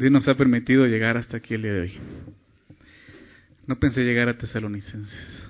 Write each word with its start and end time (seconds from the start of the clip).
Dios 0.00 0.10
nos 0.10 0.26
ha 0.28 0.34
permitido 0.34 0.86
llegar 0.86 1.18
hasta 1.18 1.36
aquí 1.36 1.52
el 1.52 1.60
día 1.60 1.74
de 1.74 1.80
hoy. 1.82 1.92
No 3.66 3.78
pensé 3.78 4.02
llegar 4.02 4.30
a 4.30 4.38
Tesalonicenses. 4.38 5.46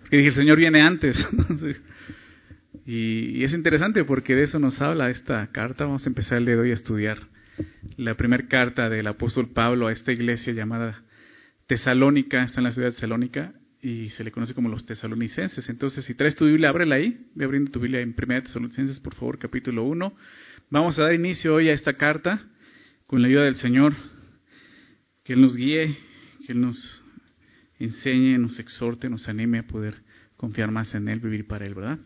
Porque 0.00 0.16
dije, 0.16 0.30
el 0.30 0.34
Señor 0.36 0.56
viene 0.56 0.80
antes. 0.80 1.14
y, 2.86 3.44
es 3.44 3.52
interesante 3.52 4.04
porque 4.04 4.34
de 4.34 4.44
eso 4.44 4.58
nos 4.58 4.80
habla 4.80 5.10
esta 5.10 5.46
carta. 5.48 5.84
Vamos 5.84 6.06
a 6.06 6.08
empezar 6.08 6.38
el 6.38 6.46
día 6.46 6.54
de 6.54 6.62
hoy 6.62 6.70
a 6.70 6.74
estudiar 6.74 7.18
la 7.98 8.14
primera 8.14 8.48
carta 8.48 8.88
del 8.88 9.06
apóstol 9.06 9.50
Pablo 9.52 9.88
a 9.88 9.92
esta 9.92 10.12
iglesia 10.12 10.54
llamada 10.54 11.02
Tesalónica, 11.66 12.42
está 12.42 12.60
en 12.60 12.64
la 12.64 12.70
ciudad 12.70 12.88
de 12.88 12.94
Tesalónica 12.94 13.52
y 13.82 14.08
se 14.10 14.24
le 14.24 14.30
conoce 14.30 14.54
como 14.54 14.70
los 14.70 14.86
tesalonicenses. 14.86 15.68
Entonces, 15.68 16.06
si 16.06 16.14
traes 16.14 16.36
tu 16.36 16.46
Biblia, 16.46 16.70
ábrela 16.70 16.94
ahí, 16.94 17.26
ve 17.34 17.44
abriendo 17.44 17.70
tu 17.70 17.80
Biblia 17.80 18.00
en 18.00 18.14
Primera 18.14 18.42
Tesalonicenses, 18.42 18.98
por 18.98 19.14
favor, 19.14 19.38
capítulo 19.38 19.84
1. 19.84 20.14
Vamos 20.70 20.98
a 20.98 21.02
dar 21.02 21.14
inicio 21.14 21.54
hoy 21.54 21.68
a 21.68 21.74
esta 21.74 21.92
carta 21.92 22.46
con 23.10 23.22
la 23.22 23.26
ayuda 23.26 23.42
del 23.42 23.56
Señor, 23.56 23.92
que 25.24 25.32
Él 25.32 25.40
nos 25.40 25.56
guíe, 25.56 25.96
que 26.46 26.52
Él 26.52 26.60
nos 26.60 27.02
enseñe, 27.80 28.38
nos 28.38 28.60
exhorte, 28.60 29.10
nos 29.10 29.28
anime 29.28 29.58
a 29.58 29.66
poder 29.66 29.96
confiar 30.36 30.70
más 30.70 30.94
en 30.94 31.08
Él, 31.08 31.18
vivir 31.18 31.48
para 31.48 31.66
Él, 31.66 31.74
¿verdad? 31.74 31.98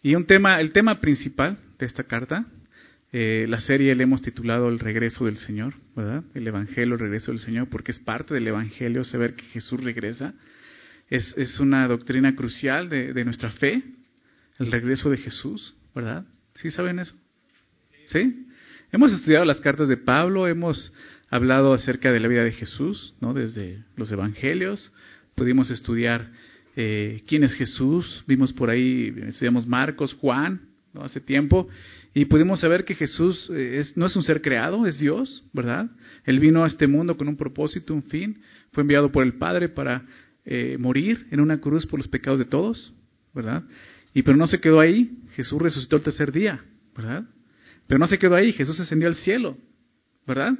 Y 0.00 0.14
un 0.14 0.26
tema, 0.26 0.60
el 0.60 0.70
tema 0.70 1.00
principal 1.00 1.58
de 1.76 1.86
esta 1.86 2.04
carta, 2.04 2.46
eh, 3.10 3.46
la 3.48 3.58
serie 3.58 3.96
le 3.96 4.04
hemos 4.04 4.22
titulado 4.22 4.68
El 4.68 4.78
regreso 4.78 5.24
del 5.24 5.38
Señor, 5.38 5.74
¿verdad? 5.96 6.22
El 6.34 6.46
Evangelio, 6.46 6.94
el 6.94 7.00
regreso 7.00 7.32
del 7.32 7.40
Señor, 7.40 7.68
porque 7.68 7.90
es 7.90 7.98
parte 7.98 8.32
del 8.32 8.46
Evangelio 8.46 9.02
saber 9.02 9.34
que 9.34 9.46
Jesús 9.46 9.82
regresa. 9.82 10.34
Es, 11.10 11.36
es 11.36 11.58
una 11.58 11.88
doctrina 11.88 12.36
crucial 12.36 12.88
de, 12.88 13.12
de, 13.12 13.24
nuestra 13.24 13.50
fe, 13.50 13.82
el 14.60 14.70
regreso 14.70 15.10
de 15.10 15.16
Jesús, 15.16 15.74
¿verdad? 15.96 16.24
¿Sí 16.54 16.70
saben 16.70 17.00
eso? 17.00 17.16
¿Sí? 18.06 18.46
Hemos 18.94 19.12
estudiado 19.12 19.44
las 19.44 19.60
cartas 19.60 19.88
de 19.88 19.96
Pablo, 19.96 20.46
hemos 20.46 20.94
hablado 21.28 21.74
acerca 21.74 22.12
de 22.12 22.20
la 22.20 22.28
vida 22.28 22.44
de 22.44 22.52
Jesús, 22.52 23.12
¿no? 23.20 23.34
Desde 23.34 23.82
los 23.96 24.12
Evangelios, 24.12 24.92
pudimos 25.34 25.68
estudiar 25.72 26.30
eh, 26.76 27.20
quién 27.26 27.42
es 27.42 27.54
Jesús, 27.54 28.22
vimos 28.28 28.52
por 28.52 28.70
ahí, 28.70 29.12
estudiamos 29.26 29.66
Marcos, 29.66 30.12
Juan, 30.12 30.60
hace 30.94 31.20
tiempo, 31.20 31.66
y 32.14 32.26
pudimos 32.26 32.60
saber 32.60 32.84
que 32.84 32.94
Jesús 32.94 33.50
eh, 33.52 33.82
no 33.96 34.06
es 34.06 34.14
un 34.14 34.22
ser 34.22 34.40
creado, 34.40 34.86
es 34.86 35.00
Dios, 35.00 35.42
¿verdad? 35.52 35.90
Él 36.24 36.38
vino 36.38 36.62
a 36.62 36.68
este 36.68 36.86
mundo 36.86 37.16
con 37.16 37.26
un 37.26 37.36
propósito, 37.36 37.94
un 37.94 38.04
fin, 38.04 38.42
fue 38.70 38.82
enviado 38.82 39.10
por 39.10 39.24
el 39.24 39.32
Padre 39.32 39.68
para 39.68 40.04
eh, 40.44 40.76
morir 40.78 41.26
en 41.32 41.40
una 41.40 41.60
cruz 41.60 41.84
por 41.84 41.98
los 41.98 42.06
pecados 42.06 42.38
de 42.38 42.44
todos, 42.44 42.94
¿verdad? 43.34 43.64
Y 44.14 44.22
pero 44.22 44.36
no 44.36 44.46
se 44.46 44.60
quedó 44.60 44.78
ahí, 44.78 45.18
Jesús 45.34 45.60
resucitó 45.60 45.96
el 45.96 46.02
tercer 46.04 46.30
día, 46.30 46.64
¿verdad? 46.94 47.24
Pero 47.86 47.98
no 47.98 48.06
se 48.06 48.18
quedó 48.18 48.34
ahí, 48.34 48.52
Jesús 48.52 48.78
ascendió 48.80 49.08
al 49.08 49.14
cielo, 49.14 49.56
¿verdad? 50.26 50.54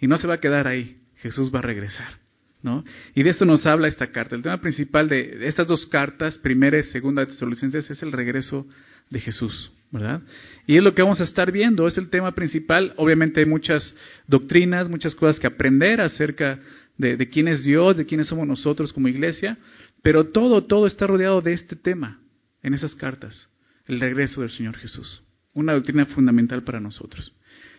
Y 0.00 0.06
no 0.06 0.16
se 0.18 0.26
va 0.26 0.34
a 0.34 0.40
quedar 0.40 0.66
ahí, 0.66 0.98
Jesús 1.16 1.54
va 1.54 1.58
a 1.58 1.62
regresar. 1.62 2.22
¿No? 2.62 2.82
Y 3.14 3.22
de 3.22 3.28
esto 3.28 3.44
nos 3.44 3.66
habla 3.66 3.88
esta 3.88 4.06
carta. 4.06 4.34
El 4.34 4.42
tema 4.42 4.58
principal 4.58 5.06
de 5.06 5.46
estas 5.46 5.66
dos 5.66 5.84
cartas, 5.84 6.38
primera 6.38 6.78
y 6.78 6.82
segunda 6.84 7.20
de 7.20 7.26
Tesalonicenses, 7.26 7.90
es 7.90 8.02
el 8.02 8.10
regreso 8.10 8.66
de 9.10 9.20
Jesús, 9.20 9.70
¿verdad? 9.90 10.22
Y 10.66 10.78
es 10.78 10.82
lo 10.82 10.94
que 10.94 11.02
vamos 11.02 11.20
a 11.20 11.24
estar 11.24 11.52
viendo, 11.52 11.86
es 11.86 11.98
el 11.98 12.08
tema 12.08 12.34
principal. 12.34 12.94
Obviamente 12.96 13.40
hay 13.40 13.46
muchas 13.46 13.94
doctrinas, 14.26 14.88
muchas 14.88 15.14
cosas 15.14 15.38
que 15.38 15.46
aprender 15.46 16.00
acerca 16.00 16.58
de, 16.96 17.18
de 17.18 17.28
quién 17.28 17.48
es 17.48 17.64
Dios, 17.64 17.96
de 17.96 18.06
quiénes 18.06 18.28
somos 18.28 18.46
nosotros 18.46 18.92
como 18.92 19.08
iglesia, 19.08 19.58
pero 20.02 20.24
todo, 20.24 20.64
todo 20.64 20.86
está 20.86 21.06
rodeado 21.06 21.40
de 21.40 21.52
este 21.52 21.76
tema 21.76 22.20
en 22.62 22.74
esas 22.74 22.94
cartas, 22.94 23.48
el 23.86 24.00
regreso 24.00 24.40
del 24.40 24.50
Señor 24.50 24.76
Jesús, 24.76 25.22
una 25.54 25.72
doctrina 25.72 26.06
fundamental 26.06 26.62
para 26.62 26.80
nosotros. 26.80 27.32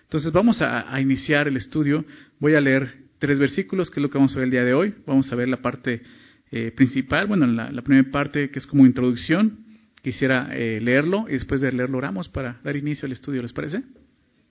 Entonces 0.03 0.31
vamos 0.31 0.61
a, 0.61 0.99
iniciar 0.99 1.47
el 1.47 1.57
estudio. 1.57 2.05
Voy 2.39 2.55
a 2.55 2.61
leer 2.61 2.89
tres 3.19 3.39
versículos, 3.39 3.89
que 3.89 3.99
es 3.99 4.03
lo 4.03 4.09
que 4.09 4.17
vamos 4.17 4.33
a 4.35 4.39
ver 4.39 4.45
el 4.45 4.51
día 4.51 4.63
de 4.63 4.73
hoy. 4.73 4.93
Vamos 5.05 5.31
a 5.31 5.35
ver 5.35 5.47
la 5.47 5.61
parte 5.61 6.01
eh, 6.51 6.71
principal, 6.75 7.27
bueno, 7.27 7.47
la, 7.47 7.71
la, 7.71 7.81
primera 7.81 8.09
parte 8.11 8.49
que 8.49 8.59
es 8.59 8.67
como 8.67 8.85
introducción. 8.85 9.65
Quisiera 10.01 10.49
eh, 10.51 10.79
leerlo 10.79 11.25
y 11.27 11.33
después 11.33 11.61
de 11.61 11.71
leerlo 11.71 11.97
oramos 11.97 12.29
para 12.29 12.59
dar 12.63 12.75
inicio 12.75 13.07
al 13.07 13.11
estudio, 13.11 13.41
¿les 13.41 13.53
parece? 13.53 13.81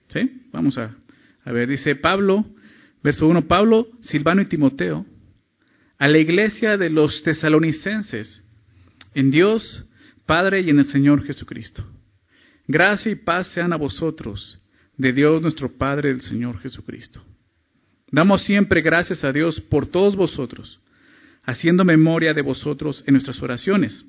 ¿Sí? 0.09 0.43
Vamos 0.53 0.77
a, 0.77 0.97
a 1.45 1.53
ver, 1.53 1.69
dice 1.69 1.95
Pablo, 1.95 2.45
verso 3.03 3.29
1, 3.29 3.47
Pablo, 3.47 3.87
Silvano 4.01 4.43
y 4.43 4.47
Timoteo, 4.47 5.07
a 5.99 6.09
la 6.09 6.19
iglesia 6.19 6.77
de 6.77 6.91
los 6.91 7.23
tesalonicenses, 7.23 8.43
en 9.15 9.31
Dios, 9.31 9.89
Padre 10.27 10.63
y 10.63 10.71
en 10.71 10.81
el 10.81 10.87
Señor 10.87 11.25
Jesucristo. 11.25 11.85
Gracia 12.67 13.13
y 13.13 13.17
paz 13.17 13.49
sean 13.49 13.73
a 13.73 13.77
vosotros, 13.77 14.61
de 14.97 15.13
Dios 15.13 15.43
nuestro 15.43 15.77
Padre 15.77 16.11
del 16.11 16.23
Señor 16.23 16.59
Jesucristo. 16.61 17.23
Damos 18.11 18.45
siempre 18.45 18.81
gracias 18.81 19.25
a 19.25 19.33
Dios 19.33 19.61
por 19.61 19.87
todos 19.87 20.17
vosotros, 20.17 20.81
haciendo 21.43 21.85
memoria 21.85 22.33
de 22.33 22.43
vosotros 22.43 23.03
en 23.07 23.15
nuestras 23.15 23.43
oraciones, 23.43 24.05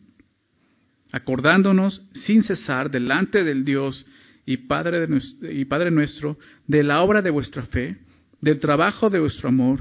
acordándonos 1.11 2.01
sin 2.25 2.43
cesar 2.43 2.89
delante 2.89 3.43
del 3.43 3.65
Dios 3.65 4.05
y 4.45 4.57
Padre, 4.57 5.07
nuestro, 5.07 5.51
y 5.51 5.65
Padre 5.65 5.91
nuestro 5.91 6.37
de 6.67 6.83
la 6.83 7.01
obra 7.01 7.21
de 7.21 7.31
vuestra 7.31 7.63
fe, 7.63 7.97
del 8.41 8.59
trabajo 8.59 9.09
de 9.09 9.19
vuestro 9.19 9.49
amor 9.49 9.79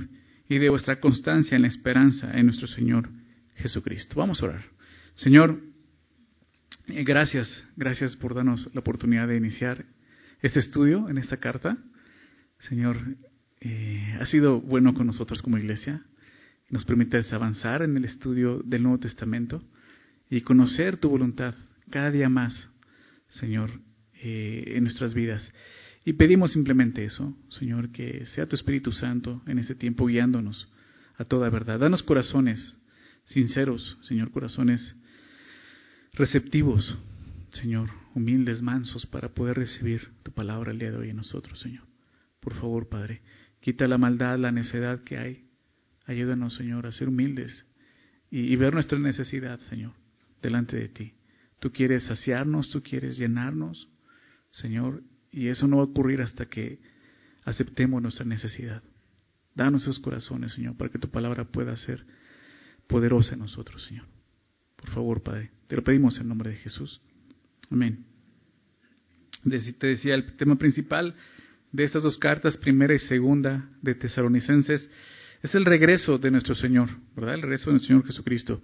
y 0.48 0.58
de 0.58 0.70
vuestra 0.70 0.96
constancia 1.00 1.54
en 1.54 1.62
la 1.62 1.68
esperanza 1.68 2.30
en 2.36 2.46
nuestro 2.46 2.66
Señor 2.66 3.08
Jesucristo. 3.56 4.16
Vamos 4.16 4.42
a 4.42 4.46
orar. 4.46 4.64
Señor, 5.14 5.60
gracias, 6.86 7.66
gracias 7.76 8.16
por 8.16 8.34
darnos 8.34 8.70
la 8.74 8.80
oportunidad 8.80 9.28
de 9.28 9.36
iniciar 9.36 9.84
este 10.42 10.60
estudio 10.60 11.08
en 11.08 11.18
esta 11.18 11.38
carta. 11.38 11.78
Señor, 12.68 12.96
eh, 13.60 14.16
ha 14.20 14.26
sido 14.26 14.60
bueno 14.60 14.94
con 14.94 15.06
nosotros 15.06 15.40
como 15.42 15.58
iglesia. 15.58 16.02
Nos 16.70 16.84
permite 16.84 17.20
avanzar 17.32 17.82
en 17.82 17.96
el 17.96 18.04
estudio 18.04 18.62
del 18.64 18.82
Nuevo 18.82 18.98
Testamento 18.98 19.62
y 20.30 20.40
conocer 20.40 20.98
tu 20.98 21.08
voluntad 21.08 21.54
cada 21.90 22.10
día 22.10 22.28
más, 22.28 22.68
Señor, 23.28 23.70
eh, 24.22 24.74
en 24.76 24.84
nuestras 24.84 25.14
vidas. 25.14 25.50
Y 26.04 26.14
pedimos 26.14 26.52
simplemente 26.52 27.04
eso, 27.04 27.36
Señor, 27.50 27.90
que 27.90 28.26
sea 28.26 28.46
tu 28.46 28.56
Espíritu 28.56 28.92
Santo 28.92 29.42
en 29.46 29.58
este 29.58 29.74
tiempo 29.74 30.06
guiándonos 30.06 30.68
a 31.16 31.24
toda 31.24 31.48
verdad. 31.48 31.78
Danos 31.78 32.02
corazones 32.02 32.76
sinceros, 33.24 33.98
Señor, 34.02 34.30
corazones 34.30 34.96
receptivos, 36.14 36.96
Señor, 37.50 37.90
humildes, 38.14 38.62
mansos, 38.62 39.06
para 39.06 39.28
poder 39.34 39.56
recibir 39.56 40.10
tu 40.22 40.32
palabra 40.32 40.72
el 40.72 40.78
día 40.78 40.90
de 40.90 40.98
hoy 40.98 41.10
en 41.10 41.16
nosotros, 41.16 41.60
Señor. 41.60 41.84
Por 42.40 42.54
favor, 42.54 42.88
Padre, 42.88 43.22
quita 43.60 43.86
la 43.88 43.98
maldad, 43.98 44.38
la 44.38 44.52
necedad 44.52 45.02
que 45.02 45.18
hay. 45.18 45.44
Ayúdanos, 46.06 46.54
Señor, 46.54 46.86
a 46.86 46.92
ser 46.92 47.08
humildes 47.08 47.66
y, 48.30 48.52
y 48.52 48.56
ver 48.56 48.74
nuestra 48.74 48.98
necesidad, 48.98 49.58
Señor, 49.62 49.92
delante 50.42 50.76
de 50.76 50.88
ti. 50.88 51.14
Tú 51.58 51.72
quieres 51.72 52.04
saciarnos, 52.04 52.70
tú 52.70 52.82
quieres 52.82 53.16
llenarnos, 53.16 53.88
Señor, 54.50 55.02
y 55.32 55.48
eso 55.48 55.66
no 55.66 55.78
va 55.78 55.82
a 55.82 55.86
ocurrir 55.86 56.20
hasta 56.20 56.46
que 56.46 56.78
aceptemos 57.44 58.02
nuestra 58.02 58.24
necesidad. 58.24 58.82
Danos 59.54 59.82
esos 59.82 59.98
corazones, 59.98 60.52
Señor, 60.52 60.76
para 60.76 60.90
que 60.90 60.98
tu 60.98 61.08
palabra 61.08 61.44
pueda 61.44 61.76
ser 61.76 62.04
poderosa 62.86 63.34
en 63.34 63.40
nosotros, 63.40 63.82
Señor. 63.84 64.13
Por 64.84 64.92
favor, 64.92 65.22
Padre, 65.22 65.50
te 65.66 65.76
lo 65.76 65.82
pedimos 65.82 66.18
en 66.20 66.28
nombre 66.28 66.50
de 66.50 66.56
Jesús. 66.56 67.00
Amén. 67.70 68.04
Te 69.78 69.86
decía, 69.86 70.14
el 70.14 70.36
tema 70.36 70.56
principal 70.56 71.14
de 71.72 71.84
estas 71.84 72.02
dos 72.02 72.18
cartas, 72.18 72.58
primera 72.58 72.94
y 72.94 72.98
segunda 72.98 73.66
de 73.80 73.94
Tesalonicenses, 73.94 74.88
es 75.42 75.54
el 75.54 75.64
regreso 75.64 76.18
de 76.18 76.30
nuestro 76.30 76.54
Señor, 76.54 76.90
¿verdad? 77.16 77.36
El 77.36 77.42
regreso 77.42 77.66
de 77.66 77.72
nuestro 77.72 77.88
Señor 77.88 78.06
Jesucristo. 78.06 78.62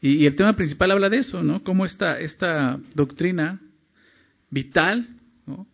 Y, 0.00 0.22
y 0.22 0.26
el 0.26 0.36
tema 0.36 0.54
principal 0.54 0.90
habla 0.90 1.10
de 1.10 1.18
eso, 1.18 1.42
¿no? 1.42 1.62
Cómo 1.62 1.84
esta, 1.84 2.18
esta 2.18 2.80
doctrina 2.94 3.60
vital, 4.48 5.06
¿no? 5.46 5.66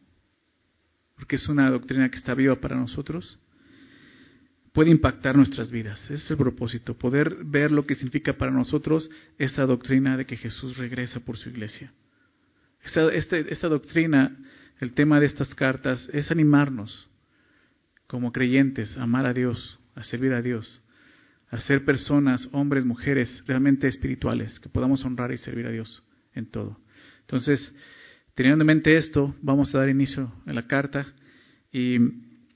Porque 1.15 1.37
es 1.37 1.49
una 1.49 1.71
doctrina 1.71 2.09
que 2.09 2.19
está 2.19 2.35
viva 2.35 2.57
para 2.57 2.77
nosotros, 2.77 3.39
puede 4.75 4.91
impactar 4.91 5.37
nuestras 5.37 5.71
vidas. 5.71 6.03
Ese 6.11 6.15
es 6.15 6.31
el 6.33 6.37
propósito, 6.37 6.99
poder 6.99 7.45
ver 7.45 7.71
lo 7.71 7.87
que 7.87 7.95
significa 7.95 8.33
para 8.33 8.51
nosotros 8.51 9.09
esta 9.39 9.65
doctrina 9.65 10.17
de 10.17 10.27
que 10.27 10.37
Jesús 10.37 10.77
regresa 10.77 11.21
por 11.21 11.39
su 11.39 11.49
iglesia. 11.49 11.93
Esta, 12.83 13.39
esta 13.39 13.69
doctrina 13.69 14.37
el 14.81 14.93
tema 14.93 15.21
de 15.21 15.27
estas 15.27 15.55
cartas 15.55 16.11
es 16.13 16.31
animarnos 16.33 17.09
como 18.09 18.33
creyentes 18.33 18.97
a 18.97 19.05
amar 19.05 19.27
a 19.27 19.33
Dios, 19.33 19.79
a 19.95 20.03
servir 20.03 20.33
a 20.33 20.43
Dios, 20.43 20.83
a 21.51 21.61
ser 21.61 21.85
personas, 21.85 22.49
hombres, 22.51 22.85
mujeres 22.85 23.45
realmente 23.47 23.87
espirituales, 23.87 24.59
que 24.59 24.69
podamos 24.69 25.05
honrar 25.05 25.31
y 25.31 25.39
servir 25.39 25.67
a 25.67 25.71
Dios 25.71 26.03
en 26.35 26.47
todo. 26.47 26.81
Entonces, 27.21 27.73
teniendo 28.35 28.65
en 28.65 28.67
mente 28.67 28.97
esto, 28.97 29.35
vamos 29.41 29.73
a 29.73 29.79
dar 29.79 29.89
inicio 29.89 30.33
a 30.47 30.53
la 30.53 30.67
carta. 30.67 31.07
Y 31.73 31.97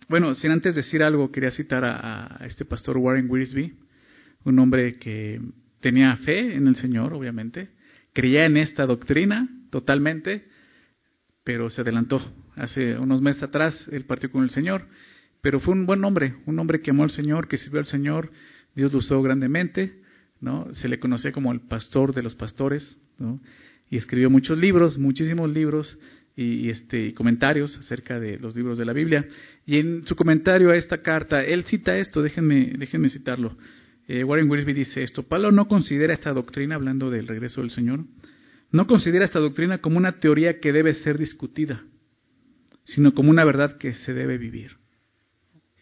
bueno, 0.08 0.34
sin 0.34 0.50
antes 0.50 0.74
decir 0.74 1.02
algo, 1.02 1.30
quería 1.30 1.50
citar 1.50 1.84
a, 1.84 2.44
este 2.46 2.64
pastor 2.64 2.96
Warren 2.96 3.30
Wiersbe, 3.30 3.74
un 4.44 4.58
hombre 4.58 4.98
que 4.98 5.40
tenía 5.80 6.16
fe 6.18 6.54
en 6.54 6.66
el 6.66 6.76
Señor, 6.76 7.12
obviamente, 7.12 7.68
creía 8.12 8.46
en 8.46 8.56
esta 8.56 8.86
doctrina 8.86 9.48
totalmente, 9.70 10.46
pero 11.44 11.70
se 11.70 11.82
adelantó. 11.82 12.20
Hace 12.56 12.98
unos 12.98 13.20
meses 13.20 13.42
atrás 13.42 13.88
él 13.92 14.04
partió 14.04 14.30
con 14.30 14.42
el 14.42 14.50
Señor 14.50 14.86
pero 15.40 15.60
fue 15.60 15.74
un 15.74 15.86
buen 15.86 16.04
hombre, 16.04 16.34
un 16.46 16.58
hombre 16.58 16.80
que 16.80 16.90
amó 16.90 17.04
al 17.04 17.10
Señor, 17.10 17.48
que 17.48 17.58
sirvió 17.58 17.80
al 17.80 17.86
Señor, 17.86 18.30
Dios 18.74 18.92
lo 18.92 18.98
usó 18.98 19.22
grandemente, 19.22 20.02
¿no? 20.40 20.68
Se 20.74 20.88
le 20.88 20.98
conocía 20.98 21.32
como 21.32 21.52
el 21.52 21.60
pastor 21.60 22.14
de 22.14 22.22
los 22.22 22.34
pastores, 22.34 22.96
¿no? 23.18 23.40
Y 23.90 23.96
escribió 23.96 24.30
muchos 24.30 24.58
libros, 24.58 24.98
muchísimos 24.98 25.50
libros 25.50 25.98
y, 26.40 26.70
este, 26.70 27.12
comentarios 27.14 27.76
acerca 27.78 28.20
de 28.20 28.38
los 28.38 28.54
libros 28.54 28.78
de 28.78 28.84
la 28.84 28.92
Biblia. 28.92 29.26
Y 29.66 29.78
en 29.78 30.06
su 30.06 30.14
comentario 30.14 30.70
a 30.70 30.76
esta 30.76 31.02
carta, 31.02 31.42
él 31.42 31.64
cita 31.64 31.98
esto, 31.98 32.22
déjenme, 32.22 32.74
déjenme 32.78 33.10
citarlo. 33.10 33.56
Eh, 34.06 34.22
Warren 34.22 34.48
Wiersbe 34.48 34.72
dice 34.72 35.02
esto, 35.02 35.24
Pablo 35.24 35.50
no 35.50 35.66
considera 35.66 36.14
esta 36.14 36.32
doctrina, 36.32 36.76
hablando 36.76 37.10
del 37.10 37.26
regreso 37.26 37.60
del 37.60 37.72
Señor, 37.72 38.04
no 38.70 38.86
considera 38.86 39.24
esta 39.24 39.40
doctrina 39.40 39.78
como 39.78 39.98
una 39.98 40.20
teoría 40.20 40.60
que 40.60 40.72
debe 40.72 40.94
ser 40.94 41.18
discutida, 41.18 41.82
sino 42.84 43.14
como 43.14 43.30
una 43.30 43.44
verdad 43.44 43.76
que 43.76 43.94
se 43.94 44.14
debe 44.14 44.38
vivir. 44.38 44.76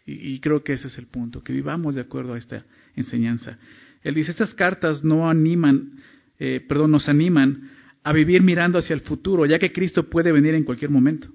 Y, 0.07 0.39
creo 0.39 0.63
que 0.63 0.73
ese 0.73 0.87
es 0.87 0.97
el 0.97 1.07
punto, 1.07 1.43
que 1.43 1.53
vivamos 1.53 1.93
de 1.93 2.01
acuerdo 2.01 2.33
a 2.33 2.37
esta 2.37 2.65
enseñanza. 2.95 3.59
Él 4.01 4.15
dice, 4.15 4.31
estas 4.31 4.53
cartas 4.53 5.03
no 5.03 5.29
animan, 5.29 5.91
eh, 6.39 6.65
perdón, 6.67 6.91
nos 6.91 7.09
animan 7.09 7.69
a 8.07 8.13
vivir 8.13 8.41
mirando 8.41 8.79
hacia 8.79 8.93
el 8.93 9.01
futuro, 9.01 9.45
ya 9.45 9.59
que 9.59 9.73
Cristo 9.73 10.09
puede 10.09 10.31
venir 10.31 10.55
en 10.55 10.63
cualquier 10.63 10.89
momento. 10.89 11.27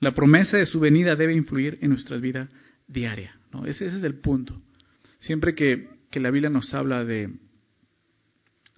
La 0.00 0.14
promesa 0.14 0.56
de 0.56 0.64
su 0.64 0.80
venida 0.80 1.16
debe 1.16 1.34
influir 1.34 1.76
en 1.82 1.90
nuestra 1.90 2.16
vida 2.16 2.48
diaria. 2.88 3.38
¿no? 3.52 3.66
Ese, 3.66 3.84
es 3.84 4.02
el 4.02 4.14
punto. 4.14 4.58
Siempre 5.18 5.54
que, 5.54 5.90
la 6.12 6.30
Biblia 6.30 6.48
nos 6.48 6.72
habla 6.72 7.04
de, 7.04 7.30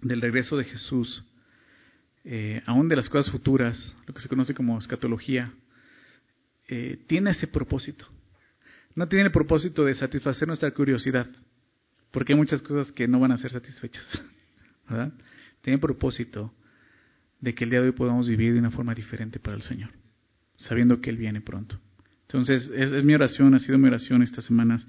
del 0.03 0.21
regreso 0.21 0.57
de 0.57 0.65
Jesús, 0.65 1.23
eh, 2.25 2.63
aún 2.67 2.89
de 2.89 2.97
las 2.97 3.09
cosas 3.09 3.31
futuras, 3.31 3.95
lo 4.09 4.13
que 4.13 4.21
se 4.21 4.29
conoce 4.29 4.53
como 4.53 4.77
escatología, 4.77 5.53
eh, 6.67 6.99
tiene 7.07 7.31
ese 7.31 7.47
propósito. 7.47 8.07
No 8.97 9.07
tiene 9.07 9.27
el 9.27 9.31
propósito 9.31 9.85
de 9.85 9.95
satisfacer 9.95 10.49
nuestra 10.49 10.73
curiosidad, 10.73 11.29
porque 12.11 12.33
hay 12.33 12.37
muchas 12.37 12.61
cosas 12.61 12.91
que 12.91 13.07
no 13.07 13.21
van 13.21 13.31
a 13.31 13.39
ser 13.39 13.53
satisfechas. 13.53 14.05
Tiene 15.63 15.79
propósito 15.79 16.53
de 17.41 17.55
que 17.55 17.65
el 17.65 17.71
día 17.71 17.81
de 17.81 17.87
hoy 17.87 17.93
podamos 17.93 18.29
vivir 18.29 18.53
de 18.53 18.59
una 18.59 18.71
forma 18.71 18.95
diferente 18.95 19.39
para 19.39 19.57
el 19.57 19.63
Señor, 19.63 19.91
sabiendo 20.57 21.01
que 21.01 21.11
Él 21.11 21.17
viene 21.17 21.41
pronto. 21.41 21.79
Entonces, 22.23 22.71
es, 22.75 23.05
mi 23.05 23.15
oración, 23.15 23.55
ha 23.55 23.59
sido 23.59 23.79
mi 23.79 23.89
oración 23.89 24.23
estas 24.23 24.45
semanas, 24.45 24.87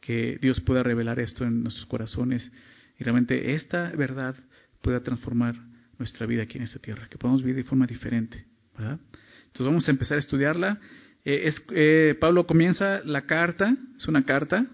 que 0.00 0.38
Dios 0.40 0.60
pueda 0.60 0.82
revelar 0.82 1.18
esto 1.18 1.44
en 1.44 1.62
nuestros 1.62 1.86
corazones 1.86 2.52
y 2.98 3.02
realmente 3.02 3.54
esta 3.54 3.90
verdad 3.90 4.36
pueda 4.82 5.00
transformar 5.00 5.56
nuestra 5.98 6.26
vida 6.26 6.42
aquí 6.42 6.58
en 6.58 6.64
esta 6.64 6.78
tierra, 6.78 7.08
que 7.08 7.18
podamos 7.18 7.42
vivir 7.42 7.56
de 7.56 7.68
forma 7.68 7.86
diferente. 7.86 8.44
Entonces 8.76 9.66
vamos 9.66 9.88
a 9.88 9.90
empezar 9.90 10.16
a 10.16 10.20
estudiarla. 10.20 10.80
Eh, 11.24 11.48
es, 11.48 11.62
eh, 11.70 12.16
Pablo 12.20 12.46
comienza 12.46 13.02
la 13.04 13.22
carta, 13.22 13.74
es 13.96 14.06
una 14.06 14.24
carta. 14.24 14.66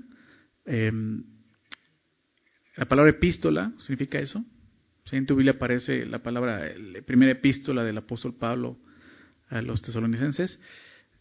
Em, 0.66 1.24
la 2.76 2.84
palabra 2.86 3.10
epístola 3.10 3.72
significa 3.78 4.18
eso. 4.18 4.44
En 5.16 5.26
tu 5.26 5.36
Biblia 5.36 5.52
aparece 5.52 6.06
la 6.06 6.22
palabra, 6.22 6.72
la 6.76 7.02
primera 7.02 7.32
epístola 7.32 7.84
del 7.84 7.98
apóstol 7.98 8.34
Pablo 8.34 8.78
a 9.48 9.60
los 9.60 9.82
tesalonicenses. 9.82 10.60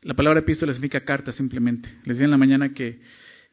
La 0.02 0.14
palabra 0.16 0.40
epístola 0.40 0.74
significa 0.74 1.02
carta 1.02 1.32
simplemente. 1.32 1.90
Les 2.06 2.18
dije 2.18 2.26
en 2.26 2.32
la 2.32 2.38
mañana 2.38 2.70
que 2.70 3.02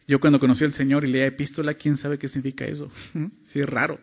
yo 0.07 0.21
cuando 0.21 0.39
conocí 0.39 0.65
al 0.65 0.73
Señor 0.73 1.05
y 1.05 1.09
leía 1.09 1.27
epístola, 1.27 1.75
¿quién 1.75 1.97
sabe 1.97 2.19
qué 2.19 2.29
significa 2.29 2.65
eso? 2.65 2.91
sí, 3.45 3.61
es 3.61 3.69
raro. 3.69 4.01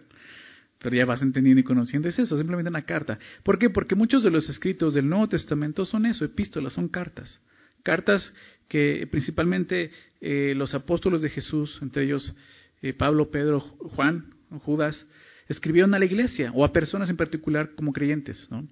Pero 0.80 0.96
ya 0.96 1.06
vas 1.06 1.22
entendiendo 1.22 1.62
y 1.62 1.64
conociendo. 1.64 2.08
Es 2.08 2.20
eso, 2.20 2.38
simplemente 2.38 2.70
una 2.70 2.84
carta. 2.84 3.18
¿Por 3.42 3.58
qué? 3.58 3.70
Porque 3.70 3.96
muchos 3.96 4.24
de 4.24 4.30
los 4.30 4.48
escritos 4.50 4.94
del 4.94 5.10
Nuevo 5.10 5.28
Testamento 5.28 5.86
son 5.86 6.06
eso, 6.06 6.26
epístolas, 6.26 6.74
son 6.74 6.90
cartas. 6.90 7.42
Cartas 7.82 8.34
que 8.68 9.08
principalmente 9.10 9.92
eh, 10.22 10.54
los 10.56 10.76
apóstoles 10.76 11.22
de 11.22 11.30
Jesús, 11.30 11.80
entre 11.82 12.04
ellos 12.04 12.36
eh, 12.82 12.94
Pablo, 12.94 13.32
Pedro, 13.32 13.62
Juan, 13.62 14.34
Judas, 14.64 15.08
escribieron 15.48 15.94
a 15.94 16.00
la 16.00 16.06
iglesia 16.06 16.52
o 16.54 16.66
a 16.66 16.74
personas 16.74 17.10
en 17.10 17.18
particular 17.18 17.72
como 17.76 17.94
creyentes. 17.94 18.48
¿no? 18.50 18.68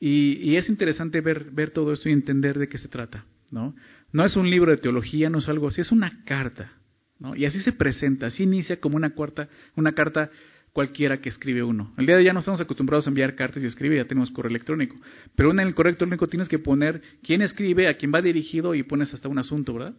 Y, 0.00 0.56
es 0.56 0.68
interesante 0.68 1.20
ver, 1.20 1.50
ver 1.50 1.70
todo 1.70 1.92
esto 1.92 2.08
y 2.08 2.12
entender 2.12 2.58
de 2.58 2.68
qué 2.68 2.78
se 2.78 2.88
trata. 2.88 3.24
¿no? 3.50 3.74
no 4.12 4.24
es 4.24 4.36
un 4.36 4.48
libro 4.48 4.70
de 4.70 4.78
teología, 4.78 5.30
no 5.30 5.38
es 5.38 5.48
algo 5.48 5.68
así, 5.68 5.80
es 5.80 5.92
una 5.92 6.24
carta. 6.24 6.72
¿no? 7.18 7.36
Y 7.36 7.44
así 7.44 7.60
se 7.60 7.72
presenta, 7.72 8.26
así 8.26 8.42
inicia 8.42 8.80
como 8.80 8.96
una, 8.96 9.10
cuarta, 9.10 9.48
una 9.76 9.92
carta 9.92 10.30
cualquiera 10.72 11.20
que 11.20 11.28
escribe 11.28 11.62
uno. 11.62 11.92
El 11.96 12.06
día 12.06 12.16
de 12.16 12.20
hoy 12.20 12.26
ya 12.26 12.32
no 12.32 12.40
estamos 12.40 12.60
acostumbrados 12.60 13.06
a 13.06 13.10
enviar 13.10 13.36
cartas 13.36 13.62
y 13.62 13.66
escribir, 13.66 13.98
ya 13.98 14.08
tenemos 14.08 14.30
correo 14.32 14.50
electrónico. 14.50 14.96
Pero 15.36 15.52
en 15.52 15.60
el 15.60 15.74
correo 15.74 15.90
electrónico 15.90 16.26
tienes 16.26 16.48
que 16.48 16.58
poner 16.58 17.00
quién 17.22 17.42
escribe, 17.42 17.88
a 17.88 17.96
quién 17.96 18.12
va 18.12 18.20
dirigido 18.20 18.74
y 18.74 18.82
pones 18.82 19.14
hasta 19.14 19.28
un 19.28 19.38
asunto, 19.38 19.74
¿verdad? 19.74 19.94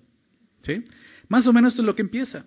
¿Sí? 0.63 0.83
Más 1.30 1.48
o 1.48 1.54
menos 1.54 1.74
esto 1.74 1.81
es 1.81 1.86
lo 1.86 1.95
que 1.95 2.01
empieza. 2.01 2.45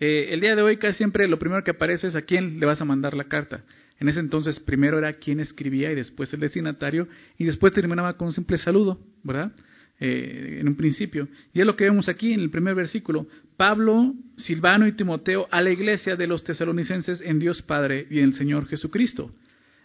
Eh, 0.00 0.28
el 0.30 0.40
día 0.40 0.56
de 0.56 0.62
hoy 0.62 0.76
casi 0.78 0.98
siempre 0.98 1.28
lo 1.28 1.38
primero 1.38 1.62
que 1.62 1.70
aparece 1.70 2.08
es 2.08 2.16
a 2.16 2.22
quién 2.22 2.58
le 2.58 2.66
vas 2.66 2.80
a 2.80 2.84
mandar 2.84 3.14
la 3.14 3.24
carta. 3.24 3.64
En 4.00 4.08
ese 4.08 4.20
entonces 4.20 4.58
primero 4.60 4.98
era 4.98 5.12
quién 5.12 5.38
escribía 5.38 5.92
y 5.92 5.94
después 5.94 6.32
el 6.32 6.40
destinatario 6.40 7.06
y 7.38 7.44
después 7.44 7.72
terminaba 7.72 8.16
con 8.16 8.28
un 8.28 8.32
simple 8.32 8.58
saludo, 8.58 8.98
¿verdad? 9.22 9.52
Eh, 10.00 10.58
en 10.60 10.66
un 10.66 10.74
principio. 10.74 11.28
Y 11.52 11.60
es 11.60 11.66
lo 11.66 11.76
que 11.76 11.84
vemos 11.84 12.08
aquí 12.08 12.32
en 12.32 12.40
el 12.40 12.50
primer 12.50 12.74
versículo. 12.74 13.28
Pablo, 13.56 14.12
Silvano 14.36 14.88
y 14.88 14.92
Timoteo 14.92 15.46
a 15.48 15.62
la 15.62 15.70
iglesia 15.70 16.16
de 16.16 16.26
los 16.26 16.42
tesalonicenses 16.42 17.20
en 17.20 17.38
Dios 17.38 17.62
Padre 17.62 18.08
y 18.10 18.18
en 18.18 18.24
el 18.24 18.34
Señor 18.34 18.66
Jesucristo. 18.66 19.30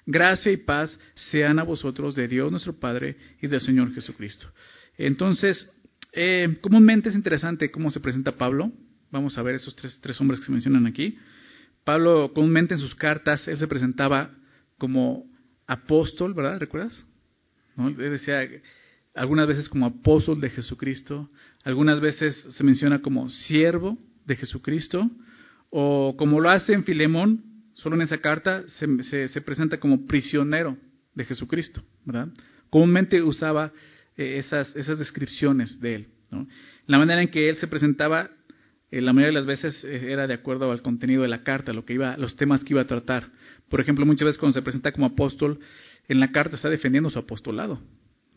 Gracia 0.07 0.51
y 0.51 0.57
paz 0.57 0.97
sean 1.13 1.59
a 1.59 1.63
vosotros 1.63 2.15
de 2.15 2.27
Dios 2.27 2.49
nuestro 2.49 2.73
Padre 2.73 3.15
y 3.39 3.45
del 3.45 3.61
Señor 3.61 3.93
Jesucristo. 3.93 4.47
Entonces, 4.97 5.69
eh, 6.13 6.57
comúnmente 6.61 7.09
es 7.09 7.15
interesante 7.15 7.69
cómo 7.69 7.91
se 7.91 7.99
presenta 7.99 8.31
Pablo. 8.31 8.71
Vamos 9.11 9.37
a 9.37 9.41
ver 9.41 9.55
esos 9.55 9.75
tres, 9.75 9.99
tres 10.01 10.19
hombres 10.19 10.39
que 10.39 10.47
se 10.47 10.51
mencionan 10.51 10.85
aquí. 10.85 11.17
Pablo 11.83 12.31
comúnmente 12.33 12.73
en 12.73 12.79
sus 12.79 12.95
cartas, 12.95 13.47
él 13.47 13.57
se 13.57 13.67
presentaba 13.67 14.31
como 14.77 15.25
apóstol, 15.65 16.33
¿verdad? 16.33 16.59
¿Recuerdas? 16.59 17.05
¿No? 17.75 17.87
Él 17.87 17.95
decía 17.95 18.41
algunas 19.15 19.47
veces 19.47 19.69
como 19.69 19.85
apóstol 19.85 20.41
de 20.41 20.49
Jesucristo, 20.49 21.29
algunas 21.63 21.99
veces 21.99 22.35
se 22.49 22.63
menciona 22.63 23.01
como 23.01 23.29
siervo 23.29 23.97
de 24.25 24.35
Jesucristo, 24.35 25.09
o 25.69 26.15
como 26.17 26.39
lo 26.39 26.49
hace 26.49 26.73
en 26.73 26.83
Filemón, 26.83 27.43
solo 27.73 27.95
en 27.95 28.03
esa 28.03 28.17
carta 28.19 28.63
se, 28.67 29.27
se, 29.27 29.41
presenta 29.41 29.79
como 29.79 30.05
prisionero 30.07 30.77
de 31.13 31.25
Jesucristo, 31.25 31.81
¿verdad? 32.05 32.29
Comúnmente 32.69 33.21
usaba 33.21 33.71
eh, 34.15 34.37
esas, 34.39 34.75
esas 34.75 34.99
descripciones 34.99 35.79
de 35.79 35.95
él. 35.95 36.07
La 36.85 36.97
manera 36.97 37.21
en 37.21 37.29
que 37.29 37.49
él 37.49 37.55
se 37.57 37.67
presentaba 37.67 38.29
eh, 38.89 39.01
la 39.01 39.13
mayoría 39.13 39.39
de 39.39 39.45
las 39.45 39.45
veces 39.45 39.83
eh, 39.83 40.11
era 40.11 40.27
de 40.27 40.33
acuerdo 40.33 40.71
al 40.71 40.81
contenido 40.81 41.21
de 41.21 41.27
la 41.27 41.43
carta, 41.43 41.73
lo 41.73 41.85
que 41.85 41.93
iba, 41.93 42.15
los 42.17 42.35
temas 42.35 42.63
que 42.63 42.73
iba 42.73 42.81
a 42.81 42.85
tratar. 42.85 43.31
Por 43.69 43.81
ejemplo, 43.81 44.05
muchas 44.05 44.25
veces 44.25 44.39
cuando 44.39 44.53
se 44.53 44.61
presenta 44.61 44.91
como 44.91 45.07
apóstol, 45.07 45.59
en 46.07 46.19
la 46.19 46.31
carta 46.31 46.55
está 46.55 46.69
defendiendo 46.69 47.09
su 47.09 47.19
apostolado, 47.19 47.81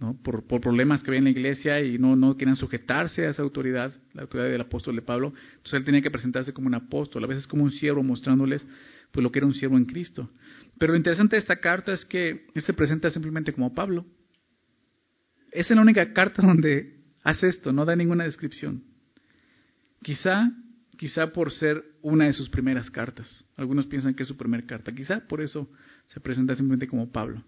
¿no? 0.01 0.17
por, 0.23 0.45
problemas 0.45 1.03
que 1.03 1.11
había 1.11 1.19
en 1.19 1.25
la 1.25 1.31
iglesia 1.31 1.81
y 1.81 1.99
no, 1.99 2.17
no 2.17 2.37
querían 2.37 2.57
sujetarse 2.57 3.27
a 3.27 3.31
esa 3.31 3.43
autoridad, 3.43 3.93
la 4.13 4.23
autoridad 4.23 4.51
del 4.51 4.61
apóstol 4.61 4.97
de 4.97 5.03
Pablo. 5.03 5.33
Entonces 5.51 5.75
él 5.75 5.85
tenía 5.85 6.03
que 6.03 6.11
presentarse 6.11 6.53
como 6.53 6.67
un 6.67 6.75
apóstol, 6.75 7.23
a 7.23 7.29
veces 7.29 7.47
como 7.47 7.63
un 7.63 7.71
siervo, 7.71 8.03
mostrándoles 8.03 8.67
pues, 9.13 9.23
lo 9.23 9.31
que 9.31 9.39
era 9.39 9.47
un 9.47 9.55
siervo 9.55 9.77
en 9.77 9.85
Cristo. 9.85 10.31
Pero 10.79 10.93
lo 10.93 10.97
interesante 10.97 11.37
de 11.37 11.41
esta 11.41 11.57
carta 11.57 11.93
es 11.93 12.05
que 12.05 12.47
él 12.53 12.63
se 12.63 12.73
presenta 12.73 13.09
simplemente 13.11 13.53
como 13.53 13.73
Pablo. 13.73 14.05
Esa 15.53 15.75
es 15.75 15.77
la 15.77 15.83
única 15.83 16.13
carta 16.13 16.43
donde 16.47 16.97
hace 17.23 17.47
esto, 17.47 17.73
no 17.73 17.85
da 17.85 17.95
ninguna 17.95 18.25
descripción. 18.25 18.90
Quizá, 20.03 20.51
quizá 20.97 21.33
por 21.33 21.53
ser 21.53 21.83
una 22.03 22.27
de 22.27 22.33
sus 22.33 22.49
primeras 22.49 22.91
cartas. 22.91 23.45
Algunos 23.57 23.87
piensan 23.87 24.15
que 24.15 24.23
es 24.23 24.29
su 24.29 24.37
primera 24.37 24.67
carta. 24.67 24.93
Quizá 24.95 25.21
por 25.21 25.41
eso 25.41 25.71
se 26.07 26.21
presenta 26.21 26.55
simplemente 26.55 26.89
como 26.89 27.11
Pablo. 27.11 27.45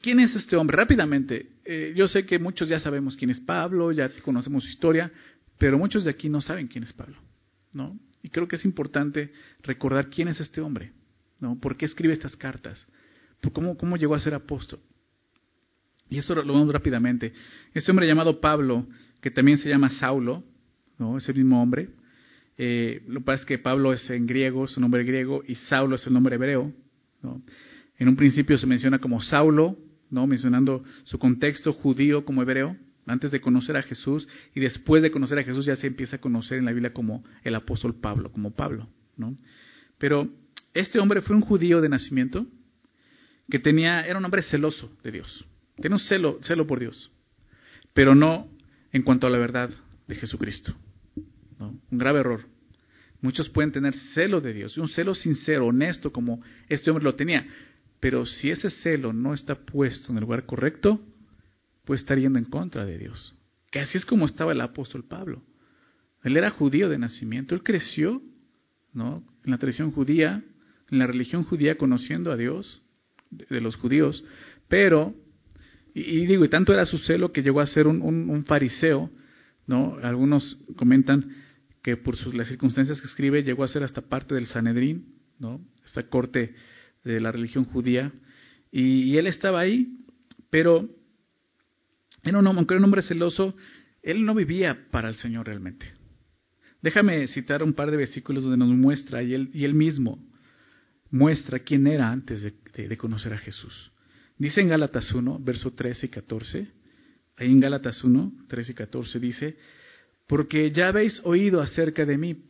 ¿Quién 0.00 0.20
es 0.20 0.34
este 0.34 0.56
hombre? 0.56 0.76
Rápidamente, 0.76 1.52
eh, 1.64 1.92
yo 1.94 2.08
sé 2.08 2.26
que 2.26 2.38
muchos 2.38 2.68
ya 2.68 2.80
sabemos 2.80 3.16
quién 3.16 3.30
es 3.30 3.40
Pablo, 3.40 3.92
ya 3.92 4.10
conocemos 4.22 4.64
su 4.64 4.70
historia, 4.70 5.12
pero 5.58 5.78
muchos 5.78 6.04
de 6.04 6.10
aquí 6.10 6.28
no 6.28 6.40
saben 6.40 6.66
quién 6.66 6.84
es 6.84 6.92
Pablo, 6.92 7.16
¿no? 7.72 7.98
Y 8.22 8.30
creo 8.30 8.48
que 8.48 8.56
es 8.56 8.64
importante 8.64 9.32
recordar 9.62 10.10
quién 10.10 10.26
es 10.26 10.40
este 10.40 10.60
hombre, 10.60 10.92
¿no? 11.38 11.58
¿Por 11.60 11.76
qué 11.76 11.84
escribe 11.84 12.12
estas 12.12 12.36
cartas? 12.36 12.84
¿Cómo, 13.52 13.76
cómo 13.76 13.96
llegó 13.96 14.16
a 14.16 14.20
ser 14.20 14.34
apóstol? 14.34 14.80
Y 16.08 16.18
eso 16.18 16.34
lo 16.34 16.52
vemos 16.52 16.72
rápidamente. 16.72 17.32
Este 17.72 17.90
hombre 17.90 18.06
llamado 18.06 18.40
Pablo, 18.40 18.86
que 19.20 19.30
también 19.30 19.58
se 19.58 19.68
llama 19.68 19.90
Saulo, 19.90 20.44
¿no? 20.98 21.18
Es 21.18 21.28
el 21.28 21.36
mismo 21.36 21.62
hombre. 21.62 21.88
Eh, 22.58 23.02
lo 23.08 23.20
que 23.20 23.26
pasa 23.26 23.40
es 23.42 23.46
que 23.46 23.58
Pablo 23.58 23.92
es 23.92 24.08
en 24.10 24.26
griego, 24.26 24.66
su 24.66 24.80
nombre 24.80 25.04
griego, 25.04 25.42
y 25.46 25.54
Saulo 25.54 25.96
es 25.96 26.06
el 26.06 26.12
nombre 26.12 26.36
hebreo. 26.36 26.72
En 27.98 28.08
un 28.08 28.16
principio 28.16 28.56
se 28.58 28.66
menciona 28.66 28.98
como 28.98 29.22
Saulo, 29.22 29.76
¿no? 30.10 30.26
mencionando 30.26 30.84
su 31.04 31.18
contexto 31.18 31.72
judío 31.72 32.24
como 32.24 32.42
hebreo, 32.42 32.76
antes 33.06 33.30
de 33.30 33.40
conocer 33.40 33.76
a 33.76 33.82
Jesús, 33.82 34.28
y 34.54 34.60
después 34.60 35.02
de 35.02 35.10
conocer 35.10 35.38
a 35.38 35.44
Jesús 35.44 35.64
ya 35.66 35.76
se 35.76 35.86
empieza 35.86 36.16
a 36.16 36.20
conocer 36.20 36.58
en 36.58 36.64
la 36.64 36.72
Biblia 36.72 36.92
como 36.92 37.24
el 37.44 37.54
apóstol 37.54 37.94
Pablo, 37.94 38.32
como 38.32 38.52
Pablo. 38.52 38.88
¿no? 39.16 39.36
Pero 39.98 40.28
este 40.74 40.98
hombre 40.98 41.20
fue 41.22 41.36
un 41.36 41.42
judío 41.42 41.80
de 41.80 41.88
nacimiento 41.88 42.46
que 43.48 43.58
tenía, 43.58 44.00
era 44.02 44.18
un 44.18 44.24
hombre 44.24 44.42
celoso 44.42 44.96
de 45.02 45.12
Dios. 45.12 45.46
Tenía 45.76 45.96
un 45.96 46.00
celo, 46.00 46.38
celo 46.42 46.66
por 46.66 46.80
Dios, 46.80 47.12
pero 47.92 48.14
no 48.14 48.48
en 48.92 49.02
cuanto 49.02 49.26
a 49.26 49.30
la 49.30 49.38
verdad, 49.38 49.70
de 50.08 50.14
Jesucristo. 50.14 50.74
Un 51.58 51.98
grave 51.98 52.20
error. 52.20 52.44
Muchos 53.20 53.48
pueden 53.48 53.72
tener 53.72 53.94
celo 54.14 54.40
de 54.40 54.52
Dios, 54.52 54.76
un 54.78 54.88
celo 54.88 55.14
sincero, 55.14 55.66
honesto, 55.66 56.12
como 56.12 56.42
este 56.68 56.90
hombre 56.90 57.04
lo 57.04 57.14
tenía. 57.14 57.46
Pero 58.00 58.26
si 58.26 58.50
ese 58.50 58.70
celo 58.70 59.12
no 59.12 59.34
está 59.34 59.54
puesto 59.54 60.12
en 60.12 60.18
el 60.18 60.22
lugar 60.22 60.44
correcto, 60.44 61.00
puede 61.84 62.00
estar 62.00 62.18
yendo 62.18 62.38
en 62.38 62.44
contra 62.44 62.84
de 62.84 62.98
Dios. 62.98 63.34
Que 63.70 63.80
así 63.80 63.96
es 63.96 64.04
como 64.04 64.26
estaba 64.26 64.52
el 64.52 64.60
apóstol 64.60 65.04
Pablo. 65.04 65.42
Él 66.22 66.36
era 66.36 66.50
judío 66.50 66.88
de 66.88 66.98
nacimiento, 66.98 67.54
él 67.54 67.62
creció 67.62 68.20
¿no? 68.92 69.24
en 69.44 69.50
la 69.50 69.58
tradición 69.58 69.92
judía, 69.92 70.42
en 70.90 70.98
la 70.98 71.06
religión 71.06 71.44
judía, 71.44 71.78
conociendo 71.78 72.32
a 72.32 72.36
Dios, 72.36 72.82
de, 73.30 73.60
los 73.60 73.76
judíos, 73.76 74.24
pero, 74.68 75.14
y, 75.94 76.26
digo, 76.26 76.44
y 76.44 76.48
tanto 76.48 76.72
era 76.72 76.84
su 76.84 76.98
celo 76.98 77.32
que 77.32 77.42
llegó 77.42 77.60
a 77.60 77.66
ser 77.66 77.86
un, 77.86 78.02
un 78.02 78.44
fariseo, 78.44 79.10
¿no? 79.66 79.98
Algunos 80.02 80.58
comentan 80.76 81.34
que 81.86 81.96
por 81.96 82.16
sus, 82.16 82.34
las 82.34 82.48
circunstancias 82.48 83.00
que 83.00 83.06
escribe 83.06 83.44
llegó 83.44 83.62
a 83.62 83.68
ser 83.68 83.84
hasta 83.84 84.00
parte 84.00 84.34
del 84.34 84.48
Sanedrín, 84.48 85.14
¿no? 85.38 85.64
esta 85.84 86.02
corte 86.08 86.52
de 87.04 87.20
la 87.20 87.30
religión 87.30 87.64
judía, 87.64 88.12
y, 88.72 89.16
él 89.16 89.28
estaba 89.28 89.60
ahí, 89.60 89.96
pero 90.50 90.90
era 92.24 92.40
un, 92.40 92.46
aunque 92.48 92.74
era 92.74 92.80
un 92.80 92.86
hombre 92.86 93.02
celoso, 93.02 93.54
él 94.02 94.24
no 94.24 94.34
vivía 94.34 94.88
para 94.90 95.08
el 95.08 95.14
Señor 95.14 95.46
realmente. 95.46 95.86
Déjame 96.82 97.28
citar 97.28 97.62
un 97.62 97.72
par 97.72 97.92
de 97.92 97.98
versículos 97.98 98.42
donde 98.42 98.58
nos 98.58 98.70
muestra, 98.70 99.22
y 99.22 99.34
él, 99.34 99.74
mismo 99.74 100.18
muestra 101.12 101.60
quién 101.60 101.86
era 101.86 102.10
antes 102.10 102.42
de, 102.42 102.88
de 102.88 102.96
conocer 102.96 103.32
a 103.32 103.38
Jesús. 103.38 103.92
Dice 104.38 104.60
en 104.60 104.70
Gálatas 104.70 105.12
1, 105.12 105.38
verso 105.38 105.70
13 105.70 106.06
y 106.06 106.08
14, 106.08 106.68
ahí 107.36 107.48
en 107.48 107.60
Gálatas 107.60 108.02
1, 108.02 108.32
13 108.48 108.72
y 108.72 108.74
14 108.74 109.20
dice, 109.20 109.56
porque 110.26 110.70
ya 110.70 110.88
habéis 110.88 111.20
oído 111.24 111.60
acerca 111.60 112.04
de 112.04 112.18
mí. 112.18 112.44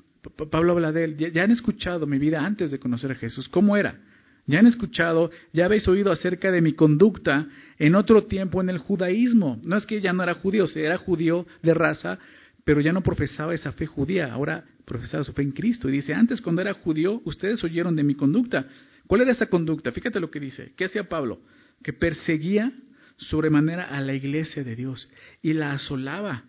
Pablo 0.51 0.73
habla 0.73 0.93
de 0.93 1.05
él, 1.05 1.17
ya, 1.17 1.45
han 1.45 1.53
escuchado 1.53 2.07
mi 2.07 2.19
vida 2.19 2.45
antes 2.45 2.71
de 2.71 2.79
conocer 2.79 3.13
a 3.13 3.15
Jesús. 3.15 3.49
¿Cómo 3.49 3.77
era? 3.77 4.01
Ya 4.47 4.61
han 4.61 4.67
escuchado, 4.67 5.31
ya 5.53 5.65
habéis 5.65 5.87
oído 5.89 6.13
acerca 6.13 6.51
de 6.53 6.61
mi 6.61 6.73
conducta 6.73 7.49
en 7.79 7.95
otro 7.95 8.25
tiempo 8.25 8.61
en 8.61 8.71
el 8.71 8.79
judaísmo. 8.79 9.61
No 9.65 9.77
es 9.77 9.87
que 9.87 10.01
ya 10.01 10.13
no 10.13 10.23
era 10.23 10.35
judío, 10.35 10.67
era 10.75 10.99
judío 10.99 11.47
de 11.63 11.75
raza, 11.75 12.19
pero 12.65 12.81
ya 12.81 12.93
no 12.93 13.03
profesaba 13.03 13.55
esa 13.55 13.73
fe 13.73 13.87
judía, 13.87 14.33
ahora 14.33 14.65
profesaba 14.85 15.25
su 15.25 15.33
fe 15.33 15.43
en 15.43 15.53
Cristo. 15.53 15.89
Y 15.89 15.93
dice, 15.93 16.15
antes 16.15 16.41
cuando 16.41 16.63
era 16.63 16.75
judío, 16.75 17.21
ustedes 17.25 17.63
oyeron 17.65 17.95
de 17.97 18.05
mi 18.05 18.15
conducta. 18.15 18.67
¿Cuál 19.07 19.23
era 19.23 19.33
esa 19.33 19.47
conducta? 19.47 19.93
Fíjate 19.93 20.21
lo 20.21 20.31
que 20.31 20.41
dice. 20.41 20.73
¿Qué 20.77 20.87
hacía 20.87 21.09
Pablo? 21.09 21.41
Que 21.83 21.93
perseguía 21.93 22.73
sobremanera 23.17 23.85
a 23.85 24.01
la 24.01 24.15
iglesia 24.15 24.63
de 24.65 24.77
Dios 24.77 25.09
y 25.43 25.55
la 25.55 25.73
asolaba 25.73 26.45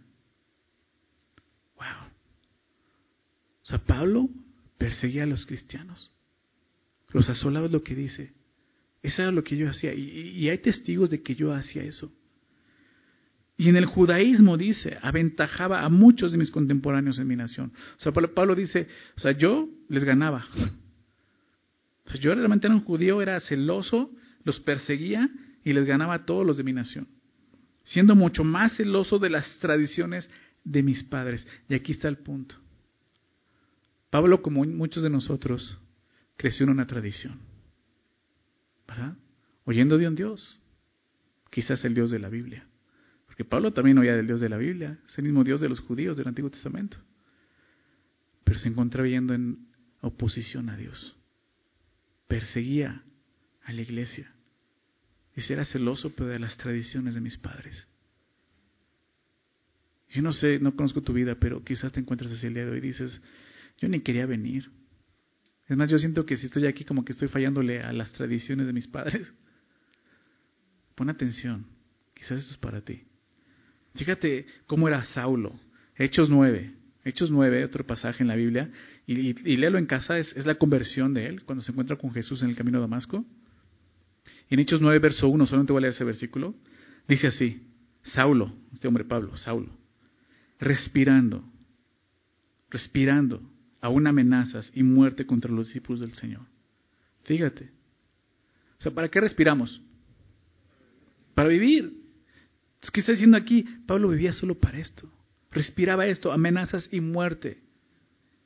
O 3.67 3.69
sea, 3.69 3.79
Pablo 3.79 4.29
perseguía 4.77 5.23
a 5.23 5.25
los 5.25 5.45
cristianos. 5.45 6.09
Los 7.11 7.27
asolaba 7.27 7.65
es 7.65 7.73
lo 7.73 7.83
que 7.83 7.95
dice. 7.95 8.31
Eso 9.03 9.23
era 9.23 9.31
lo 9.31 9.43
que 9.43 9.57
yo 9.57 9.69
hacía. 9.69 9.93
Y, 9.93 10.47
hay 10.47 10.57
testigos 10.59 11.09
de 11.09 11.21
que 11.21 11.35
yo 11.35 11.53
hacía 11.53 11.83
eso. 11.83 12.09
Y 13.57 13.67
en 13.67 13.75
el 13.75 13.85
judaísmo 13.85 14.55
dice, 14.55 14.97
aventajaba 15.01 15.83
a 15.83 15.89
muchos 15.89 16.31
de 16.31 16.37
mis 16.37 16.49
contemporáneos 16.49 17.19
en 17.19 17.27
mi 17.27 17.35
nación. 17.35 17.73
O 17.97 17.99
sea, 17.99 18.13
Pablo 18.13 18.55
dice, 18.55 18.87
o 19.17 19.19
sea, 19.19 19.33
yo 19.33 19.67
les 19.89 20.05
ganaba. 20.05 20.47
O 22.05 22.09
sea, 22.09 22.21
yo 22.21 22.33
realmente 22.33 22.67
era 22.67 22.75
un 22.75 22.85
judío, 22.85 23.21
era 23.21 23.37
celoso, 23.41 24.11
los 24.45 24.61
perseguía 24.61 25.29
y 25.65 25.73
les 25.73 25.85
ganaba 25.85 26.13
a 26.13 26.25
todos 26.25 26.45
los 26.45 26.55
de 26.55 26.63
mi 26.63 26.71
nación. 26.71 27.05
Siendo 27.83 28.15
mucho 28.15 28.45
más 28.45 28.77
celoso 28.77 29.19
de 29.19 29.29
las 29.29 29.59
tradiciones 29.59 30.29
de 30.63 30.83
mis 30.83 31.03
padres. 31.03 31.45
Y 31.67 31.73
aquí 31.73 31.91
está 31.91 32.07
el 32.07 32.19
punto. 32.19 32.55
Pablo, 34.09 34.41
como 34.41 34.63
muchos 34.63 35.03
de 35.03 35.09
nosotros, 35.09 35.77
creció 36.37 36.63
en 36.63 36.71
una 36.71 36.87
tradición. 36.87 37.39
¿Verdad? 38.87 39.15
Oyendo 39.65 39.97
de 39.97 40.07
un 40.07 40.15
Dios. 40.15 40.59
Quizás 41.49 41.83
el 41.85 41.93
Dios 41.93 42.11
de 42.11 42.19
la 42.19 42.29
Biblia. 42.29 42.65
Porque 43.25 43.43
Pablo 43.43 43.73
también 43.73 43.97
oía 43.97 44.15
del 44.15 44.27
Dios 44.27 44.39
de 44.39 44.49
la 44.49 44.57
Biblia. 44.57 44.97
Es 45.07 45.17
el 45.17 45.25
mismo 45.25 45.43
Dios 45.43 45.59
de 45.59 45.69
los 45.69 45.79
judíos 45.81 46.15
del 46.17 46.27
Antiguo 46.27 46.49
Testamento. 46.49 46.97
Pero 48.43 48.59
se 48.59 48.69
encontraba 48.69 49.07
yendo 49.07 49.33
en 49.33 49.67
oposición 50.01 50.69
a 50.69 50.77
Dios. 50.77 51.15
Perseguía 52.27 53.03
a 53.63 53.73
la 53.73 53.81
iglesia. 53.81 54.31
Y 55.35 55.53
era 55.53 55.65
celoso 55.65 56.09
de 56.09 56.39
las 56.39 56.57
tradiciones 56.57 57.13
de 57.13 57.21
mis 57.21 57.37
padres. 57.37 57.87
Yo 60.09 60.21
no 60.21 60.31
sé, 60.31 60.57
no 60.59 60.75
conozco 60.75 61.01
tu 61.01 61.13
vida, 61.13 61.35
pero 61.35 61.63
quizás 61.63 61.91
te 61.91 61.99
encuentras 61.99 62.31
así 62.31 62.47
el 62.47 62.53
día 62.55 62.65
de 62.65 62.71
hoy 62.71 62.77
y 62.77 62.81
dices, 62.81 63.21
yo 63.77 63.87
ni 63.87 63.99
quería 64.01 64.25
venir. 64.25 64.69
Es 65.67 65.75
más, 65.75 65.89
yo 65.89 65.99
siento 65.99 66.25
que 66.25 66.37
si 66.37 66.47
estoy 66.47 66.65
aquí 66.65 66.83
como 66.85 67.03
que 67.03 67.11
estoy 67.11 67.27
fallándole 67.27 67.81
a 67.81 67.91
las 67.93 68.11
tradiciones 68.13 68.67
de 68.67 68.73
mis 68.73 68.87
padres. 68.87 69.31
Pon 70.95 71.09
atención, 71.09 71.65
quizás 72.13 72.39
esto 72.39 72.53
es 72.53 72.57
para 72.57 72.81
ti. 72.81 73.03
Fíjate 73.95 74.45
cómo 74.65 74.87
era 74.87 75.03
Saulo. 75.05 75.59
Hechos 75.95 76.29
9. 76.29 76.73
Hechos 77.03 77.31
9, 77.31 77.63
otro 77.63 77.85
pasaje 77.85 78.21
en 78.21 78.27
la 78.27 78.35
Biblia, 78.35 78.69
y, 79.05 79.55
léelo 79.55 79.77
en 79.77 79.85
casa, 79.85 80.17
es, 80.17 80.45
la 80.45 80.55
conversión 80.55 81.13
de 81.13 81.27
él 81.27 81.45
cuando 81.45 81.63
se 81.63 81.71
encuentra 81.71 81.95
con 81.95 82.11
Jesús 82.11 82.43
en 82.43 82.49
el 82.49 82.57
camino 82.57 82.79
a 82.79 82.81
Damasco. 82.81 83.25
En 84.49 84.59
Hechos 84.59 84.81
9, 84.81 84.99
verso 84.99 85.29
1, 85.29 85.45
solamente 85.45 85.71
voy 85.71 85.79
a 85.79 85.81
leer 85.83 85.93
ese 85.93 86.03
versículo, 86.03 86.53
dice 87.07 87.27
así, 87.27 87.65
Saulo, 88.03 88.53
este 88.73 88.89
hombre 88.89 89.05
Pablo, 89.05 89.37
Saulo, 89.37 89.69
respirando, 90.59 91.49
respirando 92.69 93.41
aún 93.87 94.05
amenazas 94.05 94.69
y 94.73 94.83
muerte 94.83 95.25
contra 95.25 95.51
los 95.51 95.67
discípulos 95.67 96.01
del 96.01 96.13
Señor. 96.13 96.41
Fíjate. 97.23 97.71
O 98.79 98.81
sea, 98.81 98.91
¿para 98.91 99.09
qué 99.09 99.21
respiramos? 99.21 99.81
Para 101.33 101.49
vivir. 101.49 101.93
¿Qué 102.93 102.99
está 102.99 103.13
diciendo 103.13 103.37
aquí? 103.37 103.63
Pablo 103.85 104.09
vivía 104.09 104.33
solo 104.33 104.55
para 104.55 104.77
esto. 104.77 105.09
Respiraba 105.51 106.05
esto, 106.05 106.31
amenazas 106.31 106.89
y 106.91 106.99
muerte 106.99 107.63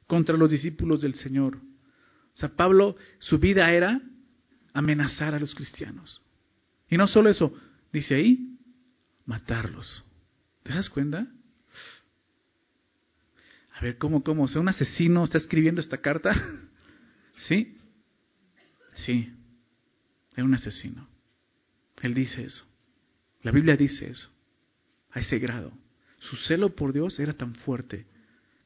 contra 0.08 0.38
los 0.38 0.52
discípulos 0.52 1.02
del 1.02 1.16
Señor. 1.16 1.58
O 1.58 2.38
sea, 2.38 2.50
Pablo, 2.50 2.96
su 3.20 3.40
vida 3.40 3.72
era 3.72 4.00
amenazar 4.74 5.34
a 5.34 5.40
los 5.40 5.56
cristianos. 5.56 6.22
Y 6.90 6.98
no 6.98 7.08
solo 7.08 7.30
eso, 7.30 7.54
dice 7.92 8.16
ahí, 8.16 8.58
matarlos. 9.26 10.04
¿Te 10.64 10.74
das 10.74 10.90
cuenta? 10.90 11.28
A 13.82 13.86
ver, 13.86 13.98
¿cómo, 13.98 14.24
cómo? 14.24 14.46
Un 14.46 14.70
asesino 14.70 15.24
está 15.24 15.40
escribiendo 15.40 15.82
esta 15.82 15.98
carta. 15.98 16.32
¿Sí? 17.48 17.80
Sí. 18.94 19.34
Era 20.36 20.44
un 20.44 20.54
asesino. 20.54 21.10
Él 22.04 22.14
dice 22.14 22.44
eso. 22.46 22.64
La 23.42 23.52
Biblia 23.52 23.76
dice 23.76 24.12
eso. 24.12 24.30
A 25.10 25.20
ese 25.20 25.40
grado. 25.40 25.74
Su 26.20 26.36
celo 26.36 26.76
por 26.76 26.94
Dios 26.94 27.20
era 27.20 27.34
tan 27.34 27.56
fuerte 27.56 28.06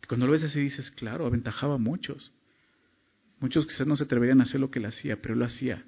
que 0.01 0.07
cuando 0.09 0.25
lo 0.25 0.33
ves 0.33 0.43
así 0.43 0.59
dices, 0.59 0.91
claro, 0.91 1.25
aventajaba 1.25 1.75
a 1.75 1.77
muchos. 1.79 2.33
Muchos 3.39 3.65
quizás 3.65 3.87
no 3.87 3.95
se 3.95 4.03
atreverían 4.03 4.41
a 4.41 4.43
hacer 4.43 4.59
lo 4.59 4.69
que 4.69 4.79
él 4.79 4.85
hacía, 4.85 5.21
pero 5.21 5.33
él 5.33 5.39
lo 5.39 5.45
hacía 5.45 5.85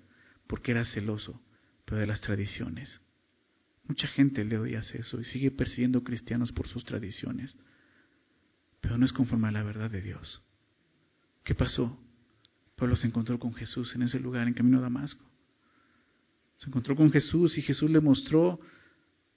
porque 0.47 0.71
era 0.71 0.85
celoso, 0.85 1.41
pero 1.83 1.99
de 1.99 2.07
las 2.07 2.21
tradiciones. 2.21 3.01
Mucha 3.89 4.07
gente 4.07 4.45
le 4.45 4.57
hoy 4.57 4.75
hace 4.75 5.01
eso 5.01 5.19
y 5.19 5.25
sigue 5.25 5.51
persiguiendo 5.51 6.05
cristianos 6.05 6.53
por 6.53 6.69
sus 6.69 6.85
tradiciones 6.85 7.57
pero 8.81 8.97
no 8.97 9.05
es 9.05 9.13
conforme 9.13 9.47
a 9.47 9.51
la 9.51 9.63
verdad 9.63 9.89
de 9.89 10.01
Dios. 10.01 10.41
¿Qué 11.43 11.55
pasó? 11.55 11.97
Pablo 12.75 12.95
se 12.95 13.07
encontró 13.07 13.39
con 13.39 13.53
Jesús 13.53 13.95
en 13.95 14.03
ese 14.03 14.19
lugar, 14.19 14.47
en 14.47 14.53
camino 14.53 14.77
a 14.77 14.81
Damasco. 14.81 15.25
Se 16.57 16.67
encontró 16.67 16.95
con 16.95 17.11
Jesús 17.11 17.57
y 17.57 17.61
Jesús 17.61 17.89
le 17.89 17.99
mostró, 17.99 18.59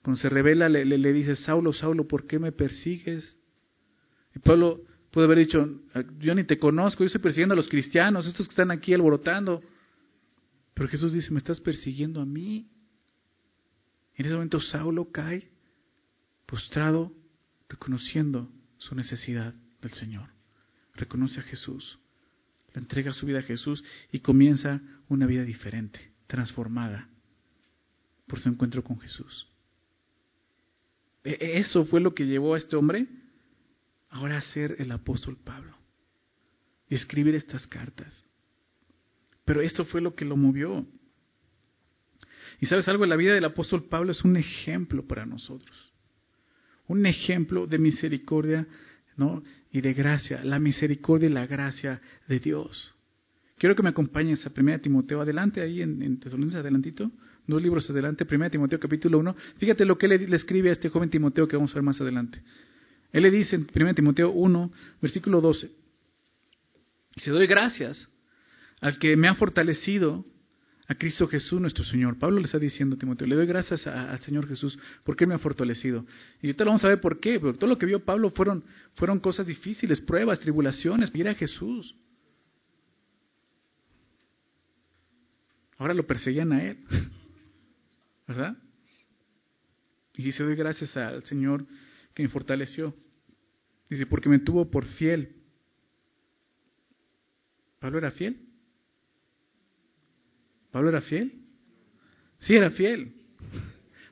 cuando 0.03 0.21
se 0.21 0.29
revela, 0.29 0.69
le, 0.69 1.13
dice, 1.13 1.37
Saulo, 1.37 1.73
Saulo, 1.73 2.09
¿por 2.09 2.27
qué 2.27 2.39
me 2.39 2.53
persigues? 2.53 3.39
Y 4.35 4.39
Pablo 4.39 4.83
puede 5.11 5.27
haber 5.27 5.39
dicho, 5.39 5.81
yo 6.19 6.35
ni 6.35 6.45
te 6.45 6.59
conozco, 6.59 7.03
yo 7.03 7.07
estoy 7.07 7.21
persiguiendo 7.21 7.53
a 7.53 7.57
los 7.57 7.69
cristianos, 7.69 8.27
estos 8.27 8.47
que 8.47 8.53
están 8.53 8.71
aquí 8.71 8.95
alborotando. 8.95 9.63
Pero 10.75 10.89
Jesús 10.89 11.13
dice, 11.13 11.31
me 11.31 11.39
estás 11.39 11.61
persiguiendo 11.61 12.21
a 12.21 12.27
mí. 12.27 12.71
En 14.17 14.27
ese 14.27 14.35
momento 14.35 14.61
Saulo 14.61 15.11
cae 15.11 15.51
postrado, 16.47 17.13
reconociendo 17.69 18.51
su 18.81 18.95
necesidad 18.95 19.55
del 19.81 19.93
Señor. 19.93 20.29
Reconoce 20.95 21.39
a 21.41 21.45
Jesús, 21.45 21.99
le 22.75 22.81
entrega 22.81 23.13
su 23.13 23.27
vida 23.27 23.39
a 23.39 23.43
Jesús 23.43 23.85
y 24.11 24.21
comienza 24.21 24.81
una 25.09 25.27
vida 25.27 25.45
diferente, 25.45 26.13
transformada 26.27 27.09
por 28.27 28.41
su 28.41 28.49
encuentro 28.49 28.83
con 28.83 28.99
Jesús. 29.01 29.47
E, 31.23 31.31
e, 31.33 31.59
eso 31.59 31.85
fue 31.85 32.01
lo 32.01 32.15
que 32.15 32.27
llevó 32.27 32.55
a 32.55 32.59
este 32.59 32.75
hombre 32.77 33.07
ahora 34.09 34.39
a 34.39 34.43
ser 34.43 34.77
el 34.79 34.91
apóstol 34.91 35.37
Pablo 35.37 35.77
y 36.89 36.95
escribir 36.95 37.35
estas 37.35 37.67
cartas. 37.67 38.25
Pero 39.45 39.61
esto 39.61 39.85
fue 39.85 40.01
lo 40.01 40.15
que 40.15 40.25
lo 40.25 40.37
movió. 40.37 40.87
Y 42.61 42.67
sabes 42.67 42.89
algo, 42.89 43.05
la 43.05 43.17
vida 43.17 43.35
del 43.35 43.45
apóstol 43.45 43.85
Pablo 43.85 44.13
es 44.13 44.25
un 44.25 44.37
ejemplo 44.37 45.07
para 45.07 45.27
nosotros 45.27 45.90
un 46.91 47.07
ejemplo 47.07 47.69
de 47.69 47.79
misericordia 47.79 48.67
¿no? 49.17 49.45
y 49.71 49.81
de 49.81 49.95
gracia, 49.95 50.43
la 50.43 50.59
misericordia 50.59 51.29
y 51.29 51.33
la 51.33 51.47
gracia 51.47 52.01
de 52.27 52.41
Dios. 52.41 52.93
Quiero 53.59 53.77
que 53.77 53.83
me 53.85 53.91
acompañes 53.91 54.45
a 54.45 54.51
1 54.55 54.81
Timoteo, 54.81 55.21
adelante 55.21 55.61
ahí 55.61 55.83
en, 55.83 56.03
en 56.03 56.57
adelantito, 56.57 57.09
dos 57.47 57.63
libros 57.63 57.89
adelante, 57.91 58.27
1 58.29 58.51
Timoteo 58.51 58.81
capítulo 58.81 59.19
1. 59.21 59.37
Fíjate 59.59 59.85
lo 59.85 59.97
que 59.97 60.09
le, 60.09 60.19
le, 60.19 60.35
escribe 60.35 60.71
a 60.71 60.73
este 60.73 60.89
joven 60.89 61.11
Timoteo 61.11 61.47
que 61.47 61.55
vamos 61.55 61.71
a 61.71 61.75
ver 61.75 61.85
más 61.85 62.01
adelante. 62.01 62.43
Él 63.13 63.23
le 63.23 63.31
dice 63.31 63.55
en 63.55 63.69
1 63.73 63.95
Timoteo 63.95 64.33
1, 64.33 64.73
versículo 65.01 65.41
12, 65.41 65.71
y 67.15 67.21
se 67.21 67.31
doy 67.31 67.47
gracias 67.47 68.09
al 68.81 68.99
que 68.99 69.17
me 69.17 69.29
ha 69.29 69.37
fortalecido 69.37 70.25
a 70.91 70.97
Cristo 70.97 71.29
Jesús 71.29 71.61
nuestro 71.61 71.85
Señor. 71.85 72.19
Pablo 72.19 72.41
le 72.41 72.47
está 72.47 72.59
diciendo 72.59 72.97
a 72.97 72.99
Timoteo, 72.99 73.29
le 73.29 73.37
doy 73.37 73.47
gracias 73.47 73.87
al 73.87 74.19
Señor 74.23 74.49
Jesús 74.49 74.77
porque 75.05 75.25
me 75.25 75.35
ha 75.35 75.39
fortalecido. 75.39 76.05
Y 76.43 76.49
ahorita 76.49 76.65
lo 76.65 76.71
vamos 76.71 76.85
a 76.85 76.89
ver 76.89 77.01
por 77.01 77.21
qué, 77.21 77.39
porque 77.39 77.59
todo 77.59 77.71
lo 77.71 77.79
que 77.79 77.87
vio 77.87 78.05
Pablo 78.05 78.31
fueron, 78.31 78.65
fueron 78.97 79.21
cosas 79.21 79.47
difíciles, 79.47 80.01
pruebas, 80.01 80.41
tribulaciones, 80.41 81.15
mira 81.15 81.31
a 81.31 81.35
Jesús. 81.35 81.95
Ahora 85.79 85.95
lo 85.95 86.05
perseguían 86.09 86.53
a 86.53 86.65
Él, 86.65 86.79
¿verdad? 88.27 88.57
Y 90.17 90.25
dice, 90.25 90.43
doy 90.43 90.57
gracias 90.57 90.97
al 90.97 91.23
Señor 91.23 91.67
que 92.15 92.25
me 92.25 92.29
fortaleció. 92.29 92.97
Dice, 93.89 94.07
porque 94.07 94.29
me 94.29 94.41
tuvo 94.41 94.69
por 94.69 94.85
fiel. 94.85 95.37
¿Pablo 97.79 97.99
era 97.99 98.11
fiel? 98.11 98.50
¿Pablo 100.71 100.89
era 100.91 101.01
fiel? 101.01 101.33
Sí, 102.39 102.55
era 102.55 102.71
fiel. 102.71 103.13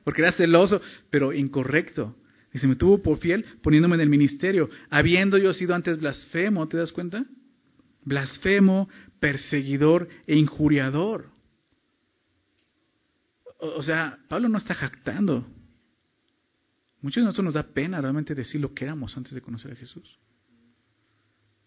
Porque 0.03 0.21
era 0.21 0.31
celoso, 0.31 0.81
pero 1.09 1.33
incorrecto. 1.33 2.15
Y 2.53 2.59
se 2.59 2.67
me 2.67 2.75
tuvo 2.75 3.01
por 3.01 3.17
fiel 3.19 3.45
poniéndome 3.61 3.95
en 3.95 4.01
el 4.01 4.09
ministerio, 4.09 4.69
habiendo 4.89 5.37
yo 5.37 5.53
sido 5.53 5.75
antes 5.75 5.99
blasfemo, 5.99 6.67
¿te 6.67 6.77
das 6.77 6.91
cuenta? 6.91 7.25
Blasfemo, 8.03 8.89
perseguidor 9.19 10.07
e 10.25 10.35
injuriador. 10.35 11.29
O, 13.59 13.83
sea, 13.83 14.17
Pablo 14.27 14.49
no 14.49 14.57
está 14.57 14.73
jactando. 14.73 15.45
Muchos 17.01 17.21
de 17.21 17.25
nosotros 17.25 17.45
nos 17.45 17.53
da 17.53 17.63
pena 17.63 18.01
realmente 18.01 18.33
decir 18.33 18.59
lo 18.61 18.73
que 18.73 18.85
éramos 18.85 19.15
antes 19.15 19.33
de 19.33 19.41
conocer 19.41 19.71
a 19.71 19.75
Jesús. 19.75 20.17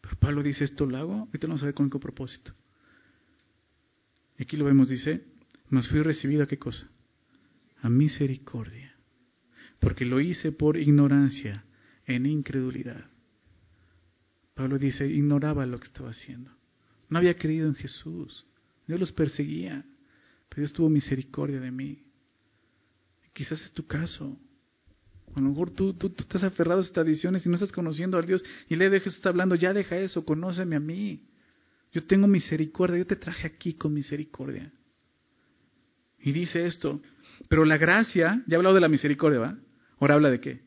Pero 0.00 0.16
Pablo 0.16 0.42
dice, 0.42 0.64
esto 0.64 0.84
lo 0.84 0.96
hago, 0.96 1.14
ahorita 1.14 1.46
vamos 1.46 1.62
a 1.62 1.66
ver 1.66 1.75
con 1.75 1.88
qué 1.88 1.99
propósito. 1.99 2.52
Aquí 4.38 4.56
lo 4.56 4.64
vemos, 4.64 4.88
dice, 4.88 5.24
mas 5.68 5.88
fui 5.88 6.02
recibido 6.02 6.42
a 6.42 6.46
qué 6.46 6.58
cosa? 6.58 6.88
A 7.80 7.88
misericordia. 7.88 8.94
Porque 9.78 10.04
lo 10.04 10.20
hice 10.20 10.52
por 10.52 10.76
ignorancia, 10.76 11.64
en 12.06 12.26
incredulidad. 12.26 13.06
Pablo 14.54 14.78
dice, 14.78 15.06
ignoraba 15.08 15.66
lo 15.66 15.78
que 15.78 15.86
estaba 15.86 16.10
haciendo. 16.10 16.50
No 17.08 17.18
había 17.18 17.36
creído 17.36 17.68
en 17.68 17.74
Jesús. 17.74 18.46
Dios 18.86 19.00
los 19.00 19.12
perseguía, 19.12 19.84
pero 20.48 20.62
Dios 20.62 20.72
tuvo 20.72 20.90
misericordia 20.90 21.60
de 21.60 21.70
mí. 21.70 22.02
Quizás 23.32 23.60
es 23.62 23.72
tu 23.72 23.86
caso. 23.86 24.38
A 25.34 25.40
lo 25.40 25.48
mejor 25.48 25.70
tú, 25.70 25.94
tú, 25.94 26.10
tú 26.10 26.22
estás 26.22 26.42
aferrado 26.42 26.80
a 26.80 26.82
estas 26.82 26.94
tradiciones 26.94 27.46
y 27.46 27.48
no 27.48 27.54
estás 27.54 27.72
conociendo 27.72 28.18
a 28.18 28.22
Dios 28.22 28.44
y 28.68 28.76
le 28.76 28.90
de 28.90 29.00
Jesús 29.00 29.16
está 29.16 29.30
hablando, 29.30 29.54
ya 29.54 29.72
deja 29.72 29.96
eso, 29.96 30.24
conóceme 30.26 30.76
a 30.76 30.80
mí. 30.80 31.22
Yo 31.92 32.04
tengo 32.04 32.26
misericordia, 32.26 32.99
yo 32.99 33.06
te 33.06 33.16
traje 33.16 33.46
aquí 33.46 33.75
con 33.75 33.92
misericordia. 33.92 34.72
Y 36.18 36.32
dice 36.32 36.66
esto, 36.66 37.02
pero 37.49 37.64
la 37.64 37.76
gracia, 37.76 38.42
ya 38.46 38.54
he 38.54 38.56
hablado 38.56 38.75
de 38.75 38.80
la 38.80 38.88
misericordia, 38.88 39.40
¿va? 39.40 39.58
Ahora 39.99 40.14
habla 40.14 40.30
de 40.30 40.40
qué? 40.40 40.61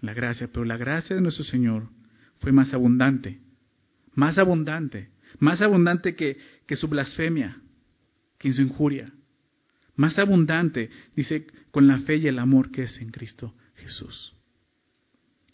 La 0.00 0.14
gracia, 0.14 0.48
pero 0.52 0.64
la 0.64 0.76
gracia 0.76 1.16
de 1.16 1.22
nuestro 1.22 1.44
Señor 1.44 1.88
fue 2.38 2.52
más 2.52 2.72
abundante, 2.72 3.40
más 4.14 4.38
abundante, 4.38 5.10
más 5.38 5.60
abundante 5.60 6.14
que, 6.14 6.38
que 6.66 6.76
su 6.76 6.88
blasfemia, 6.88 7.60
que 8.38 8.52
su 8.52 8.62
injuria, 8.62 9.12
más 9.96 10.18
abundante, 10.18 10.88
dice, 11.14 11.46
con 11.70 11.86
la 11.86 11.98
fe 11.98 12.16
y 12.16 12.26
el 12.28 12.38
amor 12.38 12.70
que 12.70 12.84
es 12.84 13.00
en 13.00 13.10
Cristo 13.10 13.54
Jesús. 13.74 14.34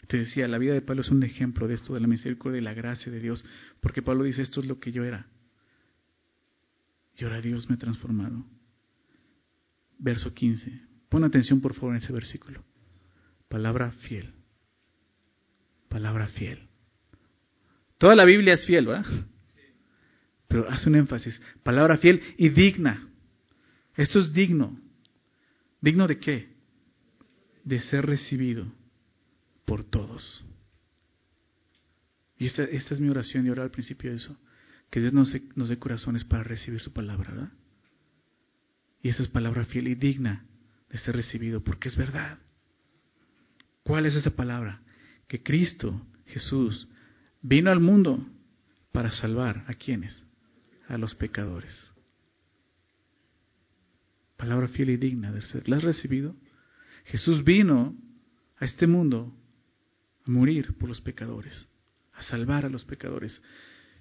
Te 0.07 0.17
decía, 0.17 0.47
la 0.47 0.57
vida 0.57 0.73
de 0.73 0.81
Pablo 0.81 1.01
es 1.01 1.09
un 1.09 1.21
ejemplo 1.23 1.67
de 1.67 1.75
esto, 1.75 1.93
de 1.93 1.99
la 1.99 2.07
misericordia 2.07 2.59
y 2.59 2.63
la 2.63 2.73
gracia 2.73 3.11
de 3.11 3.19
Dios, 3.19 3.43
porque 3.81 4.01
Pablo 4.01 4.23
dice, 4.23 4.41
esto 4.41 4.61
es 4.61 4.67
lo 4.67 4.79
que 4.79 4.91
yo 4.91 5.03
era. 5.03 5.27
Y 7.17 7.25
ahora 7.25 7.41
Dios 7.41 7.67
me 7.69 7.75
ha 7.75 7.79
transformado. 7.79 8.45
Verso 9.99 10.33
15. 10.33 10.81
Pon 11.09 11.23
atención 11.23 11.59
por 11.59 11.73
favor 11.73 11.95
en 11.95 12.01
ese 12.01 12.13
versículo. 12.13 12.63
Palabra 13.49 13.91
fiel. 13.91 14.33
Palabra 15.89 16.27
fiel. 16.27 16.67
Toda 17.97 18.15
la 18.15 18.23
Biblia 18.23 18.53
es 18.53 18.65
fiel, 18.65 18.85
¿verdad? 18.85 19.05
Pero 20.47 20.69
hace 20.69 20.87
un 20.87 20.95
énfasis. 20.95 21.41
Palabra 21.63 21.97
fiel 21.97 22.21
y 22.37 22.49
digna. 22.49 23.09
Esto 23.95 24.19
es 24.19 24.31
digno. 24.31 24.79
¿Digno 25.81 26.07
de 26.07 26.19
qué? 26.19 26.47
De 27.65 27.81
ser 27.81 28.05
recibido 28.05 28.71
por 29.67 29.83
todos. 29.83 30.45
Y 32.37 32.45
esta, 32.45 32.63
esta 32.63 32.93
es 32.93 33.01
mi 33.01 33.09
oración 33.09 33.45
y 33.45 33.49
orar 33.49 33.65
al 33.65 33.71
principio 33.71 34.09
de 34.09 34.15
eso. 34.15 34.35
Que 34.89 35.01
Dios 35.01 35.11
nos, 35.11 35.69
dé 35.69 35.77
corazones 35.77 36.23
para 36.23 36.43
recibir 36.43 36.79
su 36.79 36.93
palabra, 36.93 37.31
¿verdad? 37.31 37.51
Y 39.03 39.09
esa 39.09 39.23
es 39.23 39.27
palabra 39.27 39.65
fiel 39.65 39.89
y 39.89 39.95
digna 39.95 40.45
de 40.89 40.97
ser 40.97 41.17
recibido, 41.17 41.61
porque 41.61 41.89
es 41.89 41.97
verdad. 41.97 42.39
¿Cuál 43.83 44.05
es 44.05 44.15
esa 44.15 44.31
palabra? 44.31 44.81
Que 45.27 45.43
Cristo, 45.43 46.01
Jesús, 46.27 46.87
vino 47.41 47.69
al 47.69 47.81
mundo 47.81 48.25
para 48.93 49.11
salvar 49.11 49.65
a 49.67 49.73
quienes? 49.73 50.23
A 50.87 50.97
los 50.97 51.13
pecadores. 51.13 51.91
Palabra 54.37 54.69
fiel 54.69 54.91
y 54.91 54.97
digna 54.97 55.33
de 55.33 55.41
ser. 55.41 55.67
¿La 55.67 55.75
has 55.75 55.83
recibido? 55.83 56.35
Jesús 57.05 57.43
vino 57.43 57.97
a 58.59 58.65
este 58.65 58.87
mundo 58.87 59.33
morir 60.27 60.75
por 60.77 60.89
los 60.89 61.01
pecadores, 61.01 61.69
a 62.13 62.21
salvar 62.23 62.65
a 62.65 62.69
los 62.69 62.85
pecadores. 62.85 63.41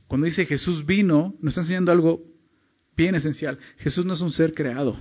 Cuando 0.07 0.27
dice 0.27 0.47
Jesús 0.47 0.87
vino, 0.87 1.35
nos 1.41 1.53
está 1.53 1.63
enseñando 1.63 1.93
algo 1.93 2.23
bien 2.97 3.15
esencial. 3.15 3.59
Jesús 3.79 4.05
no 4.05 4.15
es 4.15 4.21
un 4.21 4.33
ser 4.33 4.55
creado. 4.55 4.97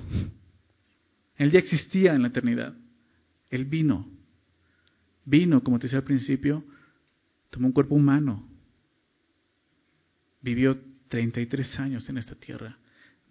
Él 1.38 1.52
ya 1.52 1.60
existía 1.60 2.14
en 2.14 2.22
la 2.22 2.30
eternidad. 2.30 2.76
Él 3.50 3.66
vino. 3.66 4.10
Vino, 5.26 5.64
como 5.64 5.80
te 5.80 5.84
decía 5.84 6.00
al 6.00 6.06
principio, 6.06 6.64
tomó 7.50 7.68
un 7.68 7.74
cuerpo 7.74 7.96
humano. 7.96 8.48
Vivió 10.42 10.80
33 11.08 11.80
años 11.80 12.10
en 12.10 12.18
esta 12.18 12.36
tierra. 12.36 12.78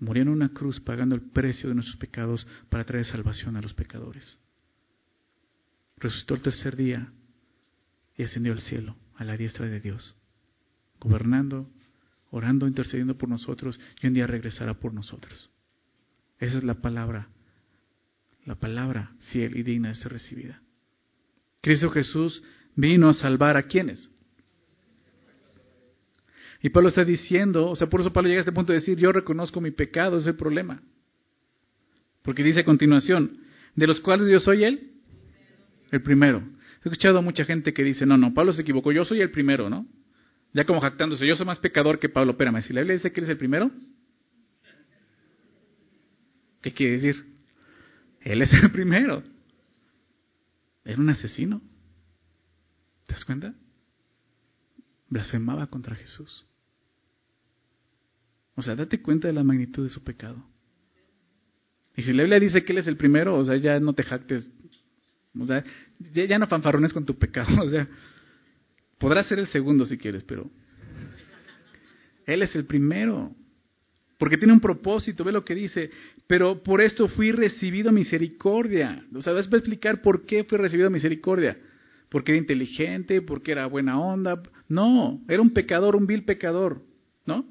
Murió 0.00 0.22
en 0.22 0.28
una 0.28 0.48
cruz 0.50 0.80
pagando 0.80 1.14
el 1.14 1.22
precio 1.22 1.68
de 1.68 1.76
nuestros 1.76 1.96
pecados 1.96 2.46
para 2.68 2.84
traer 2.84 3.06
salvación 3.06 3.56
a 3.56 3.62
los 3.62 3.74
pecadores. 3.74 4.38
Resucitó 5.96 6.34
el 6.34 6.42
tercer 6.42 6.76
día 6.76 7.12
y 8.16 8.22
ascendió 8.22 8.52
al 8.52 8.60
cielo, 8.60 8.96
a 9.16 9.24
la 9.24 9.36
diestra 9.36 9.66
de 9.66 9.80
Dios, 9.80 10.16
gobernando, 11.00 11.68
orando, 12.30 12.66
intercediendo 12.66 13.16
por 13.16 13.28
nosotros 13.28 13.78
y 14.02 14.06
un 14.06 14.14
día 14.14 14.26
regresará 14.26 14.74
por 14.74 14.92
nosotros. 14.92 15.50
Esa 16.38 16.58
es 16.58 16.64
la 16.64 16.74
palabra, 16.74 17.28
la 18.44 18.56
palabra 18.56 19.12
fiel 19.30 19.56
y 19.56 19.62
digna 19.62 19.88
de 19.88 19.94
ser 19.94 20.12
recibida. 20.12 20.60
Cristo 21.60 21.90
Jesús 21.90 22.42
vino 22.74 23.08
a 23.08 23.14
salvar 23.14 23.56
a 23.56 23.62
quienes. 23.62 24.10
Y 26.60 26.70
Pablo 26.70 26.88
está 26.88 27.04
diciendo, 27.04 27.68
o 27.68 27.76
sea, 27.76 27.88
por 27.88 28.00
eso 28.00 28.12
Pablo 28.12 28.28
llega 28.28 28.40
a 28.40 28.42
este 28.42 28.52
punto 28.52 28.72
de 28.72 28.78
decir, 28.78 28.98
yo 28.98 29.12
reconozco 29.12 29.60
mi 29.60 29.70
pecado, 29.70 30.16
es 30.16 30.26
el 30.26 30.36
problema. 30.36 30.82
Porque 32.22 32.42
dice 32.42 32.60
a 32.60 32.64
continuación, 32.64 33.38
de 33.76 33.86
los 33.86 34.00
cuales 34.00 34.30
yo 34.30 34.40
soy 34.40 34.64
él, 34.64 34.92
el 35.90 36.02
primero. 36.02 36.42
He 36.84 36.88
escuchado 36.88 37.18
a 37.18 37.22
mucha 37.22 37.46
gente 37.46 37.72
que 37.72 37.82
dice, 37.82 38.04
no, 38.04 38.18
no, 38.18 38.34
Pablo 38.34 38.52
se 38.52 38.60
equivocó, 38.60 38.92
yo 38.92 39.06
soy 39.06 39.22
el 39.22 39.30
primero, 39.30 39.70
¿no? 39.70 39.86
Ya 40.52 40.64
como 40.66 40.80
jactándose, 40.80 41.26
yo 41.26 41.34
soy 41.34 41.46
más 41.46 41.58
pecador 41.58 41.98
que 41.98 42.10
Pablo. 42.10 42.32
Espérame, 42.32 42.60
si 42.60 42.74
la 42.74 42.82
Biblia 42.82 42.94
dice 42.94 43.10
que 43.10 43.20
eres 43.20 43.30
el 43.30 43.38
primero, 43.38 43.70
¿qué 46.60 46.72
quiere 46.72 46.92
decir? 46.92 47.24
Él 48.20 48.42
es 48.42 48.52
el 48.52 48.70
primero. 48.70 49.22
Era 50.84 51.00
un 51.00 51.08
asesino. 51.08 51.62
¿Te 53.06 53.14
das 53.14 53.24
cuenta? 53.24 53.54
Blasfemaba 55.08 55.66
contra 55.66 55.96
Jesús. 55.96 56.44
O 58.56 58.62
sea, 58.62 58.76
date 58.76 59.00
cuenta 59.00 59.26
de 59.26 59.34
la 59.34 59.42
magnitud 59.42 59.84
de 59.84 59.90
su 59.90 60.04
pecado. 60.04 60.46
Y 61.96 62.02
si 62.02 62.12
la 62.12 62.24
Biblia 62.24 62.40
dice 62.40 62.62
que 62.62 62.72
Él 62.72 62.78
es 62.78 62.86
el 62.86 62.98
primero, 62.98 63.36
o 63.36 63.44
sea, 63.44 63.56
ya 63.56 63.80
no 63.80 63.94
te 63.94 64.02
jactes 64.02 64.50
o 65.38 65.46
sea, 65.46 65.64
ya, 66.12 66.38
no 66.38 66.46
fanfarrones 66.46 66.92
con 66.92 67.04
tu 67.04 67.18
pecado. 67.18 67.48
O 67.62 67.68
sea, 67.68 67.88
podrás 68.98 69.26
ser 69.26 69.38
el 69.38 69.48
segundo 69.48 69.84
si 69.84 69.98
quieres, 69.98 70.22
pero 70.24 70.50
Él 72.26 72.42
es 72.42 72.54
el 72.54 72.64
primero. 72.64 73.34
Porque 74.18 74.38
tiene 74.38 74.52
un 74.52 74.60
propósito, 74.60 75.24
ve 75.24 75.32
lo 75.32 75.44
que 75.44 75.54
dice. 75.54 75.90
Pero 76.26 76.62
por 76.62 76.80
esto 76.80 77.08
fui 77.08 77.32
recibido 77.32 77.90
misericordia. 77.90 79.04
O 79.12 79.20
sea, 79.20 79.32
vas 79.32 79.52
a 79.52 79.56
explicar 79.56 80.02
por 80.02 80.24
qué 80.24 80.44
fui 80.44 80.56
recibido 80.58 80.90
misericordia. 80.90 81.58
porque 82.08 82.30
era 82.30 82.38
inteligente, 82.38 83.22
porque 83.22 83.52
era 83.52 83.66
buena 83.66 83.98
onda. 83.98 84.40
No, 84.68 85.20
era 85.28 85.42
un 85.42 85.50
pecador, 85.50 85.96
un 85.96 86.06
vil 86.06 86.24
pecador, 86.24 86.82
¿no? 87.26 87.44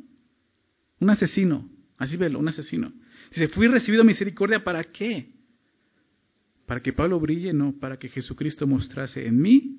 Un 0.99 1.09
asesino, 1.09 1.69
así 1.97 2.15
velo, 2.15 2.39
un 2.39 2.47
asesino. 2.47 2.93
Dice, 3.29 3.49
fui 3.49 3.67
recibido 3.67 4.05
misericordia 4.05 4.63
para 4.63 4.85
qué? 4.85 5.27
Para 6.65 6.81
que 6.81 6.93
Pablo 6.93 7.19
brille, 7.19 7.53
no, 7.53 7.73
para 7.73 7.97
que 7.97 8.09
Jesucristo 8.09 8.67
mostrase 8.67 9.27
en 9.27 9.41
mí, 9.41 9.77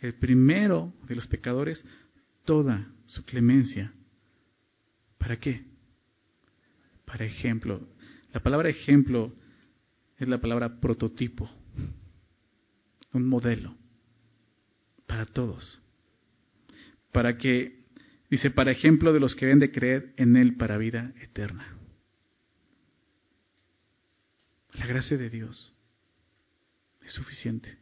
el 0.00 0.14
primero 0.14 0.92
de 1.06 1.14
los 1.14 1.26
pecadores, 1.26 1.84
toda 2.44 2.90
su 3.06 3.24
clemencia. 3.24 3.92
¿Para 5.18 5.36
qué? 5.36 5.64
Para 7.04 7.24
ejemplo. 7.24 7.88
La 8.32 8.40
palabra 8.40 8.68
ejemplo 8.68 9.32
es 10.18 10.28
la 10.28 10.40
palabra 10.40 10.80
prototipo, 10.80 11.48
un 13.12 13.26
modelo 13.26 13.76
para 15.06 15.24
todos. 15.24 15.80
Para 17.12 17.36
que, 17.36 17.84
dice, 18.28 18.50
para 18.50 18.72
ejemplo 18.72 19.12
de 19.12 19.20
los 19.20 19.36
que 19.36 19.46
deben 19.46 19.60
de 19.60 19.70
creer 19.70 20.12
en 20.16 20.36
Él 20.36 20.56
para 20.56 20.76
vida 20.76 21.12
eterna. 21.20 21.78
La 24.72 24.86
gracia 24.86 25.16
de 25.16 25.30
Dios 25.30 25.73
es 27.04 27.12
suficiente. 27.12 27.78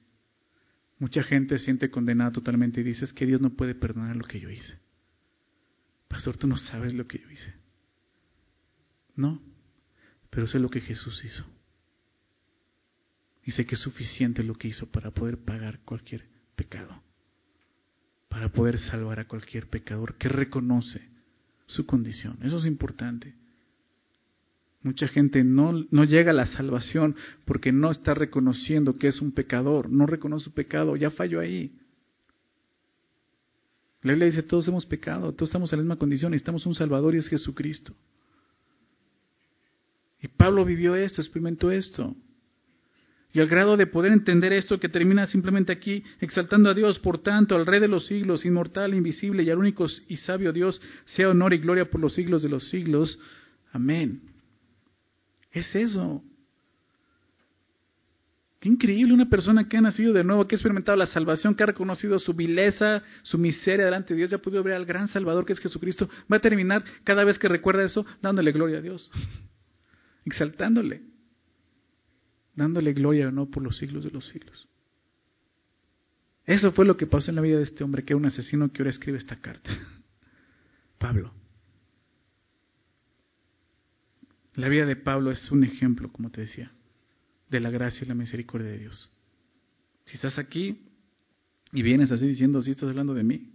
Mucha 0.98 1.22
gente 1.22 1.58
se 1.58 1.64
siente 1.64 1.90
condenada 1.90 2.32
totalmente 2.32 2.80
y 2.80 2.85
dice, 2.85 3.06
que 3.14 3.26
Dios 3.26 3.40
no 3.40 3.50
puede 3.50 3.74
perdonar 3.74 4.16
lo 4.16 4.24
que 4.24 4.40
yo 4.40 4.50
hice. 4.50 4.78
Pastor, 6.08 6.37
tú 6.37 6.46
no 6.46 6.56
sabes 6.56 6.94
lo 6.94 7.06
que 7.06 7.18
yo 7.18 7.30
hice. 7.30 7.54
No, 9.16 9.42
pero 10.30 10.46
sé 10.46 10.58
lo 10.58 10.70
que 10.70 10.80
Jesús 10.80 11.24
hizo. 11.24 11.44
Y 13.44 13.52
sé 13.52 13.66
que 13.66 13.74
es 13.74 13.80
suficiente 13.80 14.42
lo 14.44 14.54
que 14.54 14.68
hizo 14.68 14.90
para 14.90 15.11
poder 15.11 15.38
pagar 15.38 15.80
cualquier 15.80 16.24
pecado, 16.54 17.02
para 18.28 18.48
poder 18.50 18.78
salvar 18.78 19.18
a 19.18 19.26
cualquier 19.26 19.68
pecador 19.68 20.16
que 20.16 20.28
reconoce 20.28 21.08
su 21.66 21.85
condición. 21.85 22.38
Eso 22.42 22.58
es 22.58 22.66
importante. 22.66 23.35
Mucha 24.83 25.07
gente 25.07 25.45
no, 25.45 25.85
no, 25.90 26.05
llega 26.05 26.33
a 26.33 26.35
la 26.35 26.47
salvación 26.47 27.14
porque 27.45 27.71
no 27.71 27.90
está 27.90 28.14
reconociendo 28.14 28.99
que 28.99 29.09
es 29.09 29.21
un 29.21 29.31
pecador, 29.31 29.88
no 29.88 30.07
reconoce 30.07 30.47
su 30.47 30.53
pecado, 30.53 30.97
ya 30.97 31.11
falló 31.11 31.38
ahí. 31.38 31.73
La 34.03 34.12
Biblia 34.12 34.27
dice, 34.27 34.42
todos 34.42 34.66
hemos 34.66 34.85
pecado, 34.85 35.33
todos 35.33 35.51
estamos 35.51 35.73
en 35.73 35.79
la 35.79 35.83
misma 35.85 35.97
condición, 35.97 36.33
necesitamos 36.33 36.66
un 36.66 36.75
Salvador 36.75 37.14
y 37.14 37.18
es 37.18 37.29
Jesucristo. 37.29 37.95
Y 40.21 40.27
Pablo 40.27 40.64
vivió 40.64 40.97
esto, 40.97 41.21
experimentó 41.21 41.71
esto. 41.71 42.16
Y 43.33 43.40
al 43.40 43.47
grado 43.47 43.77
de 43.77 43.87
poder 43.87 44.12
entender 44.12 44.53
esto 44.53 44.81
que 44.81 44.88
termina 44.88 45.27
simplemente 45.29 45.73
aquí 45.73 46.03
exaltando 46.21 46.68
a 46.71 46.75
Dios, 46.75 46.99
por 46.99 47.18
tanto, 47.18 47.55
al 47.55 47.66
Rey 47.66 47.81
de 47.81 47.88
los 47.88 48.07
siglos, 48.07 48.45
inmortal, 48.45 48.95
invisible 48.95 49.45
y 49.45 49.51
al 49.51 49.59
único 49.59 49.87
y 50.09 50.16
sabio 50.16 50.53
Dios, 50.53 50.83
sea 51.05 51.29
honor 51.29 51.55
y 51.55 51.59
gloria 51.59 51.88
por 51.88 52.01
los 52.01 52.14
siglos 52.14 52.42
de 52.42 52.49
los 52.49 52.68
siglos. 52.68 53.18
Amén. 53.73 54.32
Es 55.52 55.74
eso. 55.74 56.22
Qué 58.62 58.68
increíble 58.68 59.12
una 59.12 59.28
persona 59.28 59.68
que 59.68 59.76
ha 59.76 59.80
nacido 59.80 60.12
de 60.12 60.22
nuevo, 60.22 60.46
que 60.46 60.54
ha 60.54 60.56
experimentado 60.56 60.96
la 60.96 61.06
salvación, 61.06 61.56
que 61.56 61.64
ha 61.64 61.66
reconocido 61.66 62.18
su 62.20 62.32
vileza, 62.32 63.02
su 63.22 63.36
miseria 63.36 63.84
delante 63.84 64.14
de 64.14 64.18
Dios, 64.18 64.30
ya 64.30 64.36
ha 64.36 64.40
podido 64.40 64.62
ver 64.62 64.74
al 64.74 64.86
gran 64.86 65.08
Salvador 65.08 65.44
que 65.44 65.52
es 65.52 65.58
Jesucristo. 65.58 66.08
Va 66.32 66.36
a 66.36 66.40
terminar 66.40 66.84
cada 67.02 67.24
vez 67.24 67.40
que 67.40 67.48
recuerda 67.48 67.82
eso 67.82 68.06
dándole 68.22 68.52
gloria 68.52 68.78
a 68.78 68.80
Dios, 68.80 69.10
exaltándole, 70.24 71.02
dándole 72.54 72.92
gloria 72.92 73.28
o 73.28 73.32
no 73.32 73.50
por 73.50 73.64
los 73.64 73.76
siglos 73.76 74.04
de 74.04 74.12
los 74.12 74.28
siglos. 74.28 74.68
Eso 76.46 76.70
fue 76.70 76.86
lo 76.86 76.96
que 76.96 77.08
pasó 77.08 77.30
en 77.30 77.36
la 77.36 77.42
vida 77.42 77.56
de 77.56 77.64
este 77.64 77.82
hombre, 77.82 78.04
que 78.04 78.12
es 78.12 78.16
un 78.16 78.26
asesino 78.26 78.72
que 78.72 78.82
ahora 78.82 78.90
escribe 78.90 79.18
esta 79.18 79.34
carta. 79.34 79.70
Pablo. 80.98 81.41
La 84.54 84.68
vida 84.68 84.84
de 84.84 84.96
Pablo 84.96 85.30
es 85.30 85.50
un 85.50 85.64
ejemplo, 85.64 86.12
como 86.12 86.30
te 86.30 86.42
decía, 86.42 86.70
de 87.48 87.60
la 87.60 87.70
gracia 87.70 88.04
y 88.04 88.08
la 88.08 88.14
misericordia 88.14 88.68
de 88.68 88.78
Dios. 88.78 89.10
Si 90.04 90.16
estás 90.16 90.38
aquí 90.38 90.88
y 91.72 91.82
vienes 91.82 92.10
así 92.10 92.26
diciendo, 92.26 92.60
si 92.60 92.72
estás 92.72 92.90
hablando 92.90 93.14
de 93.14 93.22
mí, 93.22 93.50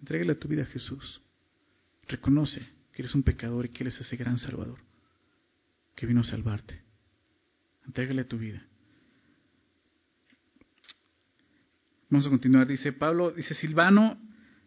entrégale 0.00 0.34
tu 0.36 0.48
vida 0.48 0.62
a 0.62 0.66
Jesús. 0.66 1.20
Reconoce 2.08 2.60
que 2.92 3.02
eres 3.02 3.14
un 3.14 3.22
pecador 3.22 3.66
y 3.66 3.68
que 3.68 3.84
eres 3.84 4.00
ese 4.00 4.16
gran 4.16 4.38
Salvador 4.38 4.78
que 5.94 6.06
vino 6.06 6.20
a 6.20 6.24
salvarte. 6.24 6.80
Entrégale 7.86 8.24
tu 8.24 8.38
vida. 8.38 8.62
Vamos 12.08 12.26
a 12.26 12.30
continuar. 12.30 12.66
Dice 12.66 12.92
Pablo, 12.92 13.30
dice 13.30 13.54
Silvano 13.54 14.18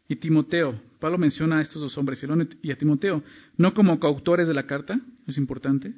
y 0.07 0.15
Timoteo. 0.17 0.79
Pablo 0.99 1.17
menciona 1.17 1.59
a 1.59 1.61
estos 1.61 1.81
dos 1.81 1.97
hombres, 1.97 2.19
Silvano 2.19 2.47
y 2.61 2.71
a 2.71 2.77
Timoteo, 2.77 3.23
no 3.57 3.73
como 3.73 3.99
coautores 3.99 4.47
de 4.47 4.53
la 4.53 4.65
carta, 4.65 4.99
es 5.27 5.37
importante, 5.37 5.93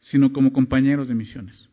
sino 0.00 0.32
como 0.32 0.52
compañeros 0.52 1.08
de 1.08 1.14
misiones. 1.14 1.68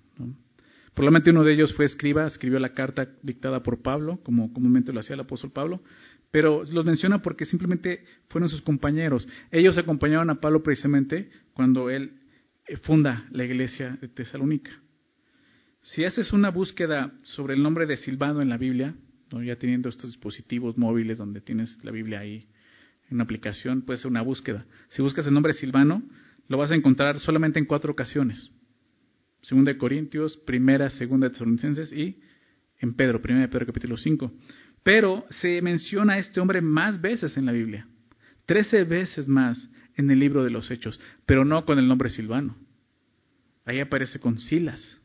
Probablemente 0.94 1.32
uno 1.32 1.44
de 1.44 1.54
ellos 1.54 1.74
fue 1.74 1.86
escriba, 1.86 2.28
escribió 2.28 2.60
la 2.60 2.74
carta 2.74 3.10
dictada 3.22 3.64
por 3.64 3.82
Pablo, 3.82 4.20
como 4.24 4.54
comúnmente 4.54 4.94
lo 4.94 5.00
hacía 5.00 5.14
el 5.14 5.22
apóstol 5.22 5.52
Pablo, 5.52 5.82
pero 6.32 6.64
los 6.72 6.86
menciona 6.86 7.22
porque 7.22 7.46
simplemente 7.46 8.04
fueron 8.30 8.50
sus 8.50 8.62
compañeros. 8.62 9.28
Ellos 9.52 9.78
acompañaron 9.78 10.30
a 10.30 10.40
Pablo 10.40 10.64
precisamente 10.64 11.30
cuando 11.54 11.90
él 11.90 12.14
eh, 12.68 12.78
funda 12.78 13.26
la 13.32 13.44
iglesia 13.44 13.98
de 14.02 14.08
Tesalónica. 14.08 14.72
Si 15.82 16.06
haces 16.06 16.32
una 16.32 16.52
búsqueda 16.52 17.12
sobre 17.24 17.56
el 17.56 17.64
nombre 17.64 17.86
de 17.86 17.98
Silvano 17.98 18.42
en 18.42 18.50
la 18.50 18.58
Biblia, 18.58 18.94
ya 19.40 19.56
teniendo 19.56 19.88
estos 19.88 20.12
dispositivos 20.12 20.78
móviles 20.78 21.18
donde 21.18 21.40
tienes 21.40 21.80
la 21.84 21.92
Biblia 21.92 22.20
ahí 22.20 22.48
en 23.10 23.16
una 23.16 23.24
aplicación, 23.24 23.84
puede 23.84 24.00
ser 24.00 24.12
una 24.12 24.22
búsqueda. 24.22 24.66
Si 24.90 25.02
buscas 25.02 25.26
el 25.28 25.34
nombre 25.34 25.54
Silvano, 25.54 26.04
lo 26.48 26.58
vas 26.58 26.72
a 26.72 26.76
encontrar 26.76 27.20
solamente 27.20 27.60
en 27.60 27.66
cuatro 27.66 27.92
ocasiones. 27.92 28.52
Segunda 29.42 29.72
de 29.72 29.78
Corintios, 29.78 30.38
primera, 30.38 30.90
segunda 30.90 31.28
de 31.28 31.34
Tesalonicenses 31.34 31.94
y 31.94 32.20
en 32.80 32.94
Pedro, 32.94 33.22
primera 33.22 33.46
de 33.46 33.52
Pedro 33.52 33.68
capítulo 33.68 33.98
5. 33.98 34.32
Pero 34.84 35.26
se 35.42 35.62
menciona 35.62 36.14
a 36.14 36.18
este 36.20 36.40
hombre 36.40 36.62
más 36.62 37.00
veces 37.00 37.38
en 37.38 37.46
la 37.46 37.52
Biblia. 37.52 37.88
Trece 38.46 38.84
veces 38.84 39.28
más 39.28 39.70
en 39.96 40.10
el 40.10 40.20
libro 40.20 40.44
de 40.44 40.50
los 40.50 40.70
Hechos, 40.72 41.00
pero 41.26 41.46
no 41.46 41.66
con 41.66 41.80
el 41.80 41.88
nombre 41.88 42.10
Silvano. 42.10 42.56
Ahí 43.66 43.80
aparece 43.80 44.20
con 44.20 44.40
Silas, 44.40 45.00